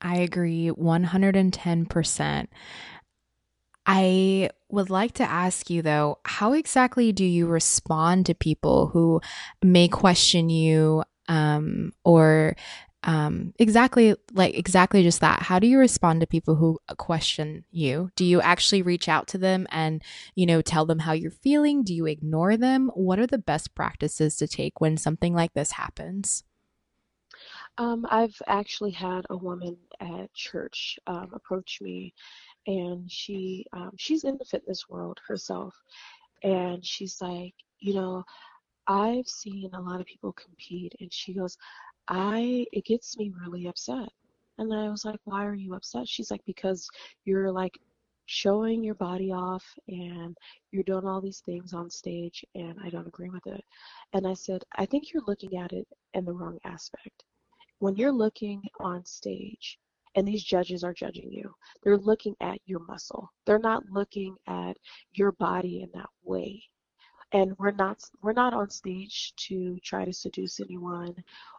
I 0.00 0.18
agree 0.18 0.70
110%. 0.70 2.46
I 3.86 4.50
would 4.68 4.90
like 4.90 5.12
to 5.14 5.22
ask 5.22 5.70
you 5.70 5.82
though, 5.82 6.18
how 6.24 6.52
exactly 6.52 7.12
do 7.12 7.24
you 7.24 7.46
respond 7.46 8.26
to 8.26 8.34
people 8.34 8.88
who 8.88 9.20
may 9.62 9.88
question 9.88 10.48
you 10.50 11.04
um, 11.28 11.92
or 12.04 12.56
um, 13.04 13.54
exactly 13.60 14.16
like 14.32 14.58
exactly 14.58 15.04
just 15.04 15.20
that? 15.20 15.42
How 15.42 15.60
do 15.60 15.68
you 15.68 15.78
respond 15.78 16.20
to 16.20 16.26
people 16.26 16.56
who 16.56 16.80
question 16.98 17.64
you? 17.70 18.10
Do 18.16 18.24
you 18.24 18.40
actually 18.40 18.82
reach 18.82 19.08
out 19.08 19.28
to 19.28 19.38
them 19.38 19.68
and, 19.70 20.02
you 20.34 20.46
know, 20.46 20.60
tell 20.60 20.84
them 20.84 20.98
how 20.98 21.12
you're 21.12 21.30
feeling? 21.30 21.84
Do 21.84 21.94
you 21.94 22.06
ignore 22.06 22.56
them? 22.56 22.90
What 22.94 23.20
are 23.20 23.26
the 23.28 23.38
best 23.38 23.76
practices 23.76 24.36
to 24.38 24.48
take 24.48 24.80
when 24.80 24.96
something 24.96 25.34
like 25.34 25.54
this 25.54 25.72
happens? 25.72 26.42
Um, 27.78 28.06
I've 28.08 28.40
actually 28.46 28.92
had 28.92 29.26
a 29.30 29.36
woman 29.36 29.76
at 30.00 30.32
church 30.34 30.98
um, 31.06 31.30
approach 31.34 31.78
me 31.80 32.14
and 32.66 33.10
she 33.10 33.66
um, 33.72 33.90
she's 33.96 34.24
in 34.24 34.36
the 34.38 34.44
fitness 34.44 34.88
world 34.88 35.18
herself 35.26 35.74
and 36.42 36.84
she's 36.84 37.20
like 37.20 37.54
you 37.80 37.94
know 37.94 38.24
i've 38.88 39.26
seen 39.26 39.70
a 39.74 39.80
lot 39.80 40.00
of 40.00 40.06
people 40.06 40.32
compete 40.32 40.94
and 41.00 41.12
she 41.12 41.34
goes 41.34 41.56
i 42.08 42.64
it 42.72 42.84
gets 42.84 43.16
me 43.18 43.32
really 43.40 43.66
upset. 43.66 44.08
And 44.58 44.72
i 44.72 44.88
was 44.88 45.04
like 45.04 45.20
why 45.24 45.44
are 45.44 45.54
you 45.54 45.74
upset? 45.74 46.08
She's 46.08 46.30
like 46.30 46.44
because 46.46 46.88
you're 47.24 47.50
like 47.52 47.78
showing 48.26 48.82
your 48.82 48.94
body 48.96 49.32
off 49.32 49.64
and 49.88 50.36
you're 50.72 50.82
doing 50.82 51.06
all 51.06 51.20
these 51.20 51.40
things 51.46 51.72
on 51.72 51.90
stage 51.90 52.44
and 52.54 52.76
i 52.84 52.90
don't 52.90 53.06
agree 53.06 53.30
with 53.30 53.46
it. 53.46 53.64
And 54.12 54.26
i 54.26 54.34
said 54.34 54.64
i 54.76 54.86
think 54.86 55.12
you're 55.12 55.22
looking 55.26 55.56
at 55.58 55.72
it 55.72 55.86
in 56.14 56.24
the 56.24 56.32
wrong 56.32 56.58
aspect. 56.64 57.24
When 57.78 57.96
you're 57.96 58.12
looking 58.12 58.62
on 58.80 59.04
stage 59.04 59.78
and 60.16 60.26
these 60.26 60.42
judges 60.42 60.82
are 60.82 60.94
judging 60.94 61.30
you. 61.30 61.54
They're 61.82 61.98
looking 61.98 62.34
at 62.40 62.58
your 62.64 62.80
muscle. 62.80 63.30
They're 63.44 63.58
not 63.58 63.84
looking 63.90 64.34
at 64.48 64.76
your 65.12 65.32
body 65.32 65.82
in 65.82 65.90
that 65.94 66.08
way. 66.24 66.62
And 67.32 67.54
we're 67.58 67.72
not 67.72 68.02
we're 68.22 68.32
not 68.32 68.54
on 68.54 68.70
stage 68.70 69.34
to 69.48 69.78
try 69.84 70.04
to 70.04 70.12
seduce 70.12 70.58
anyone 70.60 71.14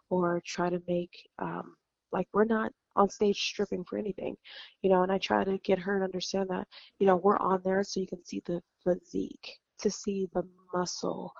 or 0.10 0.42
try 0.46 0.70
to 0.70 0.82
make 0.88 1.12
um, 1.40 1.76
like 2.12 2.28
we're 2.34 2.46
not 2.46 2.72
on 2.96 3.10
stage 3.10 3.40
stripping 3.40 3.84
for 3.84 3.98
anything, 3.98 4.36
you 4.82 4.90
know. 4.90 5.04
And 5.04 5.12
I 5.12 5.20
try 5.20 5.44
to 5.44 5.58
get 5.60 5.78
her 5.78 6.00
to 6.00 6.06
understand 6.06 6.50
that 6.50 6.68
you 7.00 7.06
know 7.06 7.18
we're 7.18 7.38
on 7.38 7.62
there 7.64 7.84
so 7.84 8.00
you 8.00 8.08
can 8.08 8.24
see 8.26 8.42
the 8.46 8.62
physique, 8.84 9.60
to 9.80 9.92
see 9.92 10.28
the 10.34 10.44
muscle, 10.74 11.32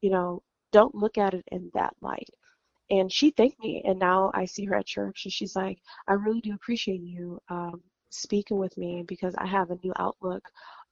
you 0.00 0.10
know. 0.10 0.42
Don't 0.72 0.94
look 0.94 1.18
at 1.18 1.34
it 1.34 1.44
in 1.50 1.68
that 1.74 1.94
light 2.00 2.28
and 2.90 3.12
she 3.12 3.30
thanked 3.30 3.58
me 3.60 3.82
and 3.86 3.98
now 3.98 4.30
i 4.34 4.44
see 4.44 4.64
her 4.64 4.76
at 4.76 4.86
church 4.86 5.24
and 5.24 5.32
she's 5.32 5.56
like 5.56 5.78
i 6.08 6.12
really 6.12 6.40
do 6.40 6.54
appreciate 6.54 7.00
you 7.00 7.40
um, 7.48 7.80
speaking 8.10 8.58
with 8.58 8.76
me 8.76 9.04
because 9.06 9.34
i 9.38 9.46
have 9.46 9.70
a 9.70 9.78
new 9.84 9.92
outlook 9.98 10.42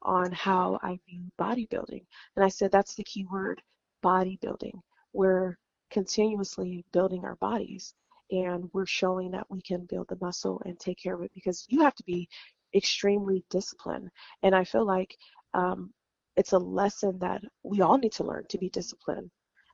on 0.02 0.30
how 0.32 0.78
i 0.82 0.98
view 1.08 1.22
bodybuilding. 1.40 2.04
And 2.36 2.44
i 2.44 2.48
said 2.48 2.70
that's 2.70 2.94
the 2.94 3.04
key 3.04 3.26
word 3.30 3.60
bodybuilding. 4.04 4.80
We're 5.12 5.58
continuously 5.90 6.84
building 6.92 7.24
our 7.24 7.36
bodies 7.36 7.94
and 8.30 8.70
we're 8.72 8.86
showing 8.86 9.30
that 9.32 9.50
we 9.50 9.60
can 9.62 9.86
build 9.86 10.06
the 10.08 10.18
muscle 10.20 10.60
and 10.66 10.78
take 10.78 10.98
care 11.02 11.14
of 11.14 11.22
it 11.22 11.32
because 11.34 11.66
you 11.68 11.80
have 11.82 11.94
to 11.96 12.04
be 12.04 12.28
extremely 12.74 13.44
disciplined. 13.50 14.10
And 14.42 14.54
i 14.54 14.64
feel 14.64 14.84
like 14.86 15.16
um, 15.54 15.92
it's 16.36 16.52
a 16.52 16.58
lesson 16.58 17.18
that 17.20 17.42
we 17.64 17.80
all 17.80 17.98
need 17.98 18.12
to 18.12 18.24
learn 18.24 18.44
to 18.50 18.58
be 18.58 18.68
disciplined 18.70 19.30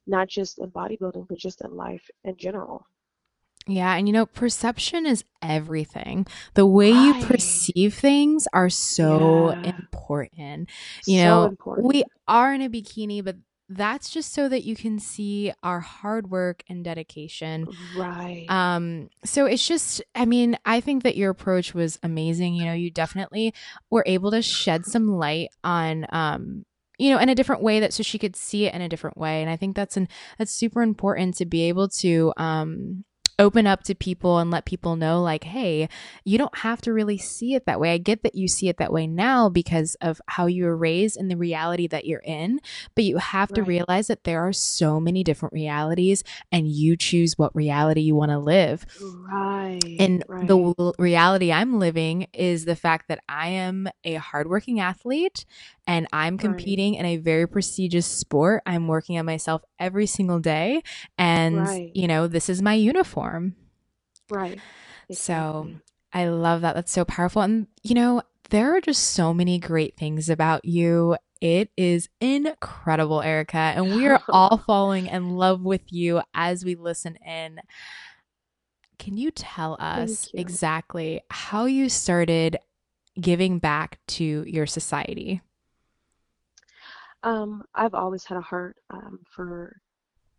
not 0.07 0.29
just 0.29 0.59
in 0.59 0.71
bodybuilding, 0.71 1.29
but 1.29 1.39
just 1.39 1.63
in 1.63 1.77
life 1.77 2.11
in 2.25 2.37
general. 2.37 2.87
Yeah, 3.67 3.95
and 3.95 4.07
you 4.07 4.13
know, 4.13 4.27
perception 4.27 5.07
is 5.07 5.25
everything. 5.41 6.27
The 6.53 6.67
way 6.67 6.93
right. 6.93 7.17
you 7.17 7.27
perceive 7.27 7.95
things 7.95 8.47
are 8.53 8.69
so 8.69 9.53
yeah. 9.53 9.69
important. 9.69 10.69
You 11.07 11.21
so 11.21 11.25
know, 11.25 11.45
important. 11.47 11.87
we 11.87 12.05
are 12.29 12.53
in 12.53 12.61
a 12.61 12.69
bikini, 12.69 13.25
but 13.25 13.37
that's 13.71 14.11
just 14.11 14.35
so 14.35 14.49
that 14.51 14.65
you 14.65 14.77
can 14.77 14.99
see 14.99 15.51
our 15.63 15.81
hard 15.81 16.31
work 16.31 16.63
and 16.69 16.85
dedication. 16.85 17.67
Right. 17.97 18.45
Um 18.51 19.09
so 19.25 19.47
it's 19.47 19.67
just 19.67 20.03
I 20.15 20.27
mean, 20.27 20.59
I 20.67 20.81
think 20.81 21.03
that 21.03 21.17
your 21.17 21.31
approach 21.31 21.73
was 21.73 21.99
amazing. 22.03 22.55
You 22.55 22.67
know, 22.67 22.75
you 22.75 22.91
definitely 22.91 23.55
were 23.91 24.05
able 24.07 24.31
to 24.33 24.43
shed 24.43 24.85
some 24.85 25.09
light 25.09 25.49
on 25.65 26.07
um 26.11 26.67
you 26.99 27.11
know 27.11 27.19
in 27.19 27.29
a 27.29 27.35
different 27.35 27.63
way 27.63 27.81
that 27.81 27.93
so 27.93 28.03
she 28.03 28.19
could 28.19 28.37
see 28.37 28.67
it 28.67 28.75
in 28.75 28.81
a 28.83 28.89
different 28.89 29.17
way. 29.17 29.41
And 29.41 29.51
i 29.51 29.57
think 29.57 29.77
that's 29.77 29.97
an 29.97 30.09
that's 30.39 30.53
super 30.53 30.83
important 30.83 31.37
to 31.37 31.47
be 31.47 31.63
able 31.69 31.89
to 31.89 32.33
um 32.37 33.05
open 33.39 33.67
up 33.67 33.83
to 33.83 33.95
people 33.95 34.39
and 34.39 34.51
let 34.51 34.65
people 34.65 34.97
know 34.97 35.21
like 35.21 35.45
hey 35.45 35.89
you 36.25 36.39
don't 36.39 36.59
have 36.59 36.81
to 36.81 36.93
really 36.93 37.19
see 37.19 37.55
it 37.55 37.67
that 37.67 37.81
way 37.81 37.93
i 37.93 37.99
get 37.99 38.23
that 38.23 38.35
you 38.35 38.47
see 38.47 38.69
it 38.69 38.77
that 38.77 38.93
way 38.93 39.07
now 39.07 39.49
because 39.49 39.97
of 40.01 40.21
how 40.29 40.47
you 40.47 40.65
were 40.65 40.77
raised 40.77 41.17
and 41.17 41.31
the 41.31 41.37
reality 41.37 41.87
that 41.87 42.05
you're 42.05 42.23
in 42.25 42.61
but 42.95 43.05
you 43.05 43.19
have 43.19 43.51
right. 43.51 43.57
to 43.57 43.63
realize 43.63 44.07
that 44.07 44.25
there 44.25 44.41
are 44.41 44.53
so 44.53 45.01
many 45.01 45.25
different 45.25 45.53
realities 45.53 46.23
and 46.53 46.69
you 46.69 46.97
choose 46.97 47.37
what 47.37 47.55
reality 47.55 48.01
you 48.01 48.15
want 48.15 48.31
to 48.31 48.39
live 48.39 48.87
right 49.01 49.81
and 49.99 50.25
right. 50.29 50.47
the 50.47 50.93
reality 50.99 51.53
i'm 51.53 51.79
living 51.79 52.27
is 52.33 52.65
the 52.65 52.77
fact 52.77 53.09
that 53.09 53.23
i 53.29 53.49
am 53.49 53.89
a 54.05 54.15
hardworking 54.15 54.81
athlete 54.81 55.45
and 55.87 56.07
I'm 56.13 56.39
competing 56.39 56.95
right. 56.95 57.01
in 57.01 57.07
a 57.07 57.17
very 57.19 57.47
prestigious 57.47 58.07
sport. 58.07 58.63
I'm 58.65 58.89
working 58.89 59.19
on 59.19 59.27
myself 59.27 59.63
every 59.79 60.07
single 60.07 60.39
day. 60.39 60.83
And, 61.19 61.91
you 61.95 62.09
know, 62.09 62.27
this 62.27 62.49
is 62.49 62.63
my 62.63 62.75
uniform. 62.75 63.24
Right. 64.31 64.61
Exactly. 65.09 65.15
So 65.15 65.71
I 66.13 66.29
love 66.29 66.63
that. 66.63 66.75
That's 66.75 66.93
so 66.93 67.05
powerful. 67.05 67.43
And, 67.43 67.67
you 67.83 67.95
know, 67.95 68.23
there 68.51 68.77
are 68.77 68.81
just 68.81 69.11
so 69.11 69.35
many 69.35 69.59
great 69.59 69.97
things 69.97 70.29
about 70.29 70.65
you. 70.65 71.17
It 71.41 71.71
is 71.77 72.09
incredible, 72.21 73.21
Erika. 73.21 73.59
And 73.59 73.95
we 73.95 74.07
are 74.07 74.23
all 74.29 74.59
falling 74.59 75.07
in 75.07 75.37
love 75.37 75.63
with 75.63 75.93
you 75.93 76.23
as 76.33 76.65
we 76.65 76.75
listen 76.75 77.17
in. 77.17 77.61
Can 78.99 79.17
you 79.17 79.31
tell 79.31 79.77
us 79.81 80.31
you. 80.33 80.41
exactly 80.41 81.21
how 81.31 81.65
you 81.67 81.89
started 81.89 82.57
giving 83.21 83.59
back 83.59 83.99
to 84.07 84.45
your 84.47 84.67
society? 84.67 85.43
Um, 87.23 87.65
I've 87.75 87.95
always 87.95 88.25
had 88.25 88.39
a 88.39 88.43
heart 88.43 88.77
um, 88.91 89.21
for 89.35 89.77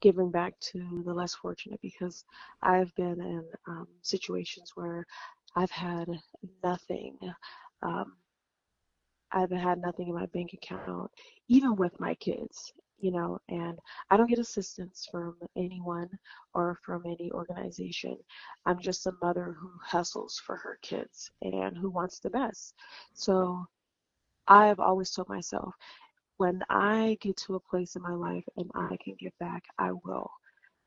giving 0.05 0.29
back 0.29 0.53
to 0.59 1.01
the 1.03 1.13
less 1.13 1.33
fortunate 1.33 1.81
because 1.81 2.25
I've 2.61 2.93
been 2.95 3.19
in 3.19 3.43
um, 3.67 3.87
situations 4.03 4.73
where 4.75 5.03
I've 5.55 5.71
had 5.71 6.07
nothing. 6.63 7.17
Um, 7.81 8.13
I've 9.31 9.49
had 9.49 9.81
nothing 9.81 10.09
in 10.09 10.13
my 10.13 10.27
bank 10.27 10.53
account, 10.53 11.09
even 11.47 11.75
with 11.75 11.99
my 11.99 12.13
kids, 12.15 12.71
you 12.99 13.11
know, 13.11 13.39
and 13.49 13.79
I 14.11 14.17
don't 14.17 14.29
get 14.29 14.37
assistance 14.37 15.07
from 15.11 15.37
anyone 15.57 16.09
or 16.53 16.77
from 16.83 17.01
any 17.07 17.31
organization. 17.31 18.17
I'm 18.67 18.79
just 18.79 19.07
a 19.07 19.13
mother 19.23 19.57
who 19.59 19.71
hustles 19.81 20.39
for 20.45 20.55
her 20.57 20.77
kids 20.83 21.31
and 21.41 21.75
who 21.75 21.89
wants 21.89 22.19
the 22.19 22.29
best. 22.29 22.75
So 23.15 23.65
I've 24.47 24.79
always 24.79 25.09
told 25.09 25.29
myself 25.29 25.73
when 26.37 26.61
I 26.69 27.17
get 27.21 27.37
to 27.37 27.55
a 27.55 27.59
place 27.59 27.95
in 27.95 28.01
my 28.01 28.13
life 28.13 28.43
and 28.57 28.69
I 28.75 28.97
can 29.03 29.15
give 29.19 29.37
back, 29.39 29.63
I 29.77 29.91
will. 29.91 30.29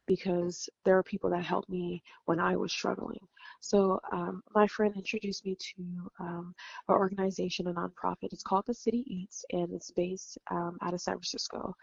Because 0.06 0.70
there 0.86 0.96
are 0.96 1.02
people 1.02 1.28
that 1.30 1.44
helped 1.44 1.68
me 1.68 2.02
when 2.24 2.40
I 2.40 2.56
was 2.56 2.72
struggling. 2.72 3.20
So, 3.60 4.00
um, 4.10 4.42
my 4.54 4.66
friend 4.66 4.94
introduced 4.96 5.44
me 5.44 5.54
to 5.54 6.10
um, 6.18 6.54
an 6.88 6.94
organization, 6.94 7.66
a 7.66 7.74
nonprofit. 7.74 8.32
It's 8.32 8.42
called 8.42 8.64
The 8.66 8.72
City 8.72 9.04
Eats, 9.06 9.44
and 9.52 9.70
it's 9.74 9.90
based 9.90 10.38
um, 10.50 10.78
out 10.80 10.94
of 10.94 11.02
San 11.02 11.14
Francisco. 11.14 11.74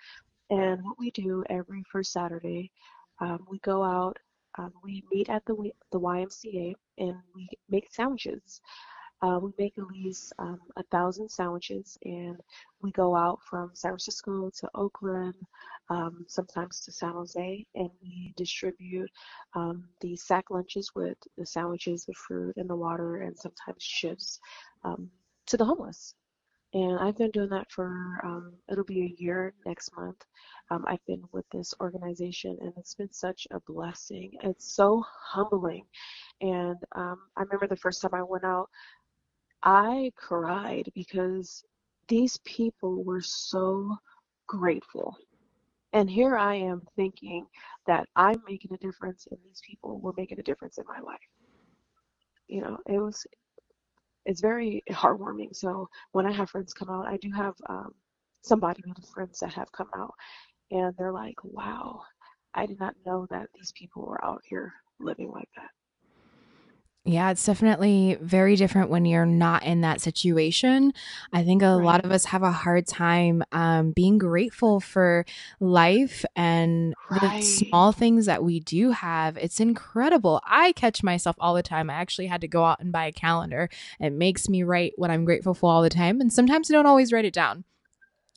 And 0.50 0.84
what 0.84 0.98
we 0.98 1.12
do 1.12 1.44
every 1.52 1.84
first 1.92 2.12
Saturday, 2.14 2.72
um, 3.20 3.46
we 3.50 3.60
go 3.60 3.84
out, 3.84 4.18
um, 4.58 4.72
we 4.84 5.04
meet 5.12 5.30
at 5.30 5.46
the, 5.46 5.56
the 5.92 6.00
YMCA, 6.00 6.74
and 6.98 7.16
we 7.36 7.48
make 7.70 7.92
sandwiches. 7.92 8.62
Uh, 9.22 9.40
we 9.42 9.52
make 9.58 9.78
at 9.78 9.86
least 9.88 10.34
um, 10.40 10.60
a 10.78 10.84
thousand 10.92 11.30
sandwiches, 11.30 11.98
and 12.04 12.38
we 12.82 12.92
go 12.92 13.16
out 13.16 13.40
from 13.50 13.72
San 13.74 13.92
Francisco 13.92 14.50
to 14.60 14.70
Oakland, 14.76 15.36
um, 15.90 16.26
sometimes 16.28 16.82
to 16.82 16.92
San 16.92 17.14
Jose, 17.14 17.66
and 17.76 17.90
we 18.02 18.34
distribute 18.36 19.10
um, 19.56 19.88
the 20.02 20.16
sack 20.16 20.50
lunches 20.50 20.92
with 20.96 21.18
the 21.38 21.46
sandwiches, 21.46 22.06
the 22.06 22.14
fruit, 22.14 22.56
and 22.58 22.70
the 22.70 22.76
water, 22.76 23.18
and 23.18 23.38
sometimes 23.38 23.82
shifts 23.82 24.40
um, 24.84 25.10
to 25.48 25.58
the 25.58 25.66
homeless. 25.66 26.16
And 26.74 27.00
I've 27.00 27.18
been 27.18 27.32
doing 27.32 27.50
that 27.50 27.72
for, 27.72 28.20
um, 28.26 28.52
it'll 28.70 28.84
be 28.84 29.04
a 29.04 29.16
year 29.22 29.54
next 29.66 29.96
month. 29.96 30.18
Um, 30.70 30.84
I've 30.88 31.06
been 31.08 31.24
with 31.32 31.46
this 31.50 31.74
organization 31.80 32.58
and 32.60 32.74
it's 32.76 32.96
been 32.96 33.14
such 33.14 33.48
a 33.52 33.62
blessing. 33.62 34.32
It's 34.44 34.74
so 34.76 35.02
humbling. 35.24 35.86
And 36.42 36.76
I 36.94 37.16
remember 37.38 37.68
the 37.68 37.78
first 37.78 38.02
time 38.02 38.14
I 38.14 38.24
went 38.24 38.44
out, 38.44 38.70
I 39.66 40.14
cried 40.18 40.92
because 40.96 41.66
these 42.10 42.38
people 42.46 43.04
were 43.06 43.22
so 43.22 43.98
grateful. 44.48 45.18
And 45.94 46.10
here 46.10 46.38
I 46.38 46.56
am 46.56 46.84
thinking 46.96 47.48
that 47.88 48.08
I'm 48.16 48.42
making 48.48 48.74
a 48.74 48.78
difference 48.78 49.28
and 49.32 49.40
these 49.46 49.62
people 49.68 50.00
were 50.00 50.14
making 50.18 50.40
a 50.40 50.44
difference 50.44 50.78
in 50.78 50.86
my 50.88 51.00
life. 51.00 51.20
You 52.48 52.62
know, 52.62 52.78
it 52.88 53.00
was 53.00 53.26
it's 54.26 54.42
very 54.42 54.84
heartwarming. 54.92 55.56
So 55.56 55.90
when 56.14 56.28
I 56.28 56.34
have 56.34 56.50
friends 56.52 56.74
come 56.74 56.90
out, 56.90 57.08
I 57.08 57.18
do 57.18 57.32
have 57.32 57.56
um, 57.70 57.94
some 58.44 58.62
bodybuilding 58.62 59.12
friends 59.14 59.40
that 59.42 59.54
have 59.54 59.72
come 59.74 59.90
out, 59.98 60.14
and 60.72 60.96
they're 60.98 61.14
like, 61.14 61.36
"Wow, 61.44 62.04
I 62.56 62.66
did 62.68 62.80
not 62.80 62.96
know 63.06 63.28
that 63.32 63.50
these 63.56 63.74
people 63.74 64.06
were 64.06 64.24
out 64.26 64.42
here 64.46 64.74
living 65.00 65.32
like 65.32 65.50
that." 65.58 65.72
Yeah, 67.08 67.30
it's 67.30 67.46
definitely 67.46 68.18
very 68.20 68.56
different 68.56 68.90
when 68.90 69.06
you're 69.06 69.28
not 69.28 69.62
in 69.62 69.82
that 69.82 70.02
situation. 70.02 70.92
I 71.32 71.44
think 71.44 71.62
a 71.62 71.76
right. 71.76 71.86
lot 71.86 72.04
of 72.04 72.12
us 72.12 72.26
have 72.26 72.42
a 72.42 72.52
hard 72.52 72.88
time 72.88 73.44
um, 73.52 73.92
being 73.92 74.18
grateful 74.18 74.80
for 74.80 75.24
life 75.60 76.26
and 76.36 76.96
right. 77.12 77.22
the 77.22 77.42
small 77.44 77.92
things 77.92 78.26
that 78.26 78.44
we 78.44 78.60
do 78.60 78.90
have. 78.90 79.38
It's 79.38 79.60
incredible. 79.60 80.42
I 80.48 80.72
catch 80.72 81.04
myself 81.04 81.36
all 81.40 81.54
the 81.54 81.62
time. 81.62 81.92
I 81.92 81.94
actually 81.94 82.26
had 82.26 82.42
to 82.42 82.48
go 82.48 82.66
out 82.66 82.80
and 82.80 82.92
buy 82.92 83.06
a 83.06 83.12
calendar. 83.12 83.70
It 84.00 84.12
makes 84.12 84.50
me 84.50 84.64
write 84.64 84.94
what 84.96 85.12
I'm 85.12 85.26
grateful 85.26 85.54
for 85.54 85.72
all 85.72 85.84
the 85.84 85.90
time. 85.92 86.20
And 86.20 86.34
sometimes 86.34 86.72
I 86.72 86.74
don't 86.74 86.88
always 86.88 87.14
write 87.14 87.26
it 87.26 87.36
down. 87.36 87.66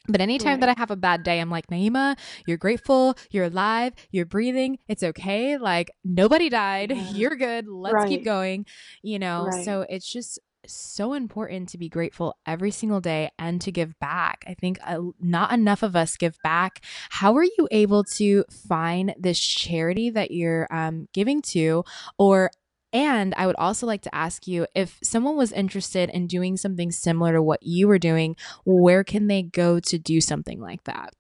But 0.09 0.21
anytime 0.21 0.53
right. 0.53 0.61
that 0.61 0.69
I 0.71 0.75
have 0.79 0.91
a 0.91 0.97
bad 0.97 1.23
day, 1.23 1.39
I'm 1.39 1.51
like, 1.51 1.67
Naima, 1.69 2.19
you're 2.47 2.57
grateful, 2.57 3.17
you're 3.31 3.45
alive, 3.45 3.93
you're 4.11 4.27
breathing, 4.27 4.79
it's 4.89 5.03
okay. 5.03 5.59
Like 5.59 5.91
nobody 6.05 6.49
died, 6.49 6.91
yeah. 6.97 7.11
you're 7.13 7.37
good, 7.37 7.69
let's 7.69 7.95
right. 7.95 8.09
keep 8.09 8.25
going, 8.25 8.67
you 9.03 9.19
know? 9.19 9.47
Right. 9.47 9.65
So 9.65 9.87
it's 9.89 10.11
just 10.11 10.41
so 10.67 11.15
important 11.15 11.69
to 11.71 11.79
be 11.79 11.89
grateful 11.89 12.37
every 12.47 12.71
single 12.71 13.01
day 13.01 13.31
and 13.39 13.61
to 13.61 13.73
give 13.73 13.99
back. 14.01 14.45
I 14.47 14.55
think 14.55 14.79
uh, 14.85 15.01
not 15.21 15.53
enough 15.53 15.83
of 15.83 15.97
us 15.97 16.17
give 16.17 16.37
back. 16.43 16.83
How 17.11 17.37
are 17.37 17.45
you 17.45 17.69
able 17.71 18.05
to 18.17 18.45
find 18.69 19.15
this 19.19 19.39
charity 19.39 20.11
that 20.11 20.31
you're 20.31 20.67
um, 20.71 21.09
giving 21.13 21.43
to, 21.43 21.85
or 22.19 22.51
and 22.99 23.33
I 23.37 23.47
would 23.47 23.57
also 23.57 23.87
like 23.87 24.03
to 24.03 24.15
ask 24.15 24.49
you 24.49 24.67
if 24.75 24.99
someone 25.05 25.37
was 25.37 25.53
interested 25.53 26.11
in 26.11 26.27
doing 26.27 26.57
something 26.57 26.91
similar 26.91 27.35
to 27.35 27.43
what 27.43 27.63
you 27.63 27.87
were 27.87 27.99
doing, 27.99 28.35
where 28.65 29.05
can 29.05 29.29
they 29.29 29.43
go 29.43 29.79
to 29.79 29.99
do 29.99 30.21
something 30.21 30.61
like 30.61 30.83
that? 30.85 31.15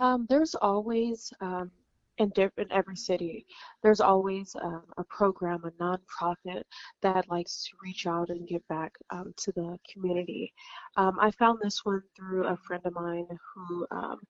Um, 0.00 0.26
there's 0.28 0.54
always, 0.54 1.32
um, 1.40 1.70
in, 2.18 2.30
in 2.36 2.66
every 2.70 2.96
city, 2.96 3.46
there's 3.82 4.02
always 4.02 4.54
um, 4.62 4.82
a 4.98 5.04
program, 5.04 5.62
a 5.64 5.70
nonprofit 5.82 6.62
that 7.00 7.30
likes 7.30 7.64
to 7.64 7.70
reach 7.82 8.06
out 8.06 8.28
and 8.28 8.46
give 8.46 8.66
back 8.68 8.92
um, 9.08 9.32
to 9.38 9.52
the 9.52 9.78
community. 9.90 10.52
Um, 10.98 11.16
I 11.18 11.30
found 11.30 11.58
this 11.62 11.86
one 11.86 12.02
through 12.14 12.46
a 12.46 12.56
friend 12.58 12.82
of 12.84 12.92
mine 12.94 13.26
who 13.54 13.86
um, 13.90 14.20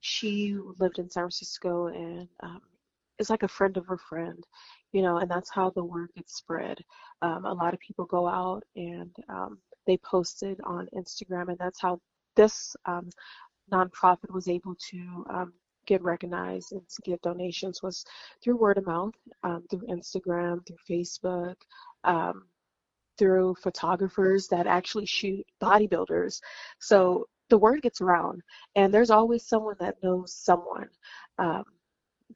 she 0.00 0.56
lived 0.78 1.00
in 1.00 1.10
San 1.10 1.24
Francisco 1.24 1.88
and 1.88 2.28
is 3.20 3.30
like 3.30 3.44
a 3.44 3.48
friend 3.48 3.76
of 3.76 3.90
a 3.90 3.96
friend 3.96 4.44
you 4.92 5.02
know, 5.02 5.18
and 5.18 5.30
that's 5.30 5.50
how 5.50 5.70
the 5.70 5.84
word 5.84 6.10
gets 6.16 6.34
spread. 6.34 6.78
Um, 7.22 7.44
a 7.44 7.52
lot 7.52 7.74
of 7.74 7.80
people 7.80 8.04
go 8.06 8.26
out 8.26 8.64
and 8.76 9.14
um, 9.28 9.58
they 9.86 9.96
post 9.98 10.42
it 10.42 10.58
on 10.64 10.88
Instagram, 10.94 11.48
and 11.48 11.58
that's 11.58 11.80
how 11.80 12.00
this 12.36 12.74
um, 12.86 13.08
nonprofit 13.72 14.32
was 14.32 14.48
able 14.48 14.74
to 14.90 15.24
um, 15.30 15.52
get 15.86 16.02
recognized 16.02 16.72
and 16.72 16.82
to 16.88 17.02
get 17.02 17.22
donations 17.22 17.82
was 17.82 18.04
through 18.42 18.56
word 18.56 18.78
of 18.78 18.86
mouth, 18.86 19.14
um, 19.44 19.64
through 19.70 19.86
Instagram, 19.88 20.66
through 20.66 20.76
Facebook, 20.88 21.56
um, 22.04 22.46
through 23.18 23.54
photographers 23.62 24.48
that 24.48 24.66
actually 24.66 25.06
shoot 25.06 25.46
bodybuilders. 25.62 26.40
So 26.80 27.26
the 27.48 27.58
word 27.58 27.82
gets 27.82 28.00
around, 28.00 28.42
and 28.76 28.92
there's 28.92 29.10
always 29.10 29.46
someone 29.46 29.76
that 29.80 30.02
knows 30.02 30.34
someone. 30.34 30.88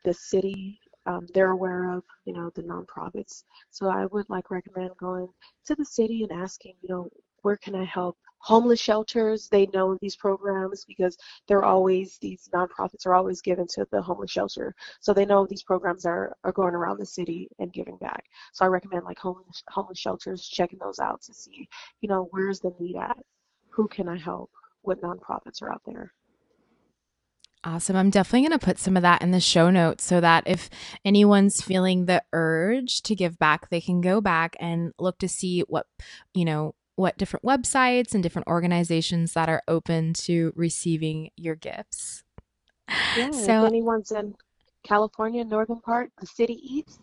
The 0.05 0.15
city 0.15 0.81
um, 1.07 1.27
they're 1.35 1.51
aware 1.51 1.91
of, 1.93 2.03
you 2.25 2.33
know, 2.33 2.51
the 2.55 2.63
nonprofits. 2.63 3.45
So 3.71 3.89
I 3.89 4.07
would 4.07 4.29
like 4.31 4.51
recommend 4.51 4.91
going 4.99 5.29
to 5.67 5.75
the 5.75 5.85
city 5.85 6.23
and 6.23 6.33
asking, 6.33 6.75
you 6.83 6.89
know, 6.89 7.09
where 7.43 7.57
can 7.57 7.75
I 7.75 7.85
help? 7.85 8.17
Homeless 8.39 8.81
shelters, 8.81 9.49
they 9.49 9.67
know 9.67 9.97
these 10.01 10.17
programs 10.17 10.85
because 10.85 11.17
they're 11.47 11.65
always, 11.65 12.19
these 12.19 12.49
nonprofits 12.55 13.07
are 13.07 13.15
always 13.15 13.41
given 13.41 13.67
to 13.69 13.87
the 13.91 14.01
homeless 14.01 14.31
shelter. 14.31 14.75
So 15.01 15.13
they 15.13 15.25
know 15.25 15.47
these 15.47 15.63
programs 15.63 16.05
are, 16.07 16.35
are 16.45 16.53
going 16.53 16.75
around 16.75 16.99
the 16.99 17.07
city 17.07 17.49
and 17.59 17.73
giving 17.73 17.97
back. 17.99 18.25
So 18.53 18.65
I 18.65 18.69
recommend 18.69 19.05
like 19.05 19.19
homeless, 19.19 19.63
homeless 19.69 19.99
shelters, 19.99 20.47
checking 20.47 20.79
those 20.79 20.99
out 20.99 21.23
to 21.23 21.35
see, 21.35 21.69
you 22.01 22.09
know, 22.09 22.29
where's 22.31 22.61
the 22.61 22.73
need 22.79 22.97
at? 22.97 23.19
Who 23.71 23.89
can 23.89 24.09
I 24.09 24.19
help? 24.19 24.51
What 24.83 25.03
nonprofits 25.03 25.63
are 25.63 25.73
out 25.73 25.83
there? 25.87 26.13
Awesome. 27.67 27.97
I'm 27.97 28.11
definitely 28.11 28.47
going 28.47 28.59
to 28.59 28.65
put 28.65 28.79
some 28.79 28.95
of 28.95 29.03
that 29.03 29.23
in 29.23 29.31
the 29.31 29.41
show 29.41 29.71
notes 29.71 30.05
so 30.05 30.21
that 30.21 30.45
if 30.47 30.69
anyone's 31.03 31.63
feeling 31.63 32.05
the 32.05 32.23
urge 32.35 33.03
to 33.03 33.15
give 33.15 33.39
back, 33.39 33.71
they 33.71 33.81
can 33.81 34.03
go 34.03 34.21
back 34.21 34.55
and 34.61 34.93
look 34.99 35.19
to 35.21 35.29
see 35.29 35.61
what, 35.61 35.87
you 36.35 36.45
know, 36.45 36.75
what 36.97 37.17
different 37.17 37.45
websites 37.45 38.13
and 38.13 38.23
different 38.23 38.49
organizations 38.49 39.33
that 39.33 39.49
are 39.49 39.63
open 39.67 40.13
to 40.13 40.53
receiving 40.55 41.31
your 41.37 41.55
gifts. 41.55 42.23
Yeah, 43.17 43.31
so, 43.31 43.65
if 43.65 43.69
anyone's 43.69 44.13
in 44.13 44.35
California, 44.83 45.43
northern 45.43 45.81
part, 45.81 46.13
the 46.21 46.27
City 46.27 46.61
Eats, 46.63 46.99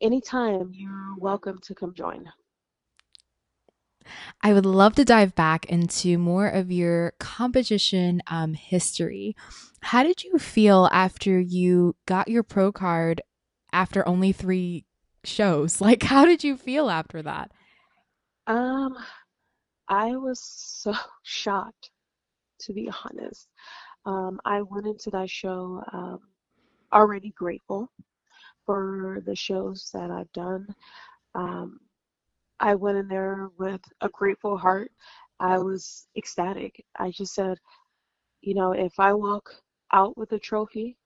anytime 0.00 0.70
you're 0.72 1.14
welcome 1.18 1.58
to 1.62 1.74
come 1.74 1.92
join. 1.94 2.24
I 4.42 4.52
would 4.52 4.66
love 4.66 4.94
to 4.96 5.04
dive 5.04 5.34
back 5.34 5.66
into 5.66 6.18
more 6.18 6.48
of 6.48 6.70
your 6.70 7.12
competition 7.18 8.22
um, 8.26 8.54
history. 8.54 9.36
How 9.80 10.02
did 10.02 10.24
you 10.24 10.38
feel 10.38 10.88
after 10.92 11.38
you 11.40 11.96
got 12.06 12.28
your 12.28 12.42
pro 12.42 12.72
card 12.72 13.20
after 13.72 14.06
only 14.08 14.32
three 14.32 14.84
shows? 15.24 15.80
Like, 15.80 16.02
how 16.02 16.24
did 16.24 16.44
you 16.44 16.56
feel 16.56 16.90
after 16.90 17.22
that? 17.22 17.50
Um, 18.46 18.96
I 19.88 20.16
was 20.16 20.40
so 20.42 20.94
shocked, 21.22 21.90
to 22.60 22.72
be 22.72 22.90
honest. 23.04 23.48
Um, 24.06 24.40
I 24.44 24.62
went 24.62 24.86
into 24.86 25.10
that 25.10 25.30
show 25.30 25.82
um, 25.92 26.20
already 26.92 27.30
grateful 27.30 27.90
for 28.66 29.22
the 29.26 29.36
shows 29.36 29.90
that 29.92 30.10
I've 30.10 30.32
done. 30.32 30.66
Um, 31.34 31.80
I 32.60 32.74
went 32.74 32.98
in 32.98 33.08
there 33.08 33.50
with 33.58 33.82
a 34.00 34.08
grateful 34.08 34.56
heart. 34.56 34.90
I 35.40 35.58
was 35.58 36.06
ecstatic. 36.16 36.84
I 36.98 37.10
just 37.10 37.34
said, 37.34 37.58
you 38.42 38.54
know, 38.54 38.72
if 38.72 38.98
I 39.00 39.12
walk 39.14 39.50
out 39.92 40.16
with 40.18 40.32
a 40.32 40.38
trophy, 40.38 40.96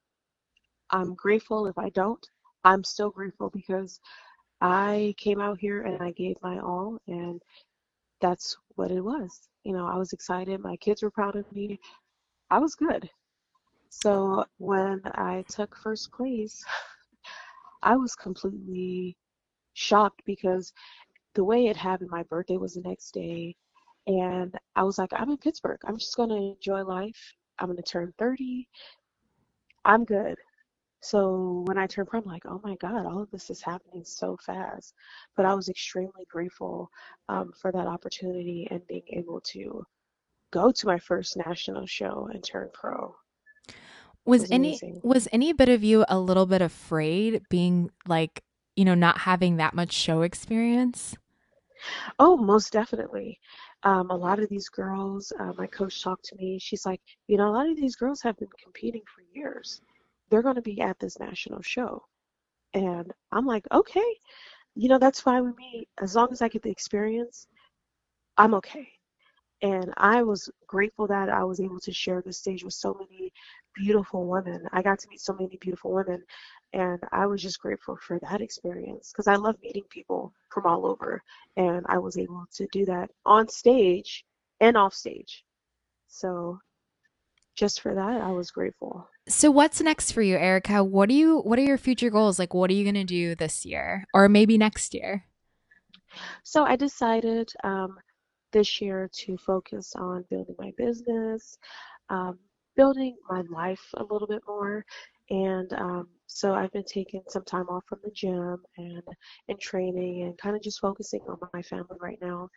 I'm 0.90 1.14
grateful. 1.14 1.66
If 1.66 1.78
I 1.78 1.90
don't, 1.90 2.24
I'm 2.64 2.84
still 2.84 3.10
grateful 3.10 3.50
because 3.50 4.00
I 4.60 5.14
came 5.18 5.40
out 5.40 5.58
here 5.58 5.82
and 5.82 6.02
I 6.02 6.12
gave 6.12 6.36
my 6.42 6.58
all, 6.60 6.98
and 7.08 7.42
that's 8.20 8.56
what 8.76 8.90
it 8.90 9.00
was. 9.02 9.48
You 9.64 9.72
know, 9.74 9.86
I 9.86 9.96
was 9.96 10.12
excited. 10.12 10.60
My 10.60 10.76
kids 10.76 11.02
were 11.02 11.10
proud 11.10 11.36
of 11.36 11.50
me. 11.52 11.78
I 12.50 12.58
was 12.58 12.74
good. 12.74 13.08
So 13.90 14.44
when 14.58 15.02
I 15.06 15.44
took 15.48 15.76
first 15.76 16.12
place, 16.12 16.64
I 17.82 17.96
was 17.96 18.14
completely 18.14 19.16
shocked 19.74 20.22
because 20.26 20.72
the 21.38 21.44
way 21.44 21.66
it 21.66 21.76
happened, 21.76 22.10
my 22.10 22.24
birthday 22.24 22.56
was 22.56 22.74
the 22.74 22.80
next 22.80 23.12
day. 23.12 23.54
And 24.08 24.52
I 24.74 24.82
was 24.82 24.98
like, 24.98 25.12
I'm 25.12 25.30
in 25.30 25.36
Pittsburgh. 25.36 25.78
I'm 25.86 25.96
just 25.96 26.16
going 26.16 26.30
to 26.30 26.34
enjoy 26.34 26.82
life. 26.82 27.32
I'm 27.60 27.66
going 27.66 27.76
to 27.76 27.82
turn 27.84 28.12
30. 28.18 28.68
I'm 29.84 30.04
good. 30.04 30.34
So 31.00 31.62
when 31.68 31.78
I 31.78 31.86
turned 31.86 32.08
pro, 32.08 32.18
I'm 32.18 32.26
like, 32.26 32.42
oh 32.44 32.60
my 32.64 32.74
God, 32.80 33.06
all 33.06 33.22
of 33.22 33.30
this 33.30 33.50
is 33.50 33.62
happening 33.62 34.02
so 34.04 34.36
fast. 34.44 34.94
But 35.36 35.46
I 35.46 35.54
was 35.54 35.68
extremely 35.68 36.26
grateful 36.28 36.90
um, 37.28 37.52
for 37.56 37.70
that 37.70 37.86
opportunity 37.86 38.66
and 38.72 38.84
being 38.88 39.06
able 39.06 39.40
to 39.52 39.84
go 40.50 40.72
to 40.72 40.86
my 40.88 40.98
first 40.98 41.36
national 41.36 41.86
show 41.86 42.28
and 42.34 42.42
turn 42.42 42.68
pro. 42.74 43.14
Was, 44.24 44.40
was 44.40 44.50
any 44.50 44.70
amazing. 44.70 45.00
was 45.04 45.28
any 45.30 45.52
bit 45.52 45.68
of 45.68 45.84
you 45.84 46.04
a 46.08 46.18
little 46.18 46.46
bit 46.46 46.62
afraid 46.62 47.42
being 47.48 47.92
like, 48.08 48.42
you 48.74 48.84
know, 48.84 48.96
not 48.96 49.18
having 49.18 49.58
that 49.58 49.72
much 49.72 49.92
show 49.92 50.22
experience? 50.22 51.16
Oh, 52.18 52.36
most 52.36 52.72
definitely. 52.72 53.38
Um, 53.82 54.10
a 54.10 54.16
lot 54.16 54.38
of 54.38 54.48
these 54.48 54.68
girls, 54.68 55.32
uh, 55.38 55.52
my 55.56 55.66
coach 55.66 56.02
talked 56.02 56.24
to 56.26 56.36
me. 56.36 56.58
She's 56.60 56.84
like, 56.86 57.00
you 57.26 57.36
know, 57.36 57.48
a 57.48 57.54
lot 57.54 57.68
of 57.68 57.76
these 57.76 57.96
girls 57.96 58.20
have 58.22 58.36
been 58.36 58.48
competing 58.62 59.02
for 59.14 59.22
years. 59.34 59.80
They're 60.30 60.42
going 60.42 60.56
to 60.56 60.62
be 60.62 60.80
at 60.80 60.98
this 60.98 61.18
national 61.18 61.62
show. 61.62 62.04
And 62.74 63.12
I'm 63.32 63.46
like, 63.46 63.66
okay, 63.72 64.16
you 64.76 64.88
know, 64.88 64.98
that's 64.98 65.20
fine 65.20 65.44
with 65.46 65.56
me. 65.56 65.88
As 66.02 66.16
long 66.16 66.28
as 66.32 66.42
I 66.42 66.48
get 66.48 66.62
the 66.62 66.70
experience, 66.70 67.46
I'm 68.36 68.54
okay. 68.54 68.88
And 69.62 69.92
I 69.96 70.22
was 70.22 70.50
grateful 70.66 71.06
that 71.08 71.28
I 71.30 71.44
was 71.44 71.60
able 71.60 71.80
to 71.80 71.92
share 71.92 72.22
the 72.22 72.32
stage 72.32 72.64
with 72.64 72.74
so 72.74 72.94
many 72.94 73.32
beautiful 73.74 74.26
women. 74.26 74.66
I 74.72 74.82
got 74.82 75.00
to 75.00 75.08
meet 75.08 75.20
so 75.20 75.34
many 75.34 75.56
beautiful 75.60 75.92
women. 75.92 76.22
And 76.72 77.00
I 77.12 77.26
was 77.26 77.42
just 77.42 77.60
grateful 77.60 77.96
for 77.96 78.18
that 78.20 78.40
experience 78.40 79.10
because 79.12 79.26
I 79.26 79.36
love 79.36 79.56
meeting 79.62 79.84
people 79.88 80.32
from 80.50 80.66
all 80.66 80.86
over. 80.86 81.22
And 81.56 81.84
I 81.88 81.98
was 81.98 82.18
able 82.18 82.44
to 82.54 82.66
do 82.72 82.84
that 82.86 83.10
on 83.24 83.48
stage 83.48 84.24
and 84.60 84.76
off 84.76 84.94
stage. 84.94 85.44
So 86.08 86.58
just 87.56 87.80
for 87.80 87.94
that, 87.94 88.20
I 88.20 88.30
was 88.30 88.50
grateful. 88.50 89.08
So 89.28 89.50
what's 89.50 89.80
next 89.80 90.12
for 90.12 90.22
you, 90.22 90.36
Erika? 90.36 90.84
What 90.84 91.08
do 91.08 91.14
you 91.14 91.40
what 91.40 91.58
are 91.58 91.62
your 91.62 91.78
future 91.78 92.10
goals? 92.10 92.38
Like 92.38 92.54
what 92.54 92.70
are 92.70 92.74
you 92.74 92.84
going 92.84 92.94
to 92.94 93.04
do 93.04 93.34
this 93.34 93.64
year 93.64 94.06
or 94.14 94.28
maybe 94.28 94.56
next 94.56 94.94
year? 94.94 95.24
So 96.44 96.64
I 96.64 96.76
decided 96.76 97.50
um, 97.64 97.98
this 98.52 98.80
year 98.80 99.10
to 99.12 99.36
focus 99.36 99.92
on 99.96 100.24
building 100.30 100.54
my 100.58 100.72
business, 100.76 101.58
um, 102.08 102.38
building 102.76 103.16
my 103.28 103.42
life 103.50 103.84
a 103.94 104.02
little 104.02 104.28
bit 104.28 104.42
more, 104.46 104.84
and 105.30 105.72
um, 105.74 106.08
so 106.26 106.54
I've 106.54 106.72
been 106.72 106.84
taking 106.84 107.22
some 107.28 107.44
time 107.44 107.68
off 107.68 107.84
from 107.86 108.00
the 108.04 108.10
gym 108.10 108.58
and 108.76 109.02
and 109.48 109.60
training 109.60 110.22
and 110.22 110.38
kind 110.38 110.56
of 110.56 110.62
just 110.62 110.80
focusing 110.80 111.20
on 111.28 111.38
my 111.52 111.62
family 111.62 111.96
right 112.00 112.18
now. 112.20 112.48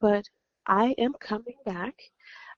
But 0.00 0.24
I 0.66 0.94
am 0.98 1.14
coming 1.20 1.56
back. 1.64 1.94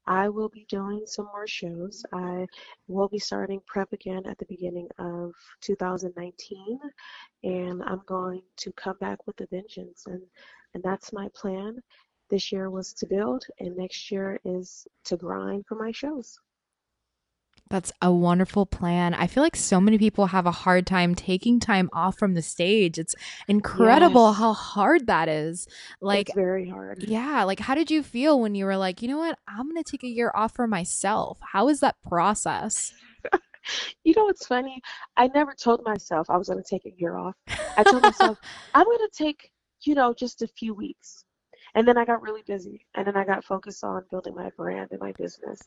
I 0.06 0.28
will 0.28 0.48
be 0.48 0.66
doing 0.68 1.02
some 1.06 1.26
more 1.26 1.46
shows. 1.48 2.04
I 2.12 2.46
will 2.86 3.08
be 3.08 3.18
starting 3.18 3.60
prep 3.66 3.92
again 3.92 4.24
at 4.26 4.38
the 4.38 4.46
beginning 4.46 4.88
of 4.98 5.32
2019, 5.62 6.78
and 7.42 7.82
I'm 7.82 8.02
going 8.06 8.42
to 8.58 8.72
come 8.72 8.96
back 9.00 9.26
with 9.26 9.40
a 9.40 9.46
vengeance, 9.46 10.04
and 10.06 10.22
and 10.74 10.82
that's 10.82 11.12
my 11.12 11.28
plan. 11.34 11.82
This 12.30 12.52
year 12.52 12.70
was 12.70 12.92
to 12.94 13.06
build, 13.06 13.44
and 13.60 13.76
next 13.76 14.10
year 14.10 14.40
is 14.44 14.86
to 15.04 15.16
grind 15.16 15.66
for 15.66 15.74
my 15.76 15.90
shows. 15.92 16.38
That's 17.68 17.92
a 18.00 18.12
wonderful 18.12 18.64
plan. 18.64 19.12
I 19.12 19.26
feel 19.26 19.42
like 19.42 19.56
so 19.56 19.80
many 19.80 19.98
people 19.98 20.26
have 20.26 20.46
a 20.46 20.52
hard 20.52 20.86
time 20.86 21.16
taking 21.16 21.58
time 21.58 21.90
off 21.92 22.16
from 22.16 22.34
the 22.34 22.42
stage. 22.42 22.96
It's 22.96 23.14
incredible 23.48 24.28
yes. 24.28 24.38
how 24.38 24.52
hard 24.52 25.08
that 25.08 25.28
is. 25.28 25.66
Like 26.00 26.28
it's 26.28 26.36
very 26.36 26.68
hard. 26.68 27.02
Yeah, 27.02 27.42
like 27.42 27.58
how 27.58 27.74
did 27.74 27.90
you 27.90 28.04
feel 28.04 28.40
when 28.40 28.54
you 28.54 28.66
were 28.66 28.76
like, 28.76 29.02
"You 29.02 29.08
know 29.08 29.18
what? 29.18 29.38
I'm 29.48 29.68
going 29.68 29.82
to 29.82 29.90
take 29.90 30.04
a 30.04 30.08
year 30.08 30.30
off 30.34 30.54
for 30.54 30.68
myself." 30.68 31.38
How 31.52 31.68
is 31.68 31.80
that 31.80 31.96
process? 32.08 32.92
you 34.04 34.14
know 34.16 34.24
what's 34.24 34.46
funny? 34.46 34.80
I 35.16 35.26
never 35.28 35.52
told 35.52 35.82
myself 35.84 36.30
I 36.30 36.36
was 36.36 36.48
going 36.48 36.62
to 36.62 36.68
take 36.68 36.86
a 36.86 36.94
year 36.96 37.16
off. 37.16 37.34
I 37.76 37.82
told 37.82 38.02
myself 38.02 38.38
I'm 38.74 38.84
going 38.84 38.98
to 38.98 39.10
take, 39.12 39.50
you 39.82 39.96
know, 39.96 40.14
just 40.14 40.42
a 40.42 40.46
few 40.46 40.72
weeks. 40.72 41.24
And 41.74 41.86
then 41.86 41.98
I 41.98 42.04
got 42.04 42.22
really 42.22 42.42
busy. 42.46 42.86
And 42.94 43.06
then 43.06 43.16
I 43.16 43.24
got 43.24 43.44
focused 43.44 43.84
on 43.84 44.04
building 44.10 44.34
my 44.34 44.50
brand 44.56 44.88
and 44.92 45.00
my 45.00 45.12
business 45.18 45.60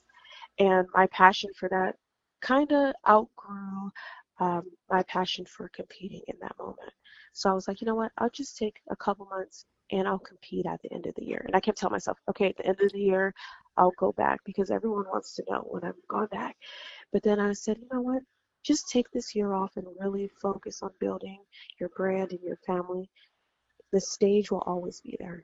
and 0.57 0.87
my 0.93 1.07
passion 1.07 1.49
for 1.57 1.69
that 1.69 1.95
kind 2.41 2.71
of 2.71 2.93
outgrew 3.07 3.91
um, 4.39 4.63
my 4.89 5.03
passion 5.03 5.45
for 5.45 5.69
competing 5.69 6.21
in 6.27 6.35
that 6.41 6.57
moment. 6.57 6.91
So 7.33 7.49
I 7.49 7.53
was 7.53 7.67
like, 7.67 7.81
you 7.81 7.85
know 7.87 7.95
what? 7.95 8.11
I'll 8.17 8.29
just 8.29 8.57
take 8.57 8.79
a 8.89 8.95
couple 8.95 9.25
months 9.25 9.65
and 9.91 10.07
I'll 10.07 10.19
compete 10.19 10.65
at 10.65 10.81
the 10.81 10.91
end 10.93 11.05
of 11.07 11.15
the 11.15 11.25
year. 11.25 11.43
And 11.45 11.55
I 11.55 11.59
kept 11.59 11.77
telling 11.77 11.93
myself, 11.93 12.17
okay, 12.29 12.47
at 12.49 12.57
the 12.57 12.65
end 12.67 12.79
of 12.81 12.91
the 12.93 12.99
year, 12.99 13.33
I'll 13.77 13.93
go 13.97 14.11
back 14.13 14.39
because 14.45 14.71
everyone 14.71 15.05
wants 15.11 15.35
to 15.35 15.43
know 15.49 15.65
when 15.69 15.83
I'm 15.83 15.93
going 16.09 16.27
back. 16.27 16.55
But 17.11 17.23
then 17.23 17.39
I 17.39 17.53
said, 17.53 17.77
you 17.79 17.87
know 17.91 18.01
what? 18.01 18.21
Just 18.63 18.89
take 18.89 19.09
this 19.11 19.35
year 19.35 19.53
off 19.53 19.77
and 19.77 19.87
really 19.99 20.29
focus 20.41 20.81
on 20.83 20.91
building 20.99 21.39
your 21.79 21.89
brand 21.95 22.31
and 22.31 22.41
your 22.43 22.57
family. 22.67 23.09
The 23.91 24.01
stage 24.01 24.51
will 24.51 24.63
always 24.65 25.01
be 25.01 25.17
there. 25.19 25.43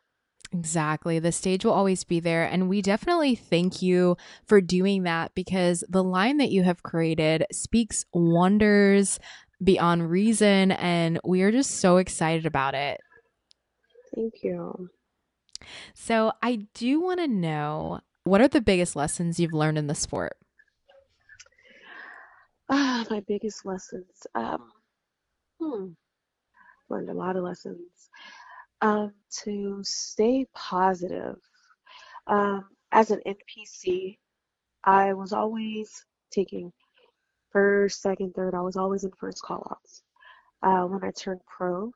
Exactly. 0.57 1.19
The 1.19 1.33
stage 1.33 1.65
will 1.65 1.73
always 1.73 2.05
be 2.05 2.21
there. 2.21 2.45
And 2.45 2.69
we 2.69 2.81
definitely 2.81 3.35
thank 3.35 3.81
you 3.81 4.15
for 4.45 4.61
doing 4.61 5.03
that 5.03 5.35
because 5.35 5.83
the 5.89 6.03
line 6.03 6.37
that 6.37 6.49
you 6.49 6.63
have 6.63 6.81
created 6.81 7.45
speaks 7.51 8.05
wonders 8.13 9.19
beyond 9.61 10.09
reason. 10.09 10.71
And 10.71 11.19
we 11.25 11.41
are 11.41 11.51
just 11.51 11.71
so 11.71 11.97
excited 11.97 12.45
about 12.45 12.73
it. 12.73 13.01
Thank 14.15 14.43
you. 14.43 14.89
So, 15.93 16.31
I 16.41 16.67
do 16.73 17.01
want 17.01 17.19
to 17.19 17.27
know 17.27 17.99
what 18.23 18.39
are 18.39 18.47
the 18.47 18.61
biggest 18.61 18.95
lessons 18.95 19.39
you've 19.39 19.53
learned 19.53 19.77
in 19.77 19.87
the 19.87 19.95
sport? 19.95 20.37
Ah, 22.69 23.05
my 23.09 23.19
biggest 23.27 23.65
lessons. 23.65 24.25
Um, 24.35 24.71
hmm, 25.59 25.87
learned 26.89 27.09
a 27.09 27.13
lot 27.13 27.35
of 27.35 27.43
lessons 27.43 28.09
um, 28.81 29.13
to 29.43 29.81
stay 29.83 30.45
positive. 30.53 31.37
Um, 32.27 32.65
as 32.91 33.11
an 33.11 33.21
NPC, 33.25 34.17
I 34.83 35.13
was 35.13 35.33
always 35.33 36.05
taking 36.31 36.71
first, 37.51 38.01
second, 38.01 38.33
third. 38.35 38.53
I 38.55 38.61
was 38.61 38.75
always 38.77 39.03
in 39.03 39.11
first 39.19 39.41
callouts. 39.43 40.01
Uh, 40.63 40.83
when 40.85 41.03
I 41.03 41.11
turned 41.11 41.41
pro, 41.45 41.91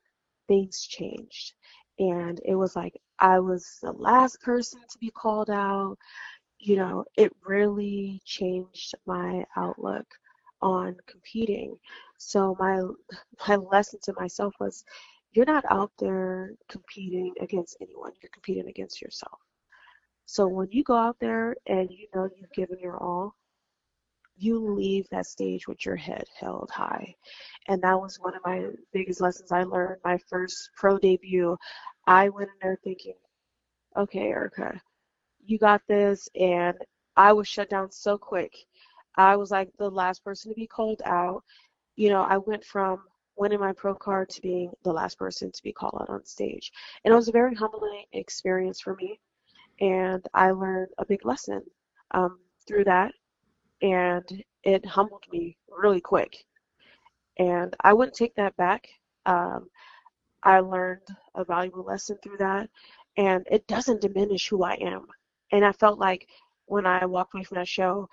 things 0.48 0.82
changed. 0.82 1.54
And 2.00 2.40
it 2.46 2.56
was 2.56 2.76
like 2.76 3.00
I 3.20 3.40
was 3.40 3.78
the 3.82 3.92
last 3.94 4.42
person 4.42 4.80
to 4.82 4.98
be 5.00 5.10
called 5.12 5.50
out. 5.50 5.98
You 6.60 6.78
know, 6.78 7.06
it 7.18 7.32
really 7.46 8.22
changed 8.26 8.96
my 9.06 9.46
outlook 9.58 10.06
on 10.62 10.96
competing. 11.08 11.78
So 12.18 12.56
my 12.60 12.82
my 13.48 13.56
lesson 13.58 14.00
to 14.04 14.14
myself 14.20 14.54
was 14.60 14.84
you're 15.32 15.46
not 15.46 15.66
out 15.70 15.92
there 16.00 16.52
competing 16.70 17.34
against 17.42 17.78
anyone, 17.82 18.12
you're 18.22 18.32
competing 18.34 18.68
against 18.68 19.02
yourself. 19.02 19.40
So 20.26 20.48
when 20.48 20.68
you 20.72 20.84
go 20.84 20.96
out 20.96 21.18
there 21.20 21.56
and 21.68 21.90
you 21.90 22.08
know 22.14 22.30
you've 22.36 22.52
given 22.54 22.80
your 22.80 22.98
all, 22.98 23.36
you 24.38 24.60
leave 24.60 25.08
that 25.10 25.26
stage 25.26 25.68
with 25.68 25.86
your 25.86 25.96
head 25.96 26.24
held 26.40 26.70
high. 26.72 27.14
And 27.68 27.82
that 27.82 28.00
was 28.00 28.18
one 28.20 28.36
of 28.36 28.42
my 28.46 28.68
biggest 28.94 29.22
lessons 29.22 29.52
I 29.52 29.64
learned 29.64 30.00
my 30.04 30.18
first 30.30 30.70
pro 30.78 30.98
debut. 30.98 31.58
I 32.08 32.30
went 32.30 32.50
in 32.50 32.56
there 32.62 32.80
thinking, 32.84 33.16
okay, 33.98 34.30
Erika, 34.30 34.80
you 35.46 35.58
got 35.60 35.82
this. 35.88 36.30
And 36.40 36.78
I 37.18 37.34
was 37.34 37.48
shut 37.48 37.70
down 37.70 37.92
so 37.92 38.18
quick. 38.18 38.54
I 39.18 39.36
was 39.36 39.52
like 39.52 39.70
the 39.78 39.90
last 39.90 40.24
person 40.24 40.52
to 40.52 40.56
be 40.56 40.68
called 40.68 41.02
out. 41.06 41.44
You 41.98 42.10
know, 42.10 42.22
I 42.22 42.38
went 42.38 42.64
from 42.64 43.02
winning 43.40 43.60
my 43.60 43.72
pro 43.74 43.96
card 43.96 44.30
to 44.30 44.42
being 44.42 44.72
the 44.84 44.92
last 44.92 45.18
person 45.18 45.52
to 45.52 45.64
be 45.64 45.72
called 45.72 45.98
out 46.02 46.10
on 46.10 46.26
stage. 46.26 46.72
And 47.04 47.14
it 47.14 47.16
was 47.16 47.30
a 47.30 47.34
very 47.34 47.56
humbling 47.56 48.04
experience 48.12 48.82
for 48.82 48.96
me. 48.96 49.20
And 49.80 50.26
I 50.34 50.52
learned 50.52 50.90
a 50.98 51.06
big 51.06 51.26
lesson 51.26 51.64
um, 52.12 52.40
through 52.68 52.84
that. 52.84 53.14
And 53.82 54.44
it 54.64 54.86
humbled 54.86 55.24
me 55.32 55.58
really 55.70 56.02
quick. 56.02 56.46
And 57.38 57.74
I 57.82 57.94
wouldn't 57.94 58.18
take 58.18 58.36
that 58.36 58.58
back. 58.58 58.90
Um, 59.26 59.70
I 60.44 60.60
learned 60.60 61.08
a 61.36 61.46
valuable 61.46 61.84
lesson 61.84 62.18
through 62.22 62.38
that. 62.40 62.70
And 63.16 63.48
it 63.50 63.66
doesn't 63.68 64.02
diminish 64.02 64.50
who 64.50 64.64
I 64.64 64.74
am. 64.74 65.08
And 65.54 65.64
I 65.64 65.72
felt 65.72 65.98
like 65.98 66.28
when 66.66 66.86
I 66.86 67.06
walked 67.06 67.34
away 67.34 67.44
from 67.44 67.56
that 67.56 67.68
show, 67.68 68.10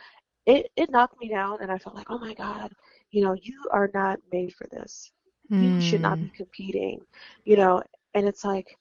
it, 0.47 0.70
it 0.77 0.91
knocked 0.91 1.20
me 1.20 1.29
down 1.29 1.59
and 1.61 1.72
I 1.72 1.79
felt 1.79 1.97
like, 1.97 2.07
oh 2.09 2.18
my 2.18 2.33
God, 2.35 2.72
you 3.11 3.24
know, 3.24 3.35
you 3.35 3.61
are 3.72 3.91
not 3.93 4.20
made 4.33 4.55
for 4.55 4.68
this. 4.70 5.11
Mm. 5.51 5.75
You 5.75 5.81
should 5.81 6.01
not 6.01 6.19
be 6.19 6.27
hmm. 6.27 6.37
competing, 6.37 7.01
you 7.45 7.57
know. 7.57 7.83
And 8.15 8.27
it's 8.27 8.45
like, 8.45 8.77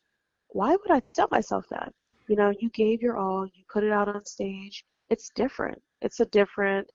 why 0.50 0.72
would 0.72 0.92
I 0.92 1.02
tell 1.14 1.28
myself 1.32 1.66
that? 1.70 1.94
You 2.28 2.36
know, 2.36 2.54
you 2.60 2.70
gave 2.70 3.02
your 3.02 3.18
all, 3.18 3.46
you 3.46 3.64
put 3.72 3.84
it 3.84 3.92
out 3.92 4.08
on 4.08 4.26
stage. 4.26 4.86
It's 5.10 5.30
different. 5.36 5.82
It's 6.02 6.22
a 6.22 6.26
different 6.26 6.90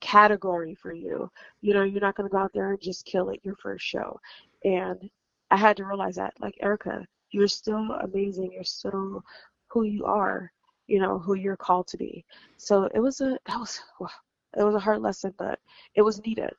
category 0.00 0.74
for 0.74 0.92
you. 0.92 1.30
You 1.60 1.74
know, 1.74 1.84
you're 1.84 2.00
not 2.00 2.16
going 2.16 2.28
to 2.28 2.32
go 2.32 2.38
out 2.38 2.52
there 2.52 2.70
and 2.70 2.80
just 2.80 3.04
kill 3.04 3.30
it 3.30 3.40
your 3.42 3.56
first 3.56 3.84
show. 3.84 4.18
And 4.64 5.08
I 5.50 5.56
had 5.56 5.76
to 5.76 5.84
realize 5.84 6.16
that, 6.16 6.34
like, 6.40 6.54
Erika, 6.60 7.06
you're 7.30 7.48
still 7.48 7.92
amazing. 8.00 8.52
You're 8.52 8.64
still 8.64 9.22
who 9.68 9.84
you 9.84 10.04
are, 10.04 10.50
you 10.86 11.00
know, 11.00 11.18
who 11.18 11.34
you're 11.34 11.56
called 11.56 11.86
to 11.88 11.96
be. 11.96 12.24
So 12.56 12.88
it 12.94 13.00
was 13.00 13.20
a, 13.20 13.38
that 13.46 13.58
was, 13.58 13.80
it 14.58 14.64
was 14.64 14.74
a 14.74 14.80
hard 14.80 15.00
lesson, 15.00 15.34
but 15.38 15.58
it 15.94 16.02
was 16.02 16.24
needed. 16.24 16.50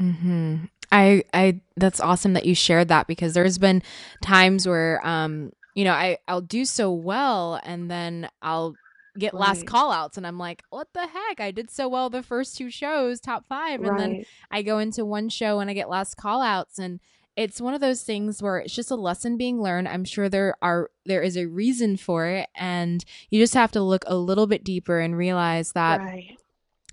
Mm-hmm. 0.00 0.64
I 0.92 1.24
I 1.32 1.60
that's 1.76 2.00
awesome 2.00 2.32
that 2.34 2.46
you 2.46 2.54
shared 2.54 2.88
that 2.88 3.06
because 3.06 3.34
there's 3.34 3.58
been 3.58 3.82
times 4.22 4.66
where 4.66 5.04
um 5.06 5.52
you 5.74 5.84
know 5.84 5.92
I 5.92 6.18
I'll 6.28 6.40
do 6.40 6.64
so 6.64 6.92
well 6.92 7.60
and 7.62 7.90
then 7.90 8.28
I'll 8.42 8.74
get 9.18 9.34
right. 9.34 9.40
last 9.40 9.66
call 9.66 9.92
outs 9.92 10.16
and 10.16 10.26
I'm 10.26 10.38
like, 10.38 10.62
what 10.70 10.88
the 10.92 11.06
heck? 11.06 11.40
I 11.40 11.50
did 11.50 11.70
so 11.70 11.88
well 11.88 12.10
the 12.10 12.22
first 12.22 12.56
two 12.56 12.70
shows, 12.70 13.20
top 13.20 13.44
five. 13.48 13.80
And 13.80 13.90
right. 13.90 13.98
then 13.98 14.24
I 14.50 14.62
go 14.62 14.78
into 14.78 15.04
one 15.04 15.28
show 15.28 15.60
and 15.60 15.68
I 15.70 15.74
get 15.74 15.88
last 15.88 16.16
call 16.16 16.42
outs 16.42 16.78
and 16.78 17.00
it's 17.36 17.60
one 17.60 17.74
of 17.74 17.80
those 17.80 18.02
things 18.02 18.42
where 18.42 18.58
it's 18.58 18.74
just 18.74 18.90
a 18.90 18.96
lesson 18.96 19.36
being 19.36 19.62
learned. 19.62 19.88
I'm 19.88 20.04
sure 20.04 20.28
there 20.28 20.56
are 20.62 20.90
there 21.06 21.22
is 21.22 21.36
a 21.36 21.46
reason 21.46 21.96
for 21.96 22.26
it 22.26 22.48
and 22.54 23.04
you 23.30 23.40
just 23.40 23.54
have 23.54 23.72
to 23.72 23.82
look 23.82 24.04
a 24.06 24.16
little 24.16 24.46
bit 24.46 24.64
deeper 24.64 25.00
and 25.00 25.16
realize 25.16 25.72
that 25.72 26.00
right 26.00 26.39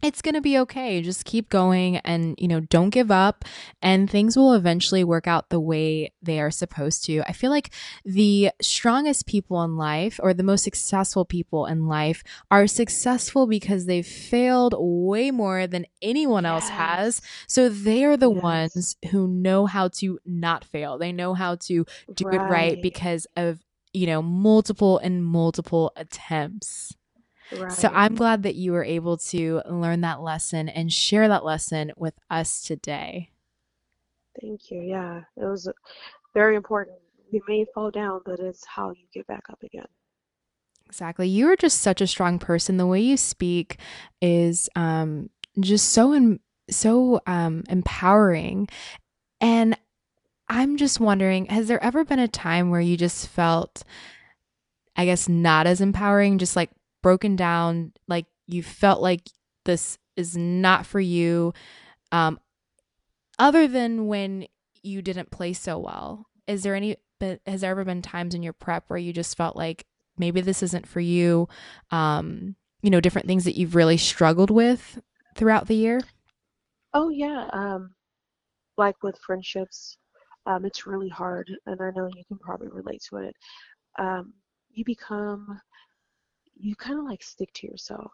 it's 0.03 0.21
going 0.21 0.35
to 0.35 0.41
be 0.41 0.57
okay. 0.59 1.01
Just 1.01 1.25
keep 1.25 1.49
going 1.49 1.97
and, 1.97 2.35
you 2.37 2.47
know, 2.47 2.59
don't 2.59 2.91
give 2.91 3.09
up 3.09 3.43
and 3.81 4.09
things 4.09 4.37
will 4.37 4.53
eventually 4.53 5.03
work 5.03 5.27
out 5.27 5.49
the 5.49 5.59
way 5.59 6.13
they 6.21 6.39
are 6.39 6.51
supposed 6.51 7.03
to. 7.05 7.23
I 7.27 7.33
feel 7.33 7.49
like 7.49 7.71
the 8.05 8.51
strongest 8.61 9.25
people 9.25 9.63
in 9.63 9.75
life 9.75 10.19
or 10.21 10.33
the 10.33 10.43
most 10.43 10.63
successful 10.63 11.25
people 11.25 11.65
in 11.65 11.87
life 11.87 12.23
are 12.51 12.67
successful 12.67 13.47
because 13.47 13.85
they've 13.85 14.05
failed 14.05 14.75
way 14.77 15.31
more 15.31 15.65
than 15.65 15.85
anyone 16.01 16.43
yes. 16.43 16.51
else 16.51 16.69
has. 16.69 17.21
So 17.47 17.67
they 17.67 18.03
are 18.03 18.17
the 18.17 18.31
yes. 18.31 18.43
ones 18.43 18.97
who 19.11 19.27
know 19.27 19.65
how 19.65 19.87
to 19.89 20.19
not 20.25 20.63
fail. 20.63 20.97
They 20.99 21.11
know 21.11 21.33
how 21.33 21.55
to 21.55 21.85
do 22.13 22.25
right. 22.25 22.35
it 22.35 22.43
right 22.43 22.81
because 22.81 23.25
of, 23.35 23.59
you 23.93 24.05
know, 24.05 24.21
multiple 24.21 24.99
and 24.99 25.25
multiple 25.25 25.91
attempts. 25.95 26.95
Right. 27.51 27.71
So 27.71 27.89
I'm 27.93 28.15
glad 28.15 28.43
that 28.43 28.55
you 28.55 28.73
were 28.73 28.83
able 28.83 29.17
to 29.17 29.61
learn 29.69 30.01
that 30.01 30.21
lesson 30.21 30.67
and 30.69 30.91
share 30.91 31.27
that 31.27 31.45
lesson 31.45 31.91
with 31.95 32.13
us 32.29 32.61
today. 32.61 33.31
Thank 34.41 34.69
you. 34.69 34.81
Yeah, 34.81 35.21
it 35.35 35.45
was 35.45 35.69
very 36.33 36.55
important. 36.55 36.97
You 37.31 37.41
may 37.47 37.65
fall 37.73 37.91
down, 37.91 38.21
but 38.25 38.39
it's 38.39 38.65
how 38.65 38.91
you 38.91 39.05
get 39.13 39.27
back 39.27 39.43
up 39.49 39.63
again. 39.63 39.87
Exactly. 40.85 41.27
You 41.27 41.49
are 41.49 41.55
just 41.55 41.81
such 41.81 42.01
a 42.01 42.07
strong 42.07 42.39
person. 42.39 42.77
The 42.77 42.87
way 42.87 43.01
you 43.01 43.17
speak 43.17 43.77
is 44.21 44.69
um, 44.75 45.29
just 45.59 45.89
so 45.89 46.37
so 46.69 47.21
um, 47.27 47.63
empowering. 47.69 48.67
And 49.41 49.77
I'm 50.49 50.77
just 50.77 50.99
wondering, 50.99 51.45
has 51.47 51.67
there 51.67 51.83
ever 51.83 52.05
been 52.05 52.19
a 52.19 52.27
time 52.27 52.69
where 52.69 52.81
you 52.81 52.95
just 52.97 53.27
felt, 53.27 53.83
I 54.95 55.05
guess, 55.05 55.27
not 55.27 55.67
as 55.67 55.81
empowering, 55.81 56.37
just 56.37 56.55
like 56.55 56.71
broken 57.07 57.37
down, 57.37 57.93
like 58.09 58.25
you 58.47 58.61
felt 58.61 59.01
like 59.01 59.29
this 59.63 59.97
is 60.17 60.35
not 60.35 60.85
for 60.85 60.99
you, 60.99 61.53
um, 62.11 62.37
other 63.39 63.65
than 63.65 64.07
when 64.07 64.45
you 64.83 65.01
didn't 65.01 65.31
play 65.31 65.53
so 65.53 65.77
well? 65.77 66.25
Is 66.47 66.63
there 66.63 66.75
any, 66.75 66.97
but 67.17 67.39
has 67.47 67.61
there 67.61 67.71
ever 67.71 67.85
been 67.85 68.01
times 68.01 68.35
in 68.35 68.43
your 68.43 68.51
prep 68.51 68.89
where 68.89 68.99
you 68.99 69.13
just 69.13 69.37
felt 69.37 69.55
like 69.55 69.85
maybe 70.17 70.41
this 70.41 70.61
isn't 70.61 70.85
for 70.85 70.99
you? 70.99 71.47
Um, 71.91 72.57
you 72.81 72.89
know, 72.89 72.99
different 72.99 73.25
things 73.25 73.45
that 73.45 73.55
you've 73.55 73.75
really 73.75 73.95
struggled 73.95 74.51
with 74.51 74.99
throughout 75.37 75.67
the 75.67 75.75
year? 75.75 76.01
Oh, 76.93 77.07
yeah. 77.07 77.47
Um, 77.53 77.91
like 78.75 79.01
with 79.01 79.17
friendships, 79.25 79.97
um, 80.45 80.65
it's 80.65 80.85
really 80.85 81.09
hard, 81.09 81.49
and 81.67 81.79
I 81.79 81.91
know 81.95 82.09
you 82.13 82.25
can 82.27 82.37
probably 82.37 82.67
relate 82.67 83.01
to 83.09 83.17
it. 83.19 83.35
Um, 83.97 84.33
you 84.71 84.83
become 84.83 85.61
you 86.59 86.75
kind 86.75 86.99
of 86.99 87.05
like 87.05 87.23
stick 87.23 87.51
to 87.53 87.67
yourself. 87.67 88.11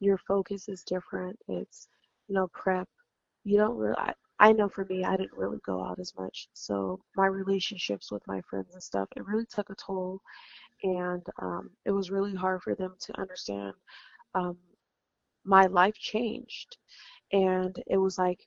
Your 0.00 0.18
focus 0.18 0.68
is 0.68 0.84
different. 0.84 1.38
It's, 1.48 1.88
you 2.28 2.34
know, 2.34 2.48
prep. 2.48 2.88
You 3.44 3.58
don't 3.58 3.76
really, 3.76 3.96
I, 3.96 4.12
I 4.38 4.52
know 4.52 4.68
for 4.68 4.84
me, 4.84 5.04
I 5.04 5.16
didn't 5.16 5.36
really 5.36 5.58
go 5.66 5.82
out 5.82 5.98
as 5.98 6.14
much. 6.16 6.48
So 6.52 7.00
my 7.16 7.26
relationships 7.26 8.12
with 8.12 8.26
my 8.26 8.40
friends 8.42 8.72
and 8.72 8.82
stuff, 8.82 9.08
it 9.16 9.26
really 9.26 9.46
took 9.46 9.70
a 9.70 9.74
toll. 9.74 10.20
And 10.84 11.26
um, 11.42 11.70
it 11.84 11.90
was 11.90 12.10
really 12.10 12.34
hard 12.34 12.62
for 12.62 12.74
them 12.74 12.94
to 13.00 13.20
understand 13.20 13.74
um, 14.34 14.56
my 15.44 15.66
life 15.66 15.94
changed. 15.94 16.76
And 17.32 17.76
it 17.88 17.96
was 17.96 18.18
like 18.18 18.40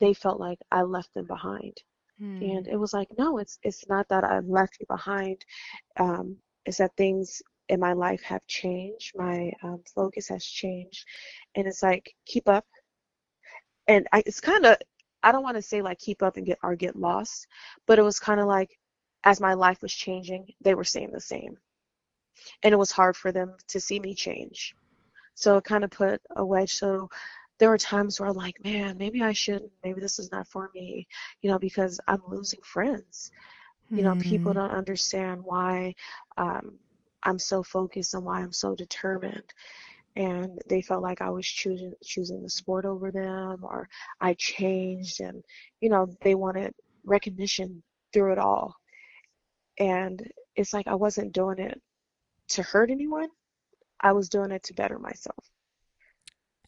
they 0.00 0.12
felt 0.12 0.40
like 0.40 0.58
I 0.72 0.82
left 0.82 1.14
them 1.14 1.26
behind. 1.26 1.76
Hmm. 2.18 2.42
And 2.42 2.66
it 2.66 2.76
was 2.76 2.92
like, 2.92 3.08
no, 3.16 3.38
it's 3.38 3.58
it's 3.62 3.86
not 3.88 4.08
that 4.08 4.24
I 4.24 4.40
left 4.40 4.78
you 4.80 4.86
behind. 4.88 5.44
Um, 5.98 6.36
it's 6.64 6.78
that 6.78 6.96
things 6.96 7.42
in 7.68 7.80
my 7.80 7.92
life 7.92 8.22
have 8.22 8.46
changed. 8.46 9.12
My 9.16 9.52
um, 9.62 9.82
focus 9.94 10.28
has 10.28 10.44
changed, 10.44 11.04
and 11.54 11.66
it's 11.66 11.82
like 11.82 12.14
keep 12.24 12.48
up. 12.48 12.66
And 13.88 14.06
I, 14.12 14.22
it's 14.26 14.40
kind 14.40 14.66
of 14.66 14.76
I 15.22 15.32
don't 15.32 15.42
want 15.42 15.56
to 15.56 15.62
say 15.62 15.82
like 15.82 15.98
keep 15.98 16.22
up 16.22 16.36
and 16.36 16.46
get 16.46 16.58
or 16.62 16.76
get 16.76 16.96
lost, 16.96 17.46
but 17.86 17.98
it 17.98 18.02
was 18.02 18.20
kind 18.20 18.40
of 18.40 18.46
like 18.46 18.78
as 19.24 19.40
my 19.40 19.54
life 19.54 19.82
was 19.82 19.92
changing, 19.92 20.46
they 20.60 20.74
were 20.74 20.84
staying 20.84 21.10
the 21.10 21.20
same, 21.20 21.56
and 22.62 22.72
it 22.72 22.78
was 22.78 22.92
hard 22.92 23.16
for 23.16 23.32
them 23.32 23.56
to 23.68 23.80
see 23.80 23.98
me 24.00 24.14
change. 24.14 24.74
So 25.34 25.58
it 25.58 25.64
kind 25.64 25.84
of 25.84 25.90
put 25.90 26.20
a 26.36 26.44
wedge. 26.44 26.74
So 26.74 27.10
there 27.58 27.68
were 27.68 27.78
times 27.78 28.20
where 28.20 28.28
I'm 28.28 28.36
like, 28.36 28.62
man, 28.64 28.96
maybe 28.98 29.22
I 29.22 29.32
shouldn't. 29.32 29.70
Maybe 29.84 30.00
this 30.00 30.18
is 30.18 30.30
not 30.30 30.46
for 30.48 30.70
me, 30.74 31.06
you 31.42 31.50
know, 31.50 31.58
because 31.58 32.00
I'm 32.06 32.22
losing 32.28 32.60
friends. 32.62 33.30
You 33.90 34.02
know, 34.02 34.12
mm-hmm. 34.12 34.28
people 34.28 34.52
don't 34.52 34.72
understand 34.72 35.42
why 35.44 35.94
um, 36.36 36.78
I'm 37.26 37.38
so 37.40 37.62
focused 37.62 38.14
on 38.14 38.24
why 38.24 38.40
I'm 38.40 38.52
so 38.52 38.74
determined. 38.76 39.44
And 40.16 40.60
they 40.68 40.80
felt 40.82 41.02
like 41.02 41.20
I 41.20 41.30
was 41.30 41.46
choosing 41.46 41.92
choosing 42.04 42.42
the 42.42 42.50
sport 42.50 42.86
over 42.86 43.10
them 43.12 43.58
or 43.64 43.88
I 44.20 44.34
changed 44.34 45.20
and 45.20 45.44
you 45.80 45.90
know, 45.90 46.08
they 46.22 46.34
wanted 46.34 46.74
recognition 47.04 47.82
through 48.12 48.32
it 48.32 48.38
all. 48.38 48.74
And 49.78 50.22
it's 50.56 50.72
like 50.72 50.88
I 50.88 50.94
wasn't 50.94 51.32
doing 51.34 51.58
it 51.58 51.80
to 52.50 52.62
hurt 52.62 52.90
anyone. 52.90 53.28
I 54.00 54.12
was 54.12 54.28
doing 54.30 54.52
it 54.52 54.62
to 54.64 54.74
better 54.74 54.98
myself. 54.98 55.44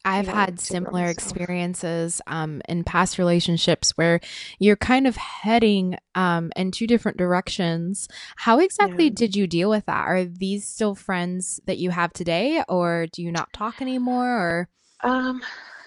I've 0.09 0.27
had 0.27 0.59
similar 0.59 1.05
experiences 1.05 2.21
um, 2.27 2.61
in 2.67 2.83
past 2.83 3.17
relationships 3.17 3.91
where 3.91 4.19
you're 4.57 4.75
kind 4.75 5.05
of 5.05 5.15
heading 5.15 5.97
um, 6.15 6.51
in 6.55 6.71
two 6.71 6.87
different 6.87 7.17
directions. 7.17 8.07
How 8.37 8.59
exactly 8.59 9.05
yeah. 9.05 9.13
did 9.15 9.35
you 9.35 9.47
deal 9.47 9.69
with 9.69 9.85
that? 9.85 10.07
Are 10.07 10.25
these 10.25 10.67
still 10.67 10.95
friends 10.95 11.59
that 11.65 11.77
you 11.77 11.91
have 11.91 12.11
today, 12.13 12.63
or 12.67 13.07
do 13.11 13.21
you 13.21 13.31
not 13.31 13.53
talk 13.53 13.81
anymore? 13.81 14.27
Or 14.29 14.69
um, 15.09 15.41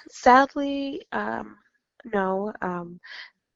sadly, 0.08 1.02
um, 1.12 1.56
no. 2.04 2.52
Um, 2.62 3.00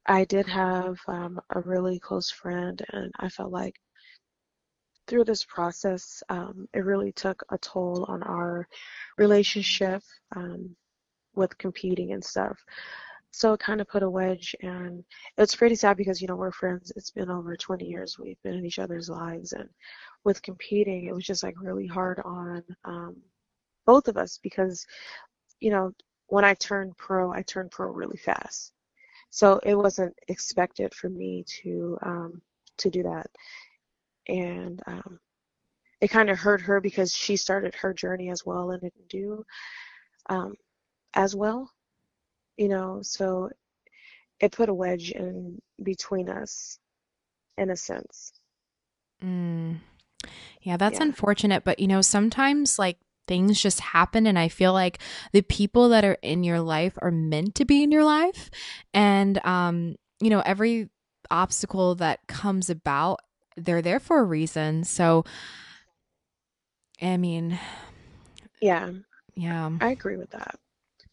I 0.06 0.24
did 0.24 0.46
have 0.46 0.98
um, 1.08 1.40
a 1.50 1.60
really 1.60 1.98
close 1.98 2.30
friend, 2.30 2.80
and 2.92 3.12
I 3.18 3.28
felt 3.28 3.52
like 3.52 3.74
through 5.06 5.24
this 5.24 5.44
process, 5.44 6.22
um, 6.28 6.68
it 6.74 6.80
really 6.80 7.12
took 7.12 7.42
a 7.50 7.58
toll 7.58 8.04
on 8.08 8.22
our 8.22 8.68
relationship 9.18 10.02
um, 10.34 10.74
with 11.34 11.56
competing 11.58 12.12
and 12.12 12.24
stuff. 12.24 12.58
So 13.30 13.52
it 13.52 13.60
kind 13.60 13.80
of 13.80 13.88
put 13.88 14.02
a 14.02 14.08
wedge, 14.08 14.56
and 14.62 15.04
it's 15.36 15.54
pretty 15.54 15.74
sad 15.74 15.98
because 15.98 16.22
you 16.22 16.28
know 16.28 16.36
we're 16.36 16.52
friends. 16.52 16.90
It's 16.96 17.10
been 17.10 17.30
over 17.30 17.54
20 17.56 17.84
years 17.84 18.18
we've 18.18 18.40
been 18.42 18.54
in 18.54 18.64
each 18.64 18.78
other's 18.78 19.10
lives, 19.10 19.52
and 19.52 19.68
with 20.24 20.40
competing, 20.42 21.04
it 21.06 21.14
was 21.14 21.26
just 21.26 21.42
like 21.42 21.54
really 21.60 21.86
hard 21.86 22.20
on 22.24 22.62
um, 22.84 23.16
both 23.84 24.08
of 24.08 24.16
us 24.16 24.38
because 24.42 24.86
you 25.60 25.70
know 25.70 25.92
when 26.28 26.44
I 26.46 26.54
turned 26.54 26.96
pro, 26.96 27.30
I 27.30 27.42
turned 27.42 27.70
pro 27.72 27.90
really 27.90 28.16
fast, 28.16 28.72
so 29.30 29.60
it 29.64 29.74
wasn't 29.74 30.14
expected 30.28 30.94
for 30.94 31.10
me 31.10 31.44
to 31.62 31.98
um, 32.02 32.40
to 32.78 32.90
do 32.90 33.02
that 33.02 33.26
and 34.28 34.80
um, 34.86 35.18
it 36.00 36.08
kind 36.08 36.30
of 36.30 36.38
hurt 36.38 36.60
her 36.62 36.80
because 36.80 37.12
she 37.12 37.36
started 37.36 37.74
her 37.74 37.94
journey 37.94 38.30
as 38.30 38.44
well 38.44 38.70
and 38.70 38.80
didn't 38.80 39.08
do 39.08 39.44
um, 40.28 40.54
as 41.14 41.34
well, 41.34 41.70
you 42.56 42.68
know. 42.68 43.00
So 43.02 43.50
it 44.40 44.52
put 44.52 44.68
a 44.68 44.74
wedge 44.74 45.10
in 45.12 45.60
between 45.82 46.28
us, 46.28 46.78
in 47.56 47.70
a 47.70 47.76
sense. 47.76 48.32
Mm. 49.22 49.78
Yeah, 50.62 50.76
that's 50.76 50.98
yeah. 50.98 51.04
unfortunate, 51.04 51.64
but 51.64 51.78
you 51.78 51.86
know, 51.86 52.02
sometimes 52.02 52.78
like 52.78 52.98
things 53.26 53.60
just 53.60 53.80
happen 53.80 54.26
and 54.26 54.38
i 54.38 54.48
feel 54.48 54.72
like 54.72 54.98
the 55.32 55.42
people 55.42 55.88
that 55.88 56.04
are 56.04 56.16
in 56.22 56.44
your 56.44 56.60
life 56.60 56.96
are 57.02 57.10
meant 57.10 57.54
to 57.56 57.64
be 57.64 57.82
in 57.82 57.90
your 57.90 58.04
life 58.04 58.50
and 58.94 59.44
um 59.44 59.96
you 60.20 60.30
know 60.30 60.40
every 60.46 60.88
obstacle 61.30 61.96
that 61.96 62.20
comes 62.28 62.70
about 62.70 63.20
they're 63.56 63.82
there 63.82 64.00
for 64.00 64.18
a 64.18 64.24
reason. 64.24 64.84
So, 64.84 65.24
I 67.00 67.16
mean, 67.16 67.58
yeah, 68.60 68.90
yeah, 69.34 69.70
I 69.80 69.90
agree 69.90 70.16
with 70.16 70.30
that. 70.30 70.58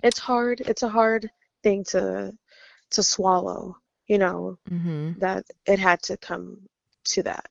It's 0.01 0.19
hard. 0.19 0.61
It's 0.61 0.83
a 0.83 0.89
hard 0.89 1.29
thing 1.63 1.83
to 1.85 2.33
to 2.91 3.03
swallow. 3.03 3.77
You 4.07 4.17
know 4.17 4.57
mm-hmm. 4.69 5.19
that 5.19 5.45
it 5.65 5.79
had 5.79 6.01
to 6.03 6.17
come 6.17 6.67
to 7.05 7.23
that. 7.23 7.49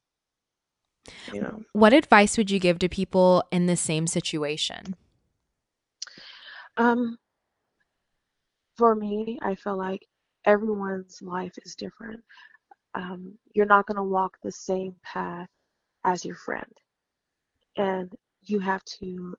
You 1.33 1.41
know, 1.41 1.63
what 1.73 1.93
advice 1.93 2.37
would 2.37 2.51
you 2.51 2.61
give 2.61 2.79
to 2.81 2.89
people 2.89 3.45
in 3.51 3.67
the 3.67 3.77
same 3.77 4.07
situation? 4.07 4.95
Um, 6.77 7.19
for 8.77 8.95
me, 8.95 9.39
I 9.43 9.55
feel 9.57 9.77
like 9.77 10.07
everyone's 10.45 11.21
life 11.23 11.53
is 11.65 11.75
different 11.75 12.23
um, 12.95 13.39
you're 13.55 13.67
not 13.67 13.87
going 13.87 13.97
to 13.97 14.03
walk 14.03 14.39
the 14.43 14.53
same 14.53 14.95
path 15.03 15.49
as 16.05 16.25
your 16.25 16.37
friend. 16.37 16.73
And 17.77 18.13
you 18.43 18.59
have 18.61 18.85
to 19.01 19.35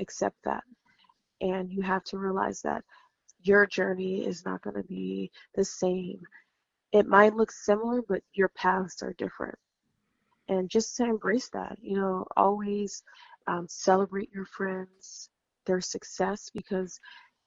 accept 0.00 0.36
that. 0.44 0.64
And 1.40 1.72
you 1.72 1.82
have 1.82 2.04
to 2.04 2.18
realize 2.18 2.60
that 2.62 2.84
your 3.42 3.66
journey 3.66 4.26
is 4.26 4.44
not 4.44 4.62
going 4.62 4.76
to 4.76 4.82
be 4.88 5.30
the 5.54 5.64
same. 5.64 6.20
It 6.92 7.06
might 7.06 7.34
look 7.34 7.52
similar, 7.52 8.02
but 8.02 8.22
your 8.34 8.48
paths 8.50 9.02
are 9.02 9.14
different. 9.14 9.56
And 10.48 10.68
just 10.70 10.96
to 10.96 11.04
embrace 11.04 11.48
that, 11.50 11.78
you 11.80 11.96
know, 11.96 12.26
always 12.36 13.02
um, 13.46 13.66
celebrate 13.68 14.30
your 14.34 14.46
friends, 14.46 15.30
their 15.66 15.80
success, 15.80 16.50
because, 16.54 16.98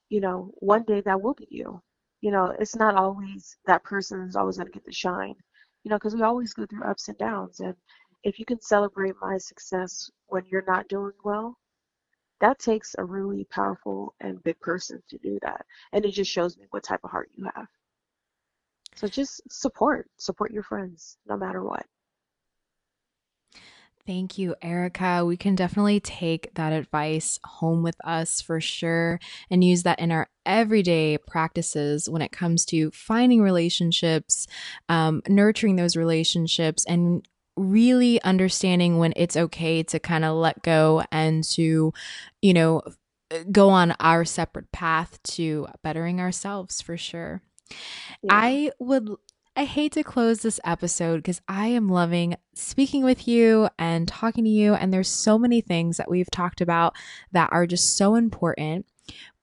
you 0.10 0.22
know, 0.22 0.52
one 0.60 0.84
day 0.84 1.02
that 1.02 1.22
will 1.22 1.34
be 1.34 1.48
you. 1.50 1.82
You 2.22 2.32
know, 2.32 2.56
it's 2.60 2.76
not 2.76 2.96
always 2.96 3.58
that 3.66 3.84
person 3.84 4.22
is 4.22 4.36
always 4.36 4.58
going 4.58 4.68
to 4.68 4.74
get 4.74 4.86
the 4.86 4.92
shine, 4.92 5.36
you 5.84 5.90
know, 5.90 5.98
because 5.98 6.16
we 6.16 6.22
always 6.22 6.54
go 6.54 6.66
through 6.66 6.84
ups 6.84 7.08
and 7.08 7.18
downs. 7.18 7.60
And 7.60 7.76
if 8.24 8.40
you 8.40 8.46
can 8.46 8.62
celebrate 8.62 9.16
my 9.22 9.38
success 9.38 10.10
when 10.28 10.44
you're 10.48 10.66
not 10.68 10.88
doing 10.88 11.14
well, 11.24 11.58
that 12.40 12.60
takes 12.60 12.96
a 12.98 13.04
really 13.04 13.46
powerful 13.46 14.16
and 14.20 14.44
big 14.44 14.60
person 14.60 15.02
to 15.10 15.18
do 15.20 15.40
that. 15.42 15.66
And 15.94 16.06
it 16.06 16.12
just 16.12 16.32
shows 16.32 16.58
me 16.58 16.66
what 16.72 16.84
type 16.84 17.02
of 17.04 17.12
heart 17.12 17.30
you 17.36 17.48
have. 17.56 17.68
So 18.96 19.08
just 19.08 19.42
support, 19.50 20.10
support 20.18 20.52
your 20.52 20.64
friends 20.64 21.18
no 21.28 21.38
matter 21.38 21.64
what. 21.64 21.86
Thank 24.08 24.38
you, 24.38 24.56
Erika. 24.62 25.24
We 25.26 25.38
can 25.38 25.56
definitely 25.56 26.00
take 26.00 26.54
that 26.56 26.74
advice 26.74 27.40
home 27.44 27.84
with 27.84 27.96
us 28.04 28.42
for 28.42 28.60
sure 28.60 29.20
and 29.50 29.64
use 29.64 29.84
that 29.84 30.00
in 30.00 30.12
our 30.12 30.28
everyday 30.46 31.18
practices 31.20 32.10
when 32.10 32.22
it 32.22 32.32
comes 32.32 32.66
to 32.66 32.90
finding 32.92 33.42
relationships, 33.42 34.48
um, 34.90 35.22
nurturing 35.28 35.76
those 35.76 35.96
relationships, 35.96 36.84
and 36.86 37.28
really 37.56 38.22
understanding 38.24 38.98
when 38.98 39.14
it's 39.16 39.38
okay 39.38 39.84
to 39.84 40.00
kind 40.00 40.26
of 40.26 40.36
let 40.36 40.64
go 40.64 41.04
and 41.12 41.44
to, 41.44 41.94
you 42.42 42.54
know, 42.54 42.82
go 43.52 43.70
on 43.70 43.92
our 44.00 44.26
separate 44.26 44.72
path 44.72 45.22
to 45.24 45.68
bettering 45.84 46.20
ourselves 46.20 46.82
for 46.82 46.98
sure. 46.98 47.44
Yeah. 48.24 48.30
I 48.32 48.72
would 48.80 49.10
I 49.56 49.66
hate 49.66 49.92
to 49.94 50.04
close 50.04 50.42
this 50.42 50.62
episode 50.64 51.18
because 51.18 51.42
I 51.46 51.68
am 51.68 51.90
loving 51.90 52.38
speaking 52.54 53.04
with 53.04 53.28
you 53.28 53.68
and 53.78 54.08
talking 54.08 54.46
to 54.46 54.50
you 54.50 54.76
and 54.76 54.94
there's 54.94 55.10
so 55.10 55.38
many 55.38 55.60
things 55.60 55.98
that 55.98 56.10
we've 56.10 56.32
talked 56.32 56.62
about 56.62 56.96
that 57.34 57.50
are 57.52 57.68
just 57.68 57.98
so 57.98 58.16
important. 58.16 58.86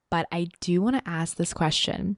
But 0.09 0.25
I 0.31 0.47
do 0.61 0.81
want 0.81 0.95
to 0.97 1.07
ask 1.07 1.37
this 1.37 1.53
question. 1.53 2.17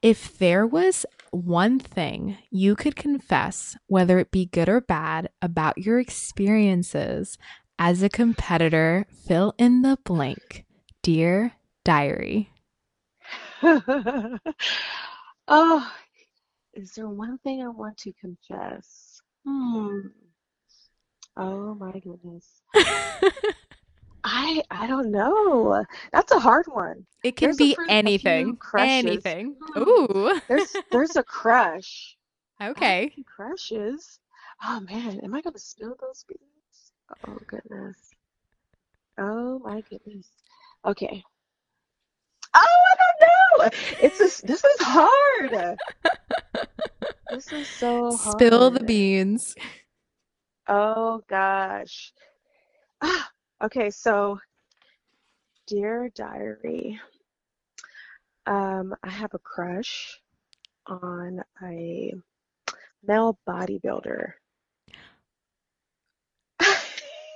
If 0.00 0.38
there 0.38 0.64
was 0.64 1.04
one 1.32 1.80
thing 1.80 2.38
you 2.50 2.76
could 2.76 2.94
confess, 2.94 3.76
whether 3.88 4.20
it 4.20 4.30
be 4.30 4.46
good 4.46 4.68
or 4.68 4.80
bad, 4.80 5.28
about 5.42 5.78
your 5.78 5.98
experiences 5.98 7.36
as 7.80 8.00
a 8.00 8.08
competitor, 8.08 9.06
fill 9.26 9.54
in 9.58 9.82
the 9.82 9.98
blank. 10.04 10.66
Dear 11.02 11.54
Diary. 11.84 12.50
oh, 15.48 15.92
is 16.78 16.92
there 16.92 17.08
one 17.08 17.38
thing 17.38 17.60
I 17.60 17.68
want 17.68 17.96
to 17.98 18.12
confess? 18.12 19.20
Hmm. 19.44 19.98
Oh 21.36 21.74
my 21.74 21.98
goodness. 21.98 22.62
I 24.24 24.62
I 24.70 24.86
don't 24.86 25.10
know. 25.10 25.84
That's 26.12 26.30
a 26.30 26.38
hard 26.38 26.66
one. 26.68 27.04
It 27.24 27.34
can 27.36 27.48
there's 27.48 27.56
be 27.56 27.76
a, 27.88 27.90
anything. 27.90 28.56
Anything. 28.76 29.56
Hmm. 29.60 29.82
Ooh. 29.82 30.40
there's 30.48 30.76
there's 30.92 31.16
a 31.16 31.22
crush. 31.38 32.16
Okay. 32.62 33.12
Crushes. 33.26 34.20
Oh 34.64 34.78
man, 34.80 35.20
am 35.24 35.34
I 35.34 35.40
gonna 35.40 35.58
spill 35.58 35.96
those 36.00 36.24
beans? 36.28 36.92
Oh 37.26 37.38
goodness. 37.48 37.96
Oh 39.18 39.58
my 39.64 39.82
goodness. 39.90 40.28
Okay. 40.84 41.24
Oh, 42.54 42.60
I 42.60 42.94
don't 43.02 43.20
know. 43.20 43.78
It's 44.00 44.18
just, 44.18 44.46
this 44.46 44.64
is 44.64 44.80
hard. 44.80 45.78
this 47.30 47.52
is 47.52 47.68
so 47.68 48.16
hard. 48.16 48.36
Spill 48.38 48.70
the 48.70 48.80
beans. 48.80 49.54
Oh 50.66 51.22
gosh. 51.28 52.12
Ah, 53.00 53.30
Okay, 53.60 53.90
so 53.90 54.38
dear 55.66 56.10
diary, 56.14 57.00
um, 58.46 58.94
I 59.02 59.10
have 59.10 59.34
a 59.34 59.38
crush 59.40 60.20
on 60.86 61.42
a 61.62 62.14
male 63.04 63.36
bodybuilder. 63.48 64.32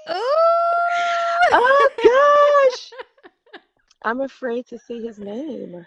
oh 0.06 1.88
gosh! 2.70 3.62
I'm 4.04 4.20
afraid 4.20 4.66
to 4.68 4.78
say 4.78 5.00
his 5.00 5.18
name. 5.18 5.84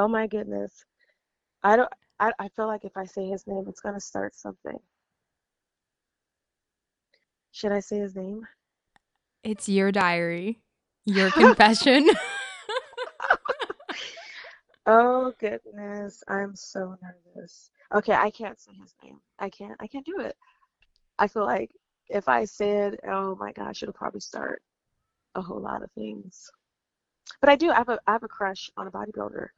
Oh 0.00 0.08
my 0.08 0.26
goodness. 0.26 0.86
I 1.62 1.76
don't 1.76 1.92
I, 2.18 2.32
I 2.38 2.48
feel 2.56 2.66
like 2.66 2.86
if 2.86 2.96
I 2.96 3.04
say 3.04 3.28
his 3.28 3.46
name 3.46 3.66
it's 3.68 3.82
gonna 3.82 4.00
start 4.00 4.34
something. 4.34 4.78
Should 7.52 7.72
I 7.72 7.80
say 7.80 7.98
his 7.98 8.16
name? 8.16 8.48
It's 9.44 9.68
your 9.68 9.92
diary, 9.92 10.62
your 11.04 11.30
confession. 11.32 12.08
oh 14.86 15.34
goodness, 15.38 16.24
I'm 16.28 16.56
so 16.56 16.96
nervous. 17.02 17.70
Okay, 17.94 18.14
I 18.14 18.30
can't 18.30 18.58
say 18.58 18.72
his 18.80 18.94
name. 19.04 19.20
I 19.38 19.50
can't. 19.50 19.76
I 19.80 19.86
can't 19.86 20.06
do 20.06 20.20
it. 20.20 20.34
I 21.18 21.28
feel 21.28 21.44
like 21.44 21.72
if 22.08 22.26
I 22.26 22.46
said, 22.46 22.96
"Oh 23.06 23.36
my 23.36 23.52
gosh," 23.52 23.82
it'll 23.82 23.92
probably 23.92 24.20
start 24.20 24.62
a 25.34 25.42
whole 25.42 25.60
lot 25.60 25.82
of 25.82 25.92
things. 25.92 26.50
But 27.42 27.50
I 27.50 27.56
do. 27.56 27.70
I 27.70 27.76
have 27.76 27.90
a. 27.90 28.00
I 28.06 28.12
have 28.12 28.22
a 28.22 28.28
crush 28.28 28.70
on 28.78 28.86
a 28.86 28.90
bodybuilder. 28.90 29.48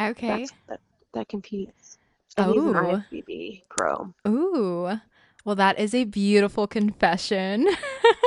Okay. 0.00 0.46
that 0.68 0.80
that 1.14 1.28
competes. 1.28 1.98
And 2.36 2.46
oh. 2.46 2.52
he's 2.52 2.64
an 2.64 2.74
IFBB 2.74 3.62
pro. 3.68 4.12
Ooh. 4.26 4.98
Well, 5.44 5.56
that 5.56 5.78
is 5.78 5.94
a 5.94 6.04
beautiful 6.04 6.66
confession. 6.66 7.68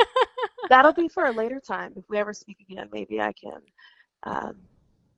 That'll 0.70 0.94
be 0.94 1.08
for 1.08 1.26
a 1.26 1.32
later 1.32 1.60
time. 1.60 1.94
If 1.96 2.04
we 2.10 2.18
ever 2.18 2.34
speak 2.34 2.58
again, 2.70 2.90
maybe 2.92 3.20
I 3.20 3.34
can 3.34 3.62
um, 4.24 4.56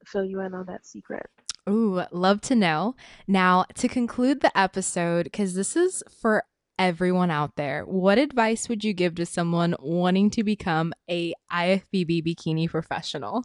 fill 0.06 0.24
you 0.24 0.39
in 0.41 0.54
on 0.54 0.66
that 0.68 0.86
secret. 0.86 1.28
Ooh, 1.68 2.02
love 2.12 2.41
to 2.41 2.56
know. 2.56 2.95
Now, 3.28 3.66
to 3.76 3.88
conclude 3.88 4.41
the 4.41 4.58
episode, 4.58 5.26
because 5.26 5.54
this 5.54 5.76
is 5.76 6.04
for 6.22 6.43
everyone 6.78 7.30
out 7.30 7.58
there, 7.58 7.84
what 7.84 8.18
advice 8.18 8.70
would 8.70 8.84
you 8.84 8.93
give 8.93 9.16
to 9.16 9.26
someone 9.26 9.76
wanting 9.80 10.30
to 10.32 10.43
become 10.43 10.93
a 11.10 11.34
IFBB 11.52 12.26
bikini 12.26 12.70
professional? 12.70 13.43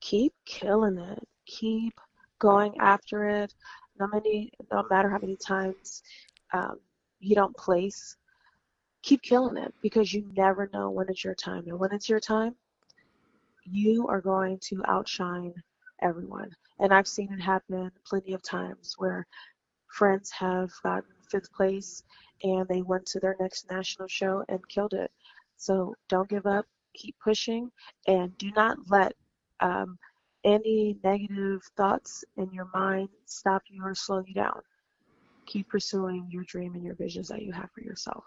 Keep 0.00 0.32
killing 0.46 0.98
it. 0.98 1.28
Keep 1.46 1.94
going 2.38 2.74
after 2.80 3.28
it. 3.28 3.54
No 3.98 4.06
many, 4.08 4.52
no 4.72 4.84
matter 4.90 5.10
how 5.10 5.18
many 5.18 5.36
times 5.36 6.02
um, 6.52 6.80
you 7.18 7.34
don't 7.34 7.56
place, 7.56 8.16
keep 9.02 9.22
killing 9.22 9.56
it 9.56 9.74
because 9.82 10.12
you 10.12 10.24
never 10.36 10.70
know 10.72 10.90
when 10.90 11.06
it's 11.08 11.24
your 11.24 11.34
time. 11.34 11.64
And 11.66 11.78
when 11.78 11.92
it's 11.92 12.08
your 12.08 12.20
time, 12.20 12.54
you 13.64 14.06
are 14.08 14.20
going 14.20 14.58
to 14.62 14.82
outshine 14.88 15.52
everyone. 16.02 16.50
And 16.78 16.92
I've 16.92 17.08
seen 17.08 17.32
it 17.32 17.40
happen 17.40 17.90
plenty 18.06 18.32
of 18.32 18.42
times 18.42 18.94
where 18.96 19.26
friends 19.88 20.30
have 20.30 20.70
gotten 20.82 21.10
fifth 21.30 21.52
place 21.52 22.02
and 22.42 22.66
they 22.68 22.82
went 22.82 23.06
to 23.06 23.20
their 23.20 23.36
next 23.38 23.70
national 23.70 24.08
show 24.08 24.44
and 24.48 24.66
killed 24.68 24.94
it. 24.94 25.10
So 25.56 25.94
don't 26.08 26.28
give 26.28 26.46
up, 26.46 26.66
keep 26.94 27.14
pushing, 27.22 27.70
and 28.06 28.36
do 28.38 28.50
not 28.52 28.78
let 28.88 29.12
um, 29.60 29.98
any 30.44 30.96
negative 31.04 31.62
thoughts 31.76 32.24
in 32.36 32.50
your 32.52 32.68
mind 32.72 33.08
stop 33.26 33.62
you 33.68 33.84
or 33.84 33.94
slow 33.94 34.22
you 34.26 34.34
down 34.34 34.60
keep 35.50 35.68
pursuing 35.68 36.26
your 36.30 36.44
dream 36.44 36.74
and 36.74 36.84
your 36.84 36.94
visions 36.94 37.28
that 37.28 37.42
you 37.42 37.52
have 37.52 37.70
for 37.74 37.80
yourself. 37.82 38.24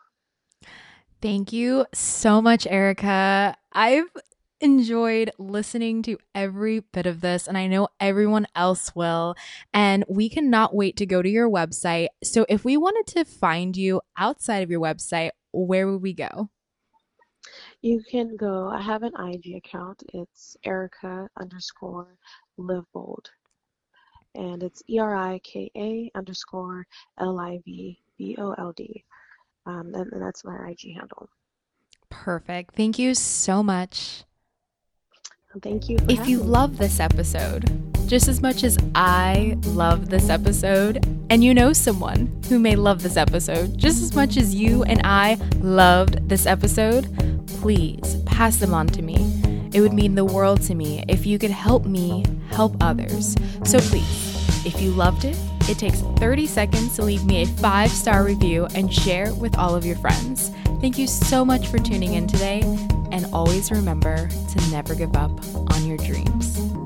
Thank 1.21 1.53
you 1.53 1.86
so 1.93 2.41
much, 2.41 2.67
Erika. 2.67 3.55
I've 3.71 4.11
enjoyed 4.59 5.31
listening 5.38 6.03
to 6.03 6.17
every 6.36 6.81
bit 6.81 7.05
of 7.05 7.21
this, 7.21 7.47
and 7.47 7.57
I 7.57 7.67
know 7.67 7.88
everyone 7.99 8.45
else 8.55 8.93
will. 8.93 9.36
And 9.73 10.03
we 10.09 10.27
cannot 10.27 10.75
wait 10.75 10.97
to 10.97 11.05
go 11.05 11.21
to 11.21 11.29
your 11.29 11.49
website. 11.49 12.07
So, 12.23 12.45
if 12.49 12.65
we 12.65 12.75
wanted 12.75 13.07
to 13.15 13.25
find 13.25 13.77
you 13.77 14.01
outside 14.17 14.63
of 14.63 14.71
your 14.71 14.81
website, 14.81 15.31
where 15.53 15.89
would 15.89 16.01
we 16.01 16.13
go? 16.13 16.49
You 17.84 18.01
can 18.09 18.36
go, 18.36 18.69
I 18.69 18.81
have 18.81 19.03
an 19.03 19.13
IG 19.15 19.55
account. 19.55 20.01
It's 20.11 20.57
Erika 20.63 21.29
underscore 21.38 22.17
Liv 22.57 22.86
Bold 22.93 23.29
and 24.36 24.63
it's 24.63 24.81
E 24.89 24.99
R 24.99 25.15
I 25.15 25.39
K 25.39 25.69
A 25.75 26.11
underscore 26.15 26.86
L 27.19 27.39
I 27.39 27.59
V 27.65 27.99
B 28.17 28.36
O 28.39 28.53
L 28.53 28.73
D. 28.75 29.03
Um, 29.65 29.93
and, 29.93 30.11
and 30.11 30.21
that's 30.21 30.43
my 30.43 30.69
IG 30.69 30.95
handle. 30.95 31.29
Perfect. 32.09 32.75
Thank 32.75 32.99
you 32.99 33.15
so 33.15 33.63
much. 33.63 34.23
Thank 35.62 35.88
you. 35.88 35.97
if 36.10 36.28
you 36.28 36.39
love 36.39 36.78
this 36.78 36.99
episode, 36.99 37.70
just 38.08 38.28
as 38.28 38.41
much 38.41 38.64
as 38.64 38.78
I 38.95 39.58
love 39.66 40.10
this 40.10 40.30
episode, 40.30 41.06
and 41.30 41.43
you 41.43 41.54
know 41.54 41.74
someone 41.74 42.41
who 42.49 42.58
may 42.60 42.76
love 42.76 43.04
this 43.04 43.18
episode 43.18 43.78
just 43.78 44.01
as 44.01 44.16
much 44.16 44.36
as 44.38 44.54
you 44.56 44.84
and 44.84 45.01
I 45.04 45.36
loved 45.60 46.28
this 46.28 46.45
episode, 46.45 47.08
please 47.47 48.18
pass 48.26 48.58
them 48.58 48.74
on 48.74 48.88
to 48.88 49.01
me. 49.01 49.70
It 49.74 49.82
would 49.82 49.93
mean 49.93 50.16
the 50.16 50.26
world 50.26 50.62
to 50.64 50.76
me 50.76 51.04
if 51.08 51.26
you 51.26 51.38
could 51.38 51.51
help 51.51 51.86
me 51.86 52.26
help 52.51 52.76
others. 52.82 53.36
So 53.64 53.80
please, 53.80 54.66
if 54.66 54.82
you 54.82 54.91
loved 54.91 55.26
it, 55.26 55.38
it 55.70 55.78
takes 55.78 56.01
30 56.01 56.45
seconds 56.47 56.95
to 56.95 57.03
leave 57.03 57.26
me 57.26 57.43
a 57.43 57.45
five 57.45 57.89
star 57.89 58.24
review 58.24 58.68
and 58.76 58.93
share 58.93 59.34
with 59.34 59.57
all 59.57 59.76
of 59.76 59.86
your 59.86 59.95
friends. 59.97 60.51
Thank 60.82 60.97
you 60.97 61.07
so 61.07 61.45
much 61.45 61.68
for 61.68 61.80
tuning 61.80 62.16
in 62.16 62.28
today, 62.28 62.61
and 63.11 63.26
always 63.32 63.72
remember 63.72 64.28
to 64.28 64.72
never 64.72 64.95
give 64.95 65.16
up 65.16 65.32
on 65.74 65.86
your 65.86 65.97
dreams. 65.97 66.82